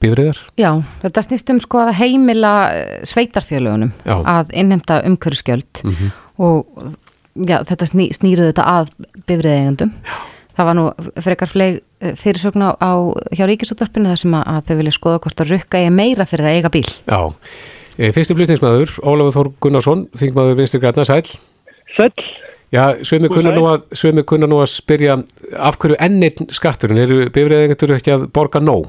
bifriðar. 0.00 0.40
Já, 0.60 0.70
þetta 1.04 1.28
snýst 1.28 1.52
um 1.52 1.60
sko 1.60 1.84
að 1.84 1.94
heimila 2.00 2.56
eh, 2.72 3.00
sveitarfjölugunum 3.08 3.92
Já. 4.04 4.16
að 4.20 4.52
innhemta 4.56 5.02
umhverjuskjöld 5.04 5.84
Mm 5.84 5.96
og 6.38 6.68
já, 7.34 7.58
þetta 7.66 7.88
sný, 7.90 8.08
snýruðu 8.14 8.52
þetta 8.52 8.68
að 8.70 8.94
bifriðeigundum. 9.28 9.92
Það 10.54 10.68
var 10.68 10.78
nú 10.78 10.84
frekar 11.24 11.50
fleig 11.50 11.80
fyrirsögn 12.20 12.62
á, 12.62 12.70
á 12.78 12.92
hjá 13.34 13.44
ríkisúttarpinu 13.50 14.12
þar 14.12 14.20
sem 14.20 14.36
að, 14.38 14.44
að 14.52 14.68
þau 14.68 14.76
vilja 14.80 14.94
skoða 14.94 15.22
hvort 15.24 15.42
að 15.42 15.54
rukka 15.54 15.82
ég 15.82 15.94
meira 15.94 16.28
fyrir 16.30 16.50
að 16.50 16.58
eiga 16.60 16.72
bíl. 16.74 16.86
Já, 17.10 17.20
e, 17.98 18.12
fyrsti 18.14 18.38
flutnismæður, 18.38 18.96
Ólafur 19.02 19.34
Þór 19.34 19.52
Gunnarsson, 19.66 20.06
þingmaður 20.14 20.60
vinstri 20.62 20.82
græna, 20.82 21.06
sæl. 21.08 21.24
Sæll, 21.96 22.26
Já, 22.74 22.88
sömu 23.06 23.28
Góðan 23.30 23.34
kunna, 23.36 23.50
nú 23.54 23.66
að, 23.70 23.82
sömu 23.94 24.22
kunna 24.26 24.46
nú 24.50 24.56
að 24.58 24.72
spyrja 24.72 25.14
af 25.62 25.76
hverju 25.78 25.98
enninn 26.02 26.48
skatturinn, 26.54 26.98
eru 27.04 27.18
bifriðeigjendur 27.30 27.92
ekki 27.98 28.14
að 28.14 28.28
borga 28.34 28.62
nóg? 28.62 28.88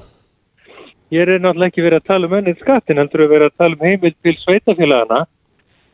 ég 1.14 1.22
er 1.22 1.40
náttúrulega 1.40 1.72
ekki 1.72 1.86
verið 1.86 2.02
að 2.02 2.10
tala 2.10 2.28
um 2.28 2.36
ennið 2.40 2.62
skattin, 2.62 3.00
heldur 3.00 3.26
að 3.26 3.34
vera 3.36 3.50
að 3.50 3.58
tala 3.62 3.78
um 3.78 3.84
heimild 3.86 4.16
til 4.26 4.36
sveitafélagana 4.42 5.20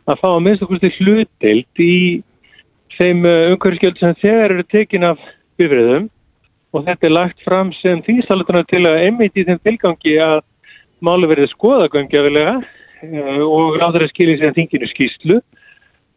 að 0.09 0.21
fá 0.21 0.27
að 0.31 0.43
minnst 0.45 0.65
okkur 0.65 0.81
til 0.81 0.91
hlutild 0.99 1.83
í 1.83 1.95
þeim 2.97 3.23
umhverfiskjöld 3.27 4.01
sem 4.01 4.17
þegar 4.21 4.55
eru 4.55 4.65
tekin 4.71 5.07
af 5.11 5.21
bifriðum 5.59 6.09
og 6.71 6.85
þetta 6.87 7.07
er 7.07 7.15
lagt 7.15 7.43
fram 7.45 7.71
sem 7.79 8.01
þýsalutunar 8.05 8.67
til 8.69 8.83
að 8.87 9.01
einmitt 9.05 9.37
í 9.37 9.45
þeim 9.47 9.61
tilgangi 9.65 10.17
að 10.23 10.41
máli 11.03 11.29
verið 11.31 11.51
skoðagöngjafilega 11.55 12.57
og 13.47 13.79
ráður 13.81 14.05
að 14.05 14.13
skilja 14.13 14.39
sér 14.41 14.57
þinginu 14.57 14.89
skýslu 14.91 15.39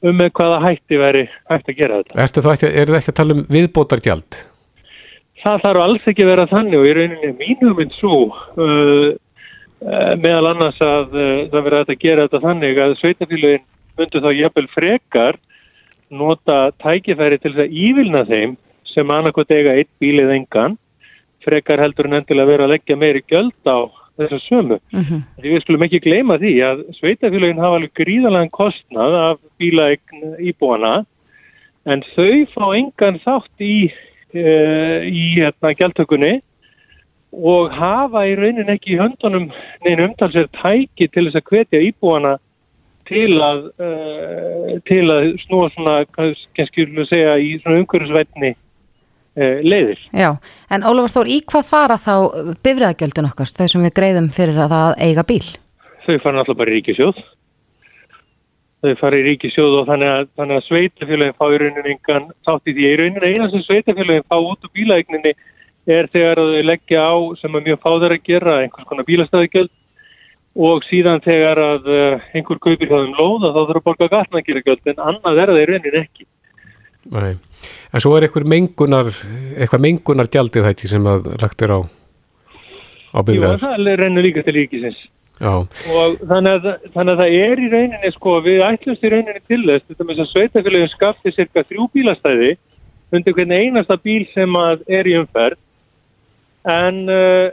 um 0.05 0.19
með 0.21 0.35
hvaða 0.37 0.65
hætti 0.67 0.99
veri 1.01 1.29
hægt 1.49 1.71
að 1.71 1.79
gera 1.79 2.01
þetta. 2.03 2.19
Ekki, 2.27 2.69
er 2.69 2.91
það 2.91 2.99
ekki 2.99 3.15
að 3.15 3.21
tala 3.21 3.37
um 3.39 3.47
viðbótargjald? 3.49 4.43
það 5.45 5.65
þarf 5.65 5.83
alls 5.85 6.09
ekki 6.09 6.25
að 6.25 6.31
vera 6.33 6.49
þannig 6.51 6.79
og 6.79 6.87
í 6.89 6.95
rauninni 6.97 7.31
mínum 7.41 7.77
minn 7.79 7.95
svo 7.99 8.19
uh, 8.33 9.09
meðal 9.85 10.53
annars 10.53 10.79
að 10.81 11.17
uh, 11.17 11.41
það 11.53 11.67
hægt 11.79 11.91
að 11.93 12.05
gera 12.05 12.27
þetta 12.27 12.45
þannig 12.47 12.79
að 12.81 12.95
sveitafélagin 13.03 13.67
myndu 13.99 14.23
þá 14.25 14.31
jafnvel 14.33 14.69
frekar 14.73 15.39
nota 16.15 16.59
tækifæri 16.83 17.41
til 17.41 17.53
þess 17.53 17.67
að 17.67 17.77
ívilna 17.85 18.23
þeim 18.29 18.57
sem 18.95 19.11
annarkot 19.11 19.51
eiga 19.51 19.75
eitt 19.75 19.91
bíl 20.01 20.17
eða 20.23 20.39
engan 20.39 20.79
frekar 21.45 21.83
heldur 21.83 22.09
en 22.09 22.21
endilega 22.21 22.51
vera 22.51 22.67
að 22.67 22.75
leggja 22.75 22.97
meiri 22.97 23.23
göld 23.29 23.69
á 23.69 23.79
þessa 24.17 24.39
sömu. 24.47 24.79
Mm 24.95 25.03
Því 25.43 25.53
við 25.53 25.63
skulum 25.65 25.85
ekki 25.87 26.01
gleyma 26.05 26.39
því 26.39 26.55
að 26.65 26.83
sveitafélagin 27.01 27.61
hafa 27.61 27.81
alveg 27.81 27.95
gríðalega 27.99 28.51
kostnað 28.55 29.19
af 29.21 29.39
bílaegn 29.59 30.25
íbúana 30.39 30.95
en 31.85 32.05
þau 32.15 32.47
fá 32.55 32.67
engan 32.79 33.21
þátt 33.21 33.61
í, 33.61 33.91
uh, 34.35 35.01
í 35.05 35.25
hérna, 35.37 35.75
gjaldtökunni 35.77 36.41
og 37.43 37.73
hafa 37.75 38.25
í 38.29 38.35
raunin 38.39 38.71
ekki 38.73 38.95
í 38.95 39.01
höndunum 39.01 39.51
neina 39.85 40.09
umtalsir 40.09 40.51
tæki 40.61 41.09
til 41.11 41.27
þess 41.29 41.41
að 41.41 41.49
hvetja 41.51 41.83
íbúana 41.89 42.37
til 43.09 43.37
að, 43.45 43.65
uh, 43.85 44.75
til 44.89 45.05
að 45.13 45.31
snúa 45.45 45.71
svona, 45.75 45.97
kannski 46.15 46.87
að 46.87 47.09
segja, 47.11 47.37
í 47.37 47.57
svona 47.61 47.83
umhverfisvætni 47.83 48.55
uh, 48.55 49.61
leiðir. 49.65 50.01
Já, 50.17 50.31
en 50.73 50.87
Ólafur 50.89 51.13
Þór, 51.19 51.33
í 51.35 51.39
hvað 51.45 51.69
fara 51.69 52.01
þá 52.01 52.15
bifriðagjöldin 52.65 53.31
okkar, 53.31 53.53
þau 53.53 53.69
sem 53.69 53.87
við 53.87 53.97
greiðum 53.99 54.33
fyrir 54.35 54.61
að 54.65 54.77
það 54.77 54.99
eiga 55.09 55.27
bíl? 55.29 55.47
Þau 56.05 56.19
fara 56.19 56.37
náttúrulega 56.39 56.61
bara 56.61 56.73
í 56.73 56.79
ríkisjóð. 56.79 57.25
Þau 58.85 58.95
fara 59.01 59.19
í 59.21 59.25
ríkisjóð 59.25 59.79
og 59.81 59.87
þannig 59.89 60.13
að, 60.13 60.31
þannig 60.39 60.61
að 60.61 60.67
sveitafélagin 60.69 61.37
fá 61.39 61.45
í 61.49 61.61
rauninni 61.63 61.95
engan 61.95 62.31
þátt 62.45 62.69
í 62.69 62.75
því. 62.77 62.89
Í 62.89 62.97
rauninni 63.01 63.33
eina 63.33 63.51
sem 63.53 63.65
sveitafélagin 63.65 64.27
fá 64.29 64.37
út 64.37 64.67
úr 64.67 64.73
bílaegninni 64.77 65.33
er 65.87 66.09
þegar 66.13 66.41
þau 66.41 66.61
leggja 66.65 67.01
á 67.05 67.15
sem 67.41 67.57
er 67.57 67.67
mjög 67.69 67.81
fáðar 67.83 68.15
að 68.17 68.29
gera 68.29 68.61
einhvers 68.63 68.89
konar 68.89 69.09
bílastæðigjöld 69.09 69.73
og 70.55 70.85
síðan 70.87 71.23
þegar 71.25 71.61
að 71.61 71.89
uh, 71.91 72.29
einhver 72.37 72.61
kaupir 72.63 72.89
hjá 72.89 72.95
þeim 73.01 73.17
lóða 73.19 73.51
þá 73.51 73.61
þurfa 73.61 73.81
að 73.81 73.89
borga 73.89 74.11
gatnagjöld 74.13 74.93
en 74.93 75.03
annað 75.11 75.41
er 75.43 75.53
það 75.53 75.61
í 75.61 75.67
rauninni 75.71 76.01
ekki. 76.05 76.29
Nei. 77.15 77.33
En 77.93 78.03
svo 78.03 78.15
er 78.17 78.27
eitthvað 78.27 78.47
mengunar, 78.49 79.11
eitthvað 79.59 79.83
mengunar 79.85 80.31
gjaldið 80.31 80.69
hætti 80.69 80.91
sem 80.91 81.05
að 81.11 81.35
lagt 81.43 81.65
er 81.65 81.75
á, 81.75 81.81
á 81.83 83.19
Jú, 83.19 83.27
bifriðar. 83.29 83.61
það 83.65 83.91
rennur 84.01 84.25
líka 84.25 84.45
til 84.47 84.57
ríkisins. 84.57 85.03
Já, 85.43 85.51
og 85.51 86.21
þannig 86.31 86.53
að, 86.55 86.67
þannig 86.95 87.13
að 87.17 87.21
það 87.21 87.33
er 87.43 87.61
í 87.61 87.69
rauninni 87.73 88.11
sko, 88.15 88.37
við 88.45 88.61
ætlumst 88.63 89.03
í 89.03 89.11
rauninni 89.11 89.41
til 89.51 89.61
þess 89.67 89.89
þetta 89.89 90.07
með 90.07 90.21
þess 90.21 90.25
að 90.25 90.31
sveitafélagin 90.31 90.93
skapti 90.93 91.33
cirka 91.35 91.65
þrjú 91.67 91.89
bílastæði 91.97 92.51
undir 93.15 93.35
hvernig 93.35 93.65
einasta 93.65 93.97
bíl 93.99 94.23
sem 94.31 94.55
að 94.59 94.85
er 94.87 95.11
í 95.11 95.17
umferð 95.19 95.59
en 96.71 97.01
uh, 97.13 97.49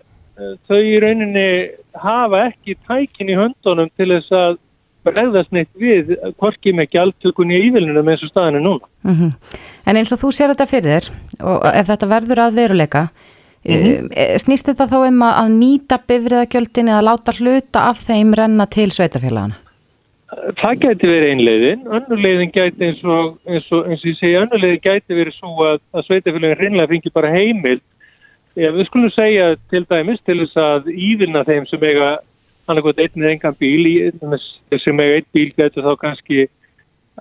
þau 0.70 0.80
í 0.80 0.98
rauninni 1.04 1.48
hafa 2.02 2.46
ekki 2.50 2.78
tækin 2.88 3.32
í 3.32 3.40
höndunum 3.40 3.92
til 4.00 4.10
þess 4.14 4.36
að 4.36 4.60
bregðast 5.08 5.52
neitt 5.56 5.72
við 5.82 6.14
hvorki 6.38 6.74
með 6.78 6.92
gjaldtökunni 6.96 7.58
í 7.58 7.68
ívilunum 7.70 8.10
eins 8.12 8.24
og 8.26 8.32
staðinu 8.34 8.64
núna. 8.68 8.90
Mm 9.08 9.36
En 9.90 9.98
eins 9.98 10.12
og 10.14 10.20
þú 10.22 10.30
sér 10.30 10.52
þetta 10.52 10.68
fyrir 10.70 10.92
þér 10.94 11.08
og 11.50 11.64
ef 11.74 11.88
þetta 11.90 12.08
verður 12.12 12.42
að 12.44 12.58
veruleika 12.60 13.08
mm 13.66 14.38
snýst 14.42 14.70
þetta 14.70 14.88
þá 14.90 14.98
um 15.08 15.24
að 15.26 15.50
nýta 15.54 15.98
bifriðagjöldin 16.10 16.90
eða 16.90 17.02
láta 17.06 17.34
hluta 17.38 17.90
af 17.90 18.00
þeim 18.08 18.34
renna 18.38 18.66
til 18.66 18.90
sveitafélagana? 18.94 19.58
Það 20.32 20.78
gæti 20.86 21.10
verið 21.12 21.32
einleiðin, 21.34 21.82
önnurleiðin 21.92 22.52
gæti 22.56 22.86
eins 22.88 23.02
og, 23.04 23.34
eins 23.46 23.66
og, 23.76 23.90
eins 23.90 24.04
og 24.06 24.08
ég 24.08 24.18
segi, 24.18 24.38
önnurleiðin 24.40 24.84
gæti 24.86 25.18
verið 25.18 25.36
svo 25.36 25.66
að, 25.68 25.82
að 25.92 26.06
sveitafélagin 26.08 26.60
reynlega 26.62 26.92
fengi 26.94 27.12
bara 27.14 27.32
heimild. 27.34 27.84
Ja, 28.60 28.72
við 28.76 28.88
skulum 28.90 29.12
segja 29.16 29.54
til 29.72 29.86
dæmis 29.88 30.20
til 30.28 30.42
þess 30.42 30.58
að 30.60 30.90
ívilna 30.92 31.46
þeim 31.48 31.68
sem 31.70 31.84
eiga 31.88 32.18
annarkot 32.68 33.00
einn 33.00 33.24
eða 33.24 33.32
engan 33.36 33.56
bíl, 33.60 33.86
sem 34.76 35.00
eiga 35.00 35.20
einn 35.20 35.30
bíl 35.36 35.52
gæti 35.56 35.84
þá 35.84 35.94
kannski 36.02 36.48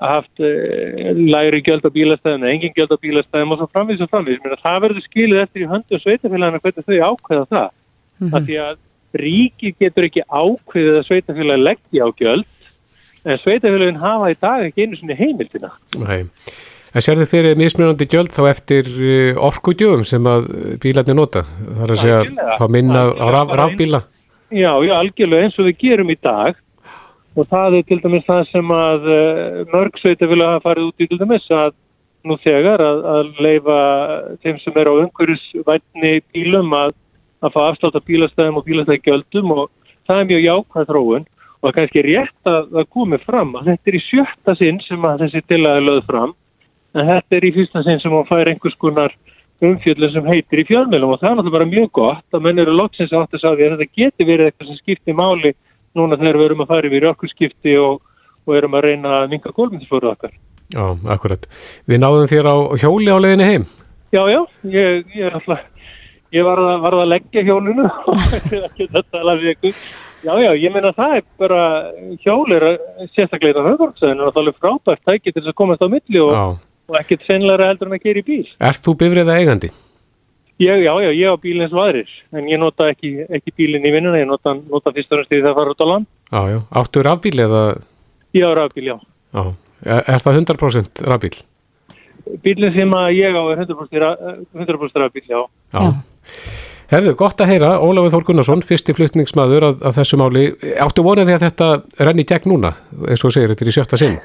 haft 0.00 0.42
uh, 0.42 1.10
læri 1.14 1.60
gjöld 1.66 1.86
á 1.86 1.90
bílastæðum 1.92 2.44
eða 2.46 2.54
engin 2.54 2.74
gjöld 2.76 2.94
á 2.94 3.02
bílastæðum 3.02 3.54
og 3.54 3.60
svo 3.60 3.68
framvís 3.70 4.02
og 4.02 4.10
framvís. 4.10 4.40
Mér 4.42 4.56
að 4.56 4.64
það 4.64 4.78
verður 4.86 5.06
skilið 5.06 5.42
eftir 5.42 5.64
í 5.64 5.70
höndu 5.70 6.00
sveitafélagina 6.00 6.62
hvernig 6.62 6.86
þau 6.86 7.10
ákveða 7.10 7.44
það. 7.50 7.68
Mm 7.70 8.26
-hmm. 8.26 8.36
Af 8.36 8.46
því 8.46 8.56
að 8.64 8.76
ríki 9.20 9.74
getur 9.78 10.06
ekki 10.06 10.22
ákveðið 10.26 10.98
að 10.98 11.06
sveitafélagi 11.08 11.66
leggja 11.66 12.06
á 12.06 12.08
gjöld 12.20 12.48
en 13.24 13.38
sveitafélagin 13.44 14.02
hafa 14.02 14.30
í 14.30 14.36
dag 14.40 14.66
ekki 14.66 14.82
einu 14.86 14.96
svona 14.96 15.18
heimildina. 15.18 15.70
nei. 15.98 16.22
En 16.90 17.04
sér 17.04 17.20
þið 17.20 17.28
fyrir 17.30 17.58
mismunandi 17.60 18.06
gjöld 18.10 18.32
þá 18.34 18.40
eftir 18.50 18.88
uh, 18.90 19.44
orkugjöfum 19.46 20.02
sem 20.08 20.24
að 20.26 20.48
bílarnir 20.82 21.14
nota? 21.14 21.44
Það 21.44 21.84
er 21.84 21.92
að 21.94 22.00
segja 22.02 22.16
Algjörlega. 22.24 22.56
þá 22.58 22.64
minna 22.76 23.04
raf, 23.36 23.52
rafbíla? 23.60 24.00
Já, 24.50 24.72
já, 24.82 24.94
algjörlega 24.96 25.46
eins 25.46 25.60
og 25.62 25.68
við 25.68 25.76
gerum 25.84 26.10
í 26.10 26.16
dag 26.18 26.58
og 27.38 27.46
það 27.46 27.76
er 27.78 27.84
til 27.86 28.00
dæmis 28.02 28.26
það 28.26 28.42
sem 28.50 28.72
að 28.74 29.06
uh, 29.06 29.60
mörg 29.70 30.00
sveitafélag 30.02 30.56
hafa 30.56 30.64
farið 30.66 30.88
út 30.88 31.04
í 31.04 31.08
til 31.12 31.20
dæmis 31.20 31.46
að 31.54 31.76
nú 32.26 32.36
þegar 32.42 32.82
að, 32.84 33.04
að 33.14 33.30
leifa 33.46 33.78
þeim 34.42 34.58
sem 34.60 34.82
er 34.82 34.90
á 34.90 34.92
umhverjusvætni 35.04 36.12
bílum 36.34 36.74
að, 36.76 36.96
að 37.40 37.54
fá 37.54 37.60
afslátt 37.68 37.96
af 38.00 38.08
bílastæðum 38.10 38.58
og 38.58 38.66
bílastæðgjöldum 38.66 39.54
og 39.54 39.70
það 40.10 40.18
er 40.24 40.28
mjög 40.32 40.44
jákvæð 40.48 40.90
þróun 40.90 41.24
og 41.24 41.62
það 41.62 41.70
er 41.70 41.78
kannski 41.78 42.04
rétt 42.08 42.50
að 42.50 42.68
það 42.74 42.92
komi 42.98 43.22
fram 43.22 43.56
að 43.60 43.70
þetta 43.70 43.92
er 43.92 43.96
í 43.96 44.04
sjötta 44.10 44.58
sinn 44.58 44.82
sem 44.84 45.06
að 45.06 45.24
þessi 45.24 45.46
tilaði 45.46 45.86
lögð 45.86 46.06
fram 46.10 46.34
en 46.94 47.10
þetta 47.10 47.38
er 47.38 47.46
í 47.46 47.54
fyrsta 47.54 47.82
sinn 47.86 48.00
sem 48.02 48.14
hún 48.14 48.28
fær 48.28 48.50
einhvers 48.50 48.78
konar 48.80 49.14
umfjöldin 49.60 50.12
sem 50.14 50.28
heitir 50.32 50.62
í 50.62 50.66
fjölmjölum 50.68 51.14
og 51.14 51.20
það 51.20 51.30
er 51.30 51.34
náttúrulega 51.38 51.56
bara 51.58 51.70
mjög 51.70 51.90
gott 51.98 52.36
að 52.36 52.44
menn 52.46 52.62
eru 52.62 52.76
loksins 52.76 53.12
átt 53.12 53.34
að 53.36 53.42
sagði 53.42 53.66
að 53.66 53.74
þetta 53.76 53.98
geti 54.00 54.26
verið 54.28 54.48
eitthvað 54.48 54.70
sem 54.70 54.78
skiptir 54.80 55.18
máli 55.18 55.52
núna 55.98 56.18
þegar 56.20 56.38
við 56.38 56.46
erum 56.48 56.62
að 56.64 56.70
fara 56.70 56.88
yfir 56.90 57.08
okkurskipti 57.10 57.74
og, 57.80 57.98
og 58.46 58.56
erum 58.56 58.76
að 58.78 58.86
reyna 58.86 59.16
að 59.18 59.34
minga 59.34 59.52
gólmyndisfóru 59.56 60.10
okkar. 60.12 60.32
Já, 60.70 60.84
akkurat. 61.12 61.48
Við 61.90 62.00
náðum 62.00 62.30
þér 62.30 62.48
á 62.48 62.56
hjóli 62.78 63.10
á 63.10 63.18
leiðinni 63.18 63.48
heim. 63.48 63.66
Já, 64.14 64.22
já, 64.30 64.40
ég, 64.70 65.10
ég 65.16 65.26
er 65.26 65.36
alltaf, 65.38 65.66
ég 66.34 66.46
var 66.46 66.62
að, 66.62 66.76
var 66.86 66.96
að 67.02 67.10
leggja 67.10 67.44
hjólinu 67.46 67.88
og 68.10 68.38
ekki 68.38 68.86
þetta 68.86 69.20
alveg 69.20 69.52
ykkur. 69.56 69.84
Já, 70.20 70.34
já, 70.36 70.50
ég 70.60 70.72
meina 70.72 70.92
það 70.96 71.18
er 71.18 71.22
bara 71.40 71.60
hjólir, 72.22 72.66
sérstaklega 73.16 73.62
í 73.62 73.68
höfðvorksæðinu, 73.68 74.32
það 74.36 74.50
er 74.50 74.58
frábært 74.58 75.06
tæki 75.08 75.32
til 75.32 75.40
þess 75.40 75.52
að 75.52 75.56
komast 75.62 75.84
á 75.84 75.88
milli 75.88 76.20
og, 76.20 76.32
Já. 76.36 76.69
Og 76.90 76.98
ekkert 77.00 77.24
senlega 77.30 77.70
heldur 77.70 77.88
en 77.90 77.96
að 77.96 78.04
gera 78.08 78.20
í 78.20 78.26
bíl. 78.26 78.42
Erst 78.68 78.84
þú 78.86 78.96
bifriða 79.00 79.38
eigandi? 79.40 79.70
Ég, 80.60 80.82
já, 80.84 80.92
já, 81.00 81.08
ég 81.16 81.30
á 81.32 81.36
bíl 81.40 81.56
eins 81.64 81.72
og 81.72 81.80
aðrir, 81.86 82.10
en 82.36 82.48
ég 82.50 82.58
nota 82.60 82.90
ekki, 82.92 83.14
ekki 83.32 83.54
bílinn 83.56 83.86
í 83.88 83.92
vinnuna, 83.94 84.18
ég 84.20 84.28
nota, 84.28 84.52
nota 84.68 84.92
fyrst 84.92 85.14
og 85.16 85.22
næst 85.22 85.30
því 85.32 85.38
það 85.46 85.54
fara 85.56 85.72
út 85.72 85.80
á 85.80 85.86
land. 85.88 86.08
Já, 86.28 86.40
já. 86.52 86.58
Áttu 86.82 87.04
rafbíl 87.06 87.38
eða, 87.46 87.62
Ég 88.36 88.44
á 88.44 88.52
rafbíl, 88.58 88.84
já. 88.90 88.96
já, 89.32 89.44
er, 90.04 90.20
það 90.20 90.36
100% 90.42 91.00
rafbíl? 91.08 91.32
Bílinn 92.44 92.74
sem 92.76 92.92
að 92.92 93.08
ég 93.16 93.32
á 93.32 93.42
er 93.54 93.62
100% 93.64 94.02
ra- 94.04 94.18
100% 94.52 95.00
rafbíl, 95.00 95.24
já. 95.32 95.40
Já. 95.72 95.86
Herðu, 96.90 97.12
gott 97.14 97.38
að 97.40 97.52
heyra, 97.54 97.68
Ólafur 97.86 98.10
Þór 98.16 98.24
Gunnarsson, 98.28 98.62
fyrsti 98.66 98.92
flutningsmaður 98.98 99.62
að, 99.68 99.82
að 99.86 99.98
þessu 100.00 100.18
máli. 100.18 100.44
Áttu 100.82 101.04
vonað 101.06 101.28
því 101.30 101.34
að 101.38 101.44
þetta 101.46 101.68
renni 102.08 102.24
í 102.24 102.28
gegn 102.34 102.50
núna, 102.50 102.72
eins 103.08 103.22
og 103.24 103.30
segir, 103.32 103.52
þetta 103.54 103.62
er 103.64 103.70
í 103.70 103.74
sjötta 103.76 103.98
sinn? 104.00 104.16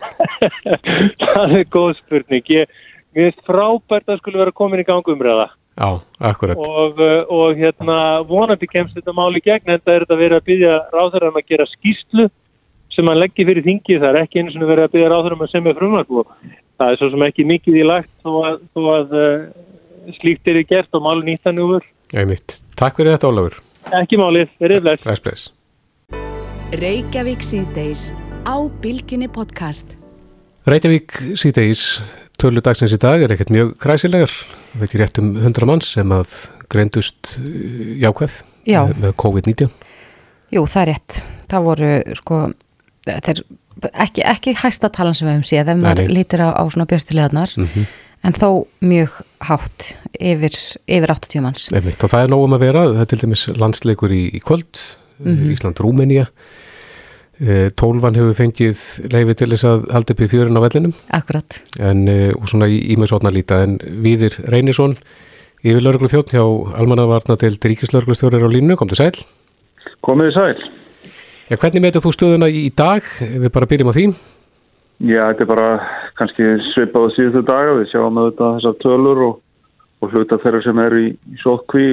Það 0.41 1.55
er 1.59 1.69
góð 1.73 1.93
spurning. 1.99 2.51
Ég, 2.53 2.71
finnst 3.15 3.45
frábært 3.47 4.09
að 4.09 4.19
skulle 4.19 4.41
vera 4.41 4.55
komin 4.55 4.81
í 4.83 4.87
gang 4.87 5.07
umræða 5.07 5.49
Já, 5.75 5.99
akkurat. 6.19 6.57
og, 6.57 6.99
uh, 6.99 7.23
og 7.31 7.59
hérna 7.59 7.97
vonandi 8.27 8.67
kemst 8.67 8.95
þetta 8.95 9.15
máli 9.15 9.41
gegn 9.43 9.73
en 9.73 9.81
það 9.83 9.93
er 9.93 10.05
þetta 10.05 10.19
verið 10.19 10.37
að 10.37 10.49
byggja 10.49 10.75
ráðherran 10.93 11.39
að 11.39 11.47
gera 11.51 11.67
skýslu 11.73 12.27
sem 12.95 13.09
hann 13.11 13.19
leggir 13.19 13.49
fyrir 13.49 13.65
þingið. 13.65 13.99
Það 14.03 14.09
er 14.11 14.21
ekki 14.21 14.41
eins 14.41 14.55
og 14.55 14.69
verið 14.69 14.87
að 14.87 14.93
byggja 14.93 15.09
ráðherran 15.11 15.43
að 15.43 15.51
semja 15.51 15.75
frumvarp 15.79 16.13
og 16.15 16.29
það 16.79 16.91
er 16.91 17.01
svo 17.01 17.09
sem 17.11 17.25
ekki 17.27 17.47
mikið 17.51 17.81
í 17.81 17.87
lagt 17.87 18.13
þó 18.23 18.31
að, 18.39 18.61
þó 18.71 18.81
að 18.93 19.17
uh, 19.19 20.13
slíkt 20.21 20.51
er 20.51 20.61
í 20.61 20.67
gert 20.69 20.95
og 20.95 21.03
máli 21.07 21.27
nýtt 21.27 21.43
þannig 21.47 21.75
úr. 21.79 21.91
Einmitt. 22.15 22.61
Takk 22.79 22.99
fyrir 22.99 23.15
þetta, 23.17 23.31
Ólafur. 23.31 23.59
Ekki 23.95 24.19
málið, 24.19 24.55
verið 24.63 24.87
bless. 25.03 25.51
Reykjavík 26.75 27.43
síðdeis 27.45 28.09
á 28.47 28.55
Bilginni 28.81 29.29
podcast. 29.31 29.99
Reykjavík 30.65 31.13
síðdeis, 31.37 31.81
tölu 32.41 32.61
dagsins 32.65 32.93
í 32.95 32.99
dag 33.01 33.21
er 33.21 33.33
ekkert 33.35 33.51
mjög 33.53 33.75
kræsilegar. 33.83 34.31
Það 34.73 34.81
er 34.81 34.87
ekki 34.87 35.01
rétt 35.01 35.19
um 35.21 35.27
100 35.37 35.67
manns 35.69 35.91
sem 35.93 36.13
að 36.15 36.31
greindust 36.73 37.35
uh, 37.37 37.91
jákvæð 38.01 38.39
Já. 38.65 38.79
með, 38.89 38.95
með 39.03 39.13
COVID-19. 39.21 39.69
Jú, 40.55 40.63
það 40.71 40.81
er 40.81 40.91
rétt. 40.93 41.19
Það 41.51 41.67
voru, 41.69 41.91
sko, 42.21 42.39
er 43.13 43.43
ekki, 43.93 44.25
ekki 44.25 44.55
hæsta 44.63 44.89
talan 44.93 45.13
sem 45.17 45.29
við 45.29 45.37
hefum 45.37 45.47
séð 45.51 45.71
ef 45.75 45.79
maður 45.83 46.11
lítir 46.17 46.41
á, 46.41 46.49
á 46.57 46.63
svona 46.73 46.89
björstulegarnar, 46.89 47.55
Mm 47.61 47.85
en 48.25 48.33
þó 48.33 48.47
mjög 48.81 49.19
hátt 49.45 49.83
yfir, 50.17 50.55
yfir 50.89 51.11
80 51.13 51.43
manns. 51.45 51.65
Einmitt. 51.69 52.01
Og 52.01 52.09
það 52.09 52.23
er 52.25 52.31
nógum 52.31 52.55
að 52.57 52.63
vera, 52.63 52.81
það 52.95 53.01
er 53.03 53.09
til 53.11 53.19
dæmis 53.21 53.43
landsleikur 53.61 54.15
í, 54.15 54.21
í 54.33 54.39
kvöld, 54.41 54.79
Mhm. 55.19 55.51
Ísland-Rúmenía. 55.53 56.23
E, 57.35 57.69
Tólvan 57.75 58.15
hefur 58.15 58.35
fengið 58.37 58.79
leifi 59.11 59.33
til 59.35 59.49
þess 59.51 59.67
að 59.67 59.87
halda 59.91 60.13
upp 60.15 60.21
í 60.23 60.27
fjörun 60.31 60.55
á 60.55 60.63
vellinum 60.63 60.93
Akkurat. 61.11 61.57
en, 61.83 62.07
e, 62.07 62.31
og 62.31 62.47
svona 62.47 62.69
í 62.71 62.77
ímjöðsotna 62.95 63.33
líta 63.35 63.57
en 63.65 63.75
Víðir 63.83 64.37
Reynisson 64.47 64.95
yfir 65.65 65.83
lauruglu 65.83 66.07
þjótt 66.11 66.31
hjá 66.31 66.43
almannavarna 66.79 67.35
til 67.41 67.57
ríkislauruglustjórir 67.57 68.45
á 68.45 68.49
línu, 68.53 68.77
kom 68.77 68.87
til 68.87 68.99
sæl. 69.01 69.17
Komið 70.05 70.29
í 70.29 70.35
sæl. 70.35 70.65
Já, 71.49 71.57
hvernig 71.57 71.83
metur 71.83 72.03
þú 72.05 72.11
stöðuna 72.13 72.49
í, 72.49 72.69
dag? 72.73 73.05
Ef 73.21 73.41
Við 73.43 73.51
bara 73.53 73.69
byrjum 73.69 73.89
á 73.89 73.97
því. 73.97 74.05
Já, 75.05 75.21
þetta 75.29 75.43
er 75.43 75.49
bara 75.49 75.69
kannski 76.19 76.51
svipað 76.71 77.09
á 77.09 77.15
síðustu 77.17 77.41
daga. 77.45 77.73
Við 77.81 77.89
sjáum 77.91 78.21
auðvitað 78.21 78.55
þessar 78.59 78.77
tölur 78.85 79.23
og, 79.25 79.35
og 80.01 80.13
hluta 80.13 80.39
þeirra 80.45 80.61
sem 80.63 80.81
eru 80.85 81.01
í, 81.01 81.09
í 81.33 81.41
sótkví 81.41 81.87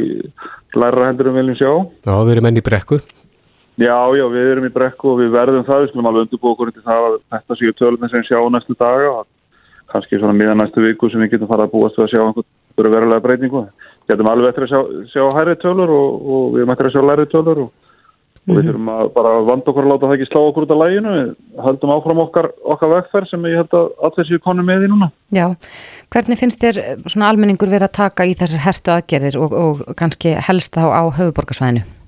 læra 0.78 1.08
hendur 1.10 1.32
um 1.32 1.40
viljum 1.40 1.58
sjá. 1.58 1.72
Já, 2.06 2.14
við 2.20 2.34
erum 2.36 2.48
enn 2.52 2.60
í 2.60 2.64
brekku. 2.68 3.00
Já, 3.80 3.96
já, 4.12 4.24
við 4.28 4.50
erum 4.52 4.66
í 4.68 4.72
brekku 4.72 5.14
og 5.14 5.20
við 5.22 5.30
verðum 5.32 5.64
það. 5.64 5.84
Við 5.84 5.92
skulum 5.92 6.08
alveg 6.10 6.26
undirbúa 6.26 6.52
okkur 6.52 6.72
til 6.74 6.82
það 6.84 7.06
að 7.06 7.14
þetta 7.32 7.56
séu 7.56 7.76
tölurna 7.78 8.10
sem 8.12 8.24
sjáum 8.28 8.52
næstu 8.52 8.76
daga. 8.76 9.12
Kannski 9.92 10.18
svona 10.18 10.36
miðan 10.36 10.60
næstu 10.60 10.84
viku 10.84 11.08
sem 11.08 11.22
við 11.24 11.36
getum 11.36 11.48
fara 11.48 11.64
að 11.64 11.72
búast 11.72 11.96
við 11.96 12.04
að 12.04 12.10
sjá 12.12 12.24
einhverju 12.26 12.92
verulega 12.92 13.24
breytingu. 13.24 13.62
Við 14.02 14.12
getum 14.12 14.28
alveg 14.32 14.52
eftir 14.52 14.66
að 14.66 14.74
sjá, 14.74 14.82
sjá 15.14 15.24
hærri 15.38 15.54
tölur 15.62 15.94
og, 15.94 16.18
og 16.20 16.44
við 16.52 16.64
erum 16.64 16.74
eftir 16.74 16.90
að 16.90 16.96
sjá 16.96 17.06
læri 17.08 17.26
tölur 17.32 17.62
og, 17.62 17.70
og 18.42 18.58
við 18.58 18.68
þurfum 18.68 18.92
að 18.92 19.10
bara 19.16 19.32
vanda 19.48 19.72
okkur 19.72 19.86
að 19.88 19.90
láta 19.94 20.10
það 20.10 20.14
ekki 20.18 20.28
slá 20.28 20.40
okkur 20.42 20.66
út 20.68 20.76
af 20.76 20.82
læginu. 20.82 21.16
Við 21.16 21.64
höldum 21.68 21.94
áfram 21.96 22.22
okkar, 22.26 22.50
okkar 22.76 22.92
vegferð 22.92 23.32
sem 23.32 23.48
ég 23.48 23.58
held 23.62 23.78
að 23.80 23.88
allir 24.10 24.28
séu 24.28 24.44
konu 24.44 24.66
með 24.68 24.84
í 24.84 24.92
núna. 24.92 25.08
Já, 25.32 25.46
hvernig 26.12 26.44
finnst 26.44 26.60
þér 26.60 26.82
eh, 26.84 26.92
svona 27.06 27.32
almenningur 27.32 27.72
verið 27.72 27.88
að 27.88 27.96
taka 28.02 28.28
í 28.28 28.36
þessar 28.36 28.66
hertu 28.68 28.96
aðgerðir 28.98 29.40
og, 29.40 29.58
og 29.64 29.82
kannski 29.96 30.36
helst 30.50 30.76
þá 30.76 30.92
á 30.92 31.02
höfuborgarsvæðinu? 31.08 32.01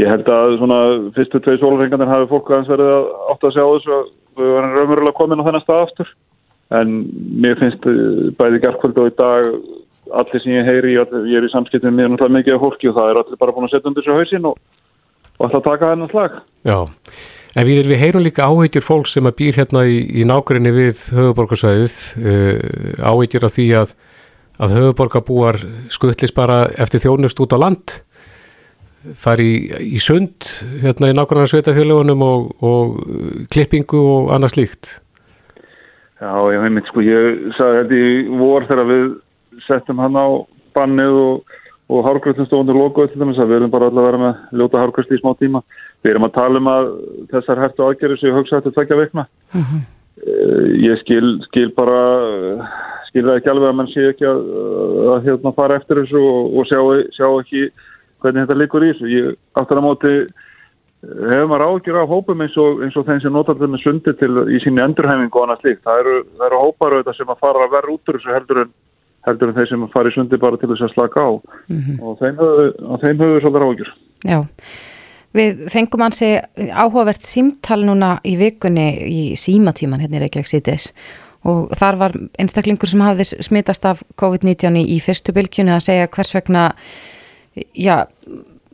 Ég 0.00 0.08
held 0.08 0.30
að 0.32 0.56
svona 0.60 0.80
fyrstu 1.16 1.40
tvei 1.44 1.58
sólurhengarnir 1.60 2.08
hafi 2.08 2.30
fólk 2.30 2.50
aðeins 2.50 2.72
verið 2.72 2.90
að 2.94 3.06
átt 3.32 3.46
að 3.46 3.54
sjá 3.56 3.64
þessu 3.66 3.94
að 3.96 4.08
við 4.40 4.52
varum 4.54 4.74
raunverulega 4.76 5.18
komin 5.18 5.42
á 5.42 5.46
þennan 5.48 5.64
stað 5.64 5.84
aftur. 5.84 6.12
En 6.80 6.92
mér 7.42 7.58
finnst 7.58 7.86
eh, 7.90 8.30
bæði 8.38 8.60
gerðkvöld 8.62 9.00
og 9.02 9.10
í 9.10 9.14
dag 9.18 9.48
allir 10.20 10.42
sem 10.42 10.54
ég 10.54 10.68
heyri, 10.68 10.94
ég 10.96 11.36
er 11.38 11.46
í 11.46 11.50
samskiptum 11.52 11.94
með 11.94 12.12
náttúrulega 12.12 12.36
mikið 12.38 12.56
af 12.56 12.64
fólki 12.64 12.90
og 12.90 12.96
það 12.98 13.10
er 13.10 13.20
allir 13.20 13.40
bara 13.40 13.54
búin 13.56 13.66
að 13.66 13.74
setja 13.74 13.90
undir 13.90 14.06
sér 14.06 14.18
hausinn 14.18 14.48
og, 14.50 14.56
og 15.38 15.56
að 15.58 15.66
taka 15.66 15.90
hennar 15.92 16.12
slag. 16.12 16.38
Já, 16.66 16.78
en 17.54 17.68
við, 17.68 17.82
við 17.90 18.02
heyrum 18.04 18.24
líka 18.26 18.48
áhyggjur 18.48 18.86
fólk 18.86 19.10
sem 19.10 19.30
að 19.30 19.36
býr 19.42 19.60
hérna 19.60 19.84
í, 19.86 20.00
í 20.22 20.26
nákværinni 20.28 20.74
við 20.74 21.04
höfuborgarsvæðið, 21.18 21.96
uh, 22.22 22.54
áhyggjur 23.12 23.46
af 23.46 23.56
því 23.56 23.66
að, 23.82 23.94
að 24.58 24.76
höfuborgarbúar 24.78 25.60
skuttlis 25.92 26.34
bara 26.34 26.64
eftir 26.82 27.04
þjónust 27.06 27.42
út 27.44 27.54
á 27.54 27.58
land, 27.62 28.00
þar 29.00 29.42
í, 29.42 29.52
í 29.96 30.00
sund, 30.02 30.48
hérna 30.82 31.10
í 31.10 31.16
nákværinna 31.16 31.50
sveitafjölugunum 31.50 32.24
og, 32.26 32.50
og 32.60 32.98
uh, 33.00 33.30
klippingu 33.52 34.00
og 34.00 34.32
annað 34.34 34.56
slíkt. 34.56 34.90
Já, 36.20 36.34
ég 36.52 36.60
heimitt 36.60 36.88
sko, 36.90 37.00
ég 37.04 37.54
sagði 37.56 37.78
þetta 37.80 38.00
í 38.00 38.40
vor 38.42 38.66
þegar 38.68 38.90
við 38.90 39.06
settum 39.64 40.02
hann 40.04 40.18
á 40.20 40.28
bannið 40.76 41.16
og, 41.16 41.54
og 41.90 42.04
hárgröðum 42.06 42.48
stóðundur 42.48 42.76
logoðu 42.76 43.12
til 43.12 43.22
dæmis 43.22 43.40
að 43.40 43.50
við 43.50 43.60
erum 43.60 43.72
bara 43.72 43.88
að 43.88 44.02
vera 44.04 44.20
með 44.20 44.60
ljóta 44.60 44.82
hárgröðst 44.82 45.14
í 45.16 45.20
smá 45.22 45.32
tíma. 45.40 45.62
Við 46.04 46.12
erum 46.12 46.26
að 46.28 46.36
tala 46.36 46.60
um 46.60 46.68
að 46.70 46.90
þessar 47.32 47.62
hertu 47.64 47.86
aðgerður 47.86 48.20
séu 48.20 48.36
hugsa 48.36 48.60
þetta 48.60 48.74
tvekja 48.76 49.00
veikna. 49.00 49.26
Mhm. 49.56 49.80
Eh, 50.20 50.66
Ég 50.80 51.00
skil, 51.00 51.38
skil 51.48 51.70
bara, 51.76 52.00
skil 53.08 53.24
það 53.24 53.38
ekki 53.38 53.50
alveg 53.52 53.70
að 53.70 53.76
mann 53.78 53.90
sé 53.90 54.04
ekki 54.10 54.28
að, 54.28 54.40
að 55.14 55.24
hérna 55.28 55.54
fara 55.56 55.80
eftir 55.80 56.02
þessu 56.02 56.20
og, 56.20 56.52
og 56.60 56.68
sjá, 56.68 56.80
sjá 57.16 57.26
ekki 57.40 57.64
hvernig 58.22 58.46
þetta 58.46 58.58
likur 58.60 58.86
í 58.86 58.92
þessu. 58.92 59.10
Ég 59.10 59.60
aftur 59.60 59.80
á 59.80 59.82
móti 59.84 60.12
hefur 61.00 61.48
maður 61.48 61.66
ágjur 61.66 61.98
af 62.02 62.12
hópum 62.12 62.44
eins 62.44 62.56
og, 62.60 62.82
eins 62.84 62.96
og 62.98 63.06
þeim 63.08 63.22
sem 63.24 63.32
notar 63.32 63.56
þetta 63.56 63.72
með 63.72 63.84
sundi 63.84 64.14
til 64.20 64.30
í 64.52 64.60
síni 64.60 64.84
endurhæfingu 64.84 65.40
og 65.40 65.46
annað 65.46 65.64
slíkt. 65.64 65.82
Það 65.86 66.02
eru, 66.02 66.14
eru 66.46 66.60
hópar 66.66 66.96
auðvitað 66.96 67.18
sem 67.18 67.32
að 67.32 67.42
fara 67.46 67.64
að 67.64 67.74
vera 67.76 67.94
út 67.94 68.12
úr 68.12 68.18
þessu 68.18 68.34
heldur 68.36 68.62
en, 68.64 68.74
heldur 69.28 69.50
en 69.52 69.58
þeir 69.58 69.70
sem 69.70 69.86
fara 69.94 70.12
í 70.12 70.16
sundi 70.16 70.40
bara 70.42 70.60
til 70.60 70.70
þess 70.72 70.86
að 70.86 70.94
slaka 70.96 71.24
á. 71.24 71.30
Og 71.30 72.20
þeim 72.20 72.40
höfum 72.42 73.00
þeim 73.04 73.22
höfum 73.22 73.32
við 73.32 73.42
svolítið 73.46 73.66
ágjur. 73.70 73.94
Já, 74.28 74.38
við 75.40 75.64
fengum 75.72 76.04
hansi 76.04 76.30
áhugavert 76.68 77.24
símtal 77.24 77.80
núna 77.88 78.12
í 78.28 78.36
vikunni 78.40 78.86
í 79.08 79.24
símatíman 79.40 80.04
hérna 80.04 80.20
í 80.20 80.24
Reykjavík 80.26 80.52
síðdeis 80.52 80.90
og 81.48 81.70
þar 81.78 81.96
var 82.00 82.16
einstaklingur 82.40 82.90
sem 82.90 83.00
hafði 83.00 83.24
smitast 83.46 83.86
af 83.88 84.02
COVID-19 84.20 84.76
í, 84.82 84.98
fyrstu 85.00 85.32
bylgjunni 85.32 85.72
að 85.72 85.86
segja 85.86 86.10
hvers 86.12 86.34
vegna 86.36 86.66
já, 87.74 88.06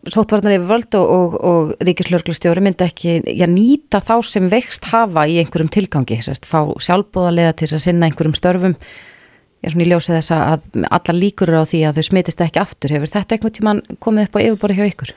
sótvarnar 0.06 0.56
yfir 0.56 0.68
völd 0.70 0.96
og, 1.00 1.10
og, 1.16 1.36
og 1.50 1.84
ríkislörglustjóri 1.88 2.62
myndi 2.64 2.86
ekki 2.86 3.18
já, 3.26 3.46
nýta 3.50 4.00
þá 4.04 4.16
sem 4.26 4.48
vext 4.52 4.88
hafa 4.92 5.26
í 5.26 5.40
einhverjum 5.42 5.72
tilgangi, 5.72 6.20
sérst, 6.24 6.48
fá 6.48 6.62
sjálfbúðarlega 6.82 7.56
til 7.60 7.72
að 7.72 7.84
sinna 7.88 8.10
einhverjum 8.10 8.36
störfum 8.38 8.76
ég 8.76 9.70
er 9.70 9.74
svona 9.74 9.86
í 9.86 9.90
ljósið 9.90 10.18
þess 10.18 10.34
að 10.36 10.66
allar 10.94 11.16
líkur 11.16 11.54
á 11.56 11.64
því 11.66 11.84
að 11.88 11.98
þau 11.98 12.08
smitist 12.10 12.42
ekki 12.44 12.60
aftur 12.62 12.92
hefur 12.94 13.10
þetta 13.10 13.36
einhvern 13.36 13.56
tíman 13.56 13.86
komið 14.04 14.28
upp 14.28 14.36
á 14.38 14.44
yfirbori 14.44 14.76
hjá 14.78 14.86
ykkur? 14.86 15.14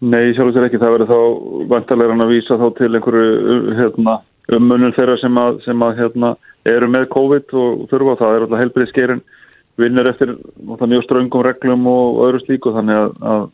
Nei, 0.00 0.32
sjálf 0.32 0.54
sér 0.56 0.66
ekki. 0.66 0.80
Það 0.80 0.94
verður 0.94 1.10
þá 1.10 1.20
vantarlega 1.68 2.14
að 2.16 2.30
vísa 2.32 2.56
þá 2.56 2.68
til 2.78 2.88
einhverju 2.96 3.74
hérna, 3.76 4.14
ummunum 4.56 4.94
þeirra 4.96 5.16
sem 5.20 5.40
að, 5.42 5.58
sem 5.66 5.84
að 5.84 5.98
hérna, 6.00 6.30
eru 6.72 6.88
með 6.88 7.04
COVID 7.12 7.54
og 7.60 7.82
þurfa. 7.90 8.16
Það 8.22 8.36
er 8.36 8.46
alltaf 8.46 8.62
helbriðskerin 8.64 9.20
vinnur 9.80 10.10
eftir 10.10 10.34
mjög 10.60 11.04
ströngum 11.06 11.44
reglum 11.46 11.86
og 11.90 12.22
öðru 12.26 12.40
slíku 12.44 12.72
þannig 12.74 13.00
að, 13.00 13.12
að 13.32 13.44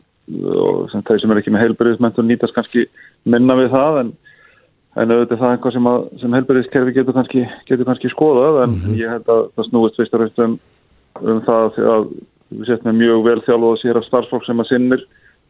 sem 0.93 1.05
þeir 1.07 1.21
sem 1.23 1.33
er 1.33 1.41
ekki 1.41 1.53
með 1.55 1.67
heilbriðismentur 1.67 2.27
nýtast 2.27 2.57
kannski 2.57 2.87
minna 3.25 3.57
við 3.59 3.75
það 3.75 4.01
en, 4.03 4.15
en 4.97 5.13
auðvitað 5.15 5.43
það 5.43 5.49
er 5.49 5.59
eitthvað 5.59 5.77
sem, 5.77 5.91
að, 5.91 6.07
sem 6.23 6.39
heilbriðiskerfi 6.39 6.97
getur 6.97 7.19
kannski, 7.19 7.45
getur 7.69 7.91
kannski 7.91 8.11
skoðað 8.15 8.63
en 8.65 8.81
ég 8.99 9.13
held 9.13 9.31
að 9.31 9.45
það 9.55 9.69
snúist 9.69 10.01
og 10.03 10.25
reist 10.25 10.43
um, 10.43 10.57
um 11.23 11.45
það 11.47 11.79
að 11.95 12.09
við 12.57 12.69
setjum 12.71 13.01
mjög 13.01 13.23
vel 13.27 13.39
þjálfuð 13.47 13.73
að 13.73 13.81
sér 13.83 14.01
af 14.01 14.07
starfsfólk 14.07 14.47
sem 14.47 14.63
að 14.63 14.71
sinnir 14.71 15.07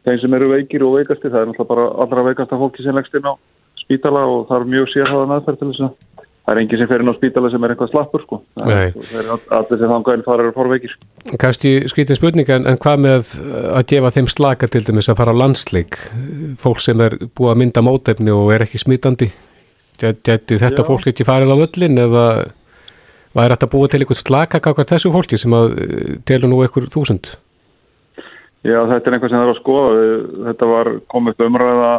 þeim 0.07 0.21
sem 0.21 0.37
eru 0.37 0.51
veikir 0.53 0.85
og 0.87 0.97
veikasti, 0.97 1.29
það 1.29 1.41
er 1.41 1.49
náttúrulega 1.51 1.71
bara 1.73 1.87
allra 2.03 2.25
veikasta 2.29 2.59
fólki 2.59 2.85
sem 2.85 2.95
leggst 2.95 3.17
inn 3.17 3.27
á 3.27 3.33
spítala 3.81 4.23
og 4.29 4.47
það 4.49 4.63
er 4.63 4.71
mjög 4.73 4.89
sérhæða 4.93 5.27
meðferð 5.31 5.59
til 5.61 5.69
þess 5.71 5.85
að 5.87 6.26
það 6.47 6.53
er 6.53 6.61
enginn 6.61 6.79
sem 6.79 6.87
fer 6.87 7.03
inn 7.03 7.11
á 7.11 7.15
spítala 7.17 7.49
sem 7.51 7.65
er 7.67 7.73
eitthvað 7.73 7.89
slappur 7.91 8.23
sko. 8.23 8.39
Það 8.55 8.69
Nei. 8.71 8.87
er 9.19 9.31
allir 9.33 9.81
sem 9.81 9.91
þangaðin 9.91 10.23
fara 10.23 10.45
eru 10.45 10.53
forveikir. 10.55 10.93
Kanski 11.41 11.73
skrítin 11.91 12.15
spurning 12.15 12.47
en, 12.55 12.63
en 12.71 12.79
hvað 12.79 13.03
með 13.03 13.33
að 13.73 13.83
gefa 13.91 14.13
þeim 14.15 14.29
slaka 14.31 14.69
til 14.71 14.85
dæmis 14.87 15.11
að 15.11 15.19
fara 15.19 15.35
á 15.35 15.39
landsleik 15.43 15.99
fólk 16.61 16.79
sem 16.83 17.03
er 17.03 17.17
búið 17.35 17.51
að 17.51 17.59
mynda 17.63 17.83
mótefni 17.83 18.31
og 18.31 18.53
er 18.55 18.63
ekki 18.63 18.79
smitandi 18.79 19.27
Gæti, 19.97 20.21
gæti 20.29 20.59
þetta 20.61 20.83
Já. 20.83 20.87
fólk 20.87 21.07
ekki 21.09 21.25
farið 21.25 21.51
á 21.51 21.57
völlin 21.57 21.97
eða 21.97 22.25
er 23.37 23.53
þetta 23.53 23.69
búið 23.73 23.89
til 23.91 23.99
einhvern 24.03 24.19
slaka 24.21 24.59
kakvar 24.61 24.87
þessu 24.87 25.09
fólki 25.13 25.37
sem 25.41 25.53
að 25.57 25.65
eh, 25.81 26.21
telur 26.25 26.49
nú 26.51 26.61
einhver 26.61 26.85
þúsund? 26.93 27.25
Já, 28.61 28.79
þetta 28.87 29.09
er 29.09 29.13
einhvað 29.17 29.31
sem 29.31 29.39
það 29.39 29.45
er 29.47 29.51
að 29.51 29.59
skoða. 29.61 29.89
Þetta 30.47 30.65
var 30.69 30.87
komið 31.11 31.43
umræða 31.47 31.91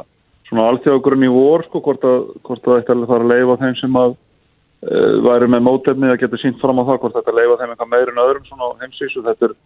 svona 0.48 0.64
alþjóðagurinn 0.72 1.26
í 1.26 1.30
vor, 1.32 1.60
sko, 1.66 1.82
hvort 1.84 2.02
að, 2.08 2.18
hvort 2.46 2.64
að 2.70 4.16
væri 4.82 5.48
með 5.50 5.64
mótefni 5.66 6.10
að 6.12 6.20
geta 6.22 6.38
sínt 6.38 6.60
fram 6.62 6.78
á 6.78 6.86
það, 6.86 7.00
hvort 7.02 7.16
þetta 7.18 7.34
leifa 7.34 7.56
þeim 7.60 7.72
eitthvað 7.72 7.92
meir 7.94 8.12
en 8.12 8.20
öðrum 8.24 8.44
svona 8.46 8.68
heimsísu. 8.82 9.22
Þetta 9.26 9.48
er 9.48 9.56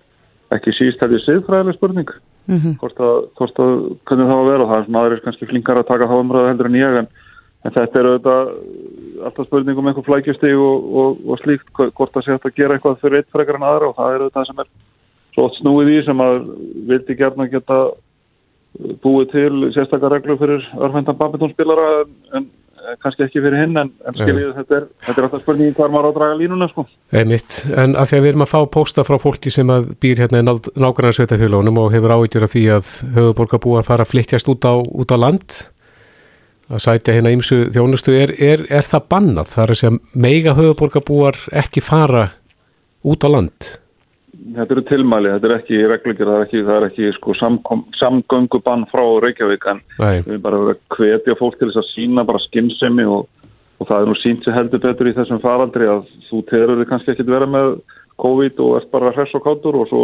ekki 0.57 0.73
síst 0.77 1.03
er 1.05 1.17
siðfræðileg 1.27 1.77
spurning. 1.77 2.15
Mm 2.47 2.59
-hmm. 2.59 2.79
hvort, 2.81 3.01
að, 3.01 3.19
hvort 3.39 3.61
að, 3.63 3.75
hvernig 4.09 4.31
það 4.31 4.39
var 4.39 4.45
að 4.45 4.51
vera. 4.53 4.69
Það 4.71 4.79
er 4.79 4.87
svona 4.87 5.03
aðrir 5.03 5.25
kannski 5.25 5.51
flinkar 5.51 5.81
að 5.81 5.91
taka 5.91 6.09
þá 6.09 6.17
umræða 6.17 6.49
heldur 6.49 6.71
en 6.71 6.81
ég, 6.81 6.97
en, 7.03 7.09
en 7.65 7.77
þetta 7.77 8.01
er 8.01 8.09
auðvitað 8.09 8.41
alltaf 9.27 9.47
spurning 9.47 9.79
um 9.79 9.91
eitthvað 9.91 10.09
flækjustig 10.09 10.57
og, 10.57 10.89
og, 11.03 11.21
og 11.29 11.43
slíkt, 11.43 11.69
hvort 11.77 12.17
að 12.17 12.25
sé 12.25 12.39
að 12.39 12.57
gera 12.57 12.75
eitthvað 12.75 12.99
fyrir 13.05 13.21
eitt 13.21 13.31
frekar 13.31 13.61
en 13.61 13.69
aðra 13.69 13.93
og 13.93 13.97
það 13.97 14.15
er 14.15 14.25
auðvitað 14.25 14.49
sem 14.49 14.65
er 14.65 14.73
svo 15.35 15.45
oft 15.47 15.61
snúið 15.61 15.93
í 15.93 15.99
sem 16.07 16.25
að 16.25 16.41
vildi 16.91 17.17
gerna 17.17 17.47
geta 17.53 17.79
búið 19.05 19.31
til 19.33 19.71
sérstakar 19.77 20.13
reglur 20.17 20.41
fyrir 20.41 20.67
örfæntan 20.81 21.19
badmintonspilara 21.21 21.89
en, 22.03 22.13
en 22.39 22.47
kannski 23.03 23.27
ekki 23.27 23.43
fyrir 23.43 23.59
hinn 23.63 23.79
en, 23.79 23.91
en 24.07 24.17
skiljið 24.17 24.55
þetta 24.59 24.77
er, 24.79 24.87
þetta 25.07 25.21
er 25.21 25.27
alltaf 25.29 25.43
spurningin 25.45 25.77
hvað 25.77 25.93
maður 25.95 26.09
á 26.09 26.11
að 26.11 26.17
draga 26.19 26.39
línuna 26.41 26.69
sko. 26.71 26.85
Einmitt, 27.21 27.59
en 27.71 27.97
að 27.99 28.09
því 28.11 28.19
að 28.19 28.25
við 28.25 28.33
erum 28.33 28.45
að 28.47 28.53
fá 28.53 28.59
pósta 28.77 29.05
frá 29.07 29.19
fólki 29.23 29.53
sem 29.55 29.73
að 29.73 29.93
býr 30.03 30.23
hérna 30.25 30.43
í 30.43 30.47
nákvæmlega 30.47 31.17
sveitafélagunum 31.19 31.83
og 31.83 31.93
hefur 31.95 32.17
áhyggjur 32.17 32.47
af 32.47 32.55
því 32.55 32.65
að 32.77 32.91
höfuborgarbúar 33.19 33.87
fara 33.87 34.07
að 34.07 34.15
flyttjast 34.15 34.51
út 34.53 34.67
á, 34.67 34.75
út 34.79 35.15
á 35.15 35.19
land 35.19 35.59
að 36.73 36.85
sætja 36.87 37.17
hérna 37.17 37.35
ímsu 37.35 37.67
þjónustu 37.75 38.17
er, 38.17 38.35
er, 38.41 38.65
er 38.73 38.87
það 38.89 39.09
bannað? 39.13 39.53
Það 39.53 39.65
er 39.65 39.75
að 39.75 39.81
segja 39.83 40.23
meiga 40.27 40.57
höfuborgarbúar 40.59 41.41
ekki 41.63 41.85
fara 41.85 42.27
út 43.03 43.27
á 43.27 43.29
land? 43.31 43.73
Þetta 44.57 44.75
eru 44.75 44.85
tilmæli, 44.89 45.31
þetta 45.35 45.49
er 45.49 45.55
ekki 45.57 45.79
reglugjur, 45.91 46.29
það 46.31 46.39
er 46.39 46.47
ekki, 46.47 46.63
það 46.67 46.77
er 46.77 46.87
ekki 46.89 47.13
sko, 47.17 47.37
samgöngubann 48.01 48.87
frá 48.91 49.05
Reykjavík 49.25 49.67
en 49.73 49.81
Nei. 49.99 50.23
við 50.27 50.43
bara 50.45 50.61
að 50.61 50.73
hvetja 50.97 51.37
fólk 51.39 51.59
til 51.59 51.71
þess 51.71 51.83
að 51.83 51.91
sína 51.91 52.27
bara 52.29 52.43
skinnsemi 52.47 53.07
og, 53.09 53.29
og 53.79 53.89
það 53.89 53.99
er 53.99 54.11
nú 54.11 54.17
sínt 54.21 54.45
sem 54.45 54.57
heldur 54.57 54.83
betur 54.83 55.11
í 55.11 55.15
þessum 55.17 55.43
faraldri 55.43 55.89
að 55.91 56.05
þú 56.29 56.43
terur 56.51 56.83
þig 56.83 56.91
kannski 56.91 57.15
ekki 57.15 57.29
vera 57.31 57.49
með 57.51 57.79
COVID 58.23 58.61
og 58.63 58.77
ert 58.79 58.91
bara 58.93 59.13
hress 59.15 59.35
og 59.39 59.45
káttur 59.47 59.79
og 59.81 59.89
svo 59.91 60.03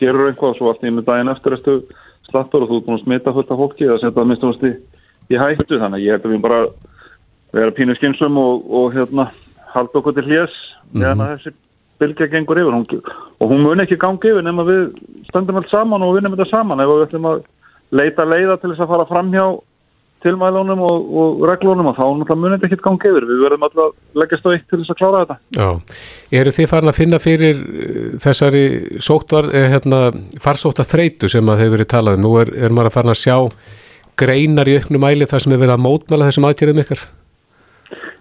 gerur 0.00 0.30
einhvað 0.30 0.54
og 0.54 0.58
svo 0.58 0.72
allt 0.72 0.86
með 0.86 1.04
daginn 1.06 1.32
eftir 1.32 1.58
eftir 1.58 1.82
slattur 2.30 2.64
og 2.64 2.70
þú 2.70 2.80
er 2.80 2.86
búin 2.86 2.98
að 2.98 3.04
smita 3.04 3.34
fullt 3.36 3.52
af 3.52 3.60
fólki 3.60 3.86
eða 3.86 4.00
setja 4.00 4.16
það 4.18 4.30
mistumast 4.30 4.64
í, 4.66 4.72
í 5.30 5.40
hættu 5.40 5.78
þannig 5.78 5.98
að 5.98 6.06
ég 6.06 6.16
held 6.16 6.26
að 6.26 6.34
við 6.34 6.44
bara 6.46 6.60
vera 7.52 7.74
pínu 7.76 7.96
skinnsum 7.98 8.38
og, 8.40 8.64
og 8.72 8.96
hérna 8.96 9.28
halda 9.74 10.00
okkur 10.00 10.16
til 10.16 10.26
hljés 10.28 10.54
mm 10.92 11.02
-hmm. 11.02 11.52
Bylgja 12.02 12.30
gengur 12.32 12.60
yfir 12.60 12.76
hún, 12.76 12.86
og 13.40 13.50
hún 13.50 13.64
mun 13.64 13.82
ekki 13.84 14.00
gangi 14.02 14.32
yfir 14.34 14.46
nema 14.46 14.66
við 14.68 14.88
stöndum 15.30 15.60
allt 15.60 15.72
saman 15.72 16.04
og 16.04 16.16
vinnum 16.18 16.36
þetta 16.36 16.50
saman. 16.50 16.82
Ef 16.82 16.90
við 16.92 17.04
ætlum 17.08 17.28
að 17.30 17.44
leita 17.92 18.26
leiða 18.28 18.58
til 18.58 18.72
þess 18.72 18.84
að 18.84 18.92
fara 18.96 19.08
fram 19.10 19.30
hjá 19.34 19.46
tilmælunum 20.22 20.82
og, 20.86 21.06
og 21.18 21.44
reglunum 21.50 21.90
og 21.90 21.96
þá 21.98 22.34
mun 22.36 22.54
þetta 22.54 22.68
ekki 22.68 22.80
gangi 22.84 23.10
yfir. 23.10 23.26
Við 23.28 23.42
verðum 23.42 23.66
alltaf 23.66 23.88
að 23.88 24.20
leggja 24.22 24.38
stöð 24.40 24.56
eitt 24.56 24.66
til 24.70 24.80
þess 24.80 24.94
að 24.94 25.00
klára 25.00 25.22
þetta. 25.22 25.36
Já, 25.58 25.96
eru 26.40 26.54
þið 26.56 26.68
farin 26.70 26.92
að 26.92 26.98
finna 26.98 27.22
fyrir 27.22 27.62
uh, 27.62 28.04
þessari 28.22 28.64
sóttar, 29.02 29.50
eh, 29.50 29.68
hérna, 29.74 30.02
farsóttar 30.44 30.88
þreitu 30.88 31.30
sem 31.32 31.50
að 31.50 31.64
hefur 31.64 31.76
verið 31.78 31.90
talað 31.94 32.20
um? 32.20 32.26
nú 32.26 32.36
er, 32.42 32.52
er 32.54 32.74
maður 32.74 32.92
að 32.92 32.98
farin 32.98 33.14
að 33.14 33.22
sjá 33.22 33.36
greinar 34.22 34.70
í 34.70 34.76
auknum 34.78 35.02
mæli 35.02 35.28
þar 35.28 35.44
sem 35.44 35.56
er 35.56 35.62
verið 35.64 35.74
að 35.74 35.84
mótmæla 35.88 36.28
þessum 36.30 36.48
aðtjörðum 36.48 36.82
ykkar? 36.84 37.06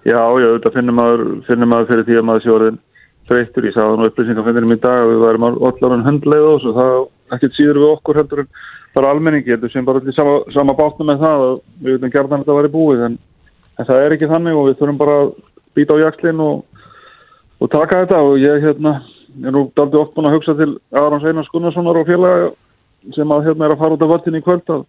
Já, 0.01 0.21
já, 0.41 0.47
þetta 0.55 0.71
finnum 0.73 0.97
maður, 0.97 1.27
finnum 1.45 1.69
maður 1.69 1.91
fyrir 1.91 2.07
því 2.07 2.17
að 2.17 2.25
maður 2.25 2.45
sjóðin 2.47 2.79
þreytur, 3.29 3.67
ég 3.69 3.75
sagði 3.75 3.97
nú 3.99 4.07
upplýsingafendinum 4.09 4.75
í 4.75 4.79
dag 4.81 5.03
að 5.03 5.11
við 5.11 5.25
værum 5.25 5.47
allar 5.49 5.95
en 5.95 6.05
höndleið 6.07 6.47
og 6.49 6.63
það 6.77 6.95
ekkert 7.35 7.57
síður 7.57 7.79
við 7.81 7.91
okkur 7.95 8.19
heldur 8.21 8.43
en 8.43 8.49
bara 8.95 9.11
almenningi, 9.13 9.53
heldur 9.53 9.71
sem 9.71 9.85
bara 9.87 10.01
allir 10.01 10.15
sama, 10.15 10.39
sama 10.51 10.75
bátna 10.75 11.07
með 11.07 11.23
það 11.23 11.45
að 11.45 11.53
við 11.83 11.95
veitum 11.95 12.13
gerðan 12.15 12.37
að 12.37 12.43
þetta 12.43 12.57
væri 12.57 12.73
búið 12.73 13.03
en, 13.07 13.17
en 13.77 13.87
það 13.87 14.03
er 14.03 14.15
ekki 14.15 14.31
þannig 14.31 14.57
og 14.59 14.67
við 14.67 14.79
þurfum 14.81 15.01
bara 15.01 15.17
að 15.21 15.31
býta 15.77 15.95
á 15.95 16.03
jakslinn 16.03 16.41
og, 16.43 16.81
og 17.61 17.71
taka 17.71 18.01
þetta. 18.03 18.23
Og 18.27 18.41
ég 18.41 18.65
hérna, 18.65 18.95
er 19.39 19.55
nú 19.55 19.67
aldrei 19.69 20.01
oft 20.01 20.15
búin 20.15 20.27
að 20.27 20.35
hugsa 20.37 20.57
til 20.59 20.73
Arons 20.99 21.27
Einars 21.27 21.51
Gunnarssonar 21.53 22.01
og 22.01 22.09
félaga 22.09 22.49
sem 23.15 23.31
að 23.33 23.47
hérna 23.47 23.67
er 23.67 23.75
að 23.75 23.85
fara 23.85 23.95
út 23.95 24.03
af 24.05 24.11
vartin 24.11 24.37
í 24.37 24.43
kvöld 24.43 24.67
að, 24.73 24.83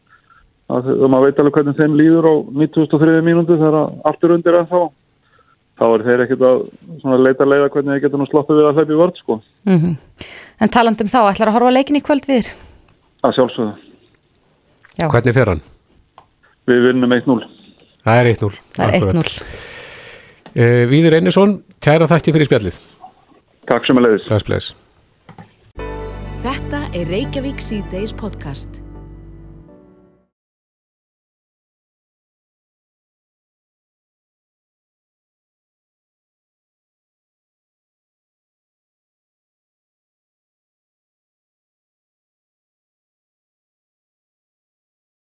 að, 0.72 0.91
að 0.99 1.07
maður 1.07 1.28
veit 1.28 1.39
alveg 1.45 1.59
hvernig 1.59 1.78
þeim 1.78 1.95
líður 2.01 2.28
á 2.28 2.35
1903 2.64 3.22
mínúti 3.28 3.61
þegar 3.61 3.78
allt 4.11 4.26
er 4.26 4.35
undir 4.37 4.59
ennþá. 4.59 4.83
þá 4.83 5.01
er 5.87 6.05
þeir 6.07 6.24
ekkert 6.24 6.45
að 6.47 7.22
leita 7.22 7.49
leiða 7.49 7.70
hvernig 7.72 7.95
þeir 7.95 8.05
geta 8.05 8.20
nú 8.20 8.26
sloppið 8.30 8.61
við 8.61 8.68
að 8.68 8.78
hlaupi 8.78 8.99
vörð 9.01 9.16
sko. 9.20 9.39
Mm 9.68 9.78
-hmm. 9.78 9.97
En 10.61 10.68
talandum 10.68 11.09
þá, 11.11 11.20
ætlar 11.30 11.49
að 11.49 11.57
horfa 11.57 11.70
leikin 11.70 11.97
í 11.97 12.05
kvöld 12.05 12.26
við? 12.26 12.53
Að 13.22 13.35
sjálfsögðu. 13.37 13.74
Já. 14.99 15.09
Hvernig 15.09 15.35
fer 15.35 15.49
hann? 15.49 15.62
Við 16.66 16.80
vinnum 16.87 17.12
1-0. 17.12 17.47
Það 18.05 18.20
er 18.20 18.26
1-0. 18.35 18.53
Það 18.76 18.95
er 18.95 19.01
1-0. 19.01 19.43
Eh, 20.55 20.85
Víður 20.91 21.16
Einarsson, 21.16 21.62
kæra 21.80 22.07
þætti 22.11 22.35
fyrir 22.37 22.51
spjallið. 22.51 22.78
Takk 23.70 23.87
sem 23.87 23.97
að 23.97 24.09
leiðis. 24.09 24.28
Takk 24.28 24.45
sem 24.45 24.51
að 24.51 24.55
leiðis. 24.55 24.74
Þetta 26.43 26.80
er 26.99 27.07
Reykjavík 27.07 27.61
C-Days 27.62 28.12
podcast. 28.12 28.82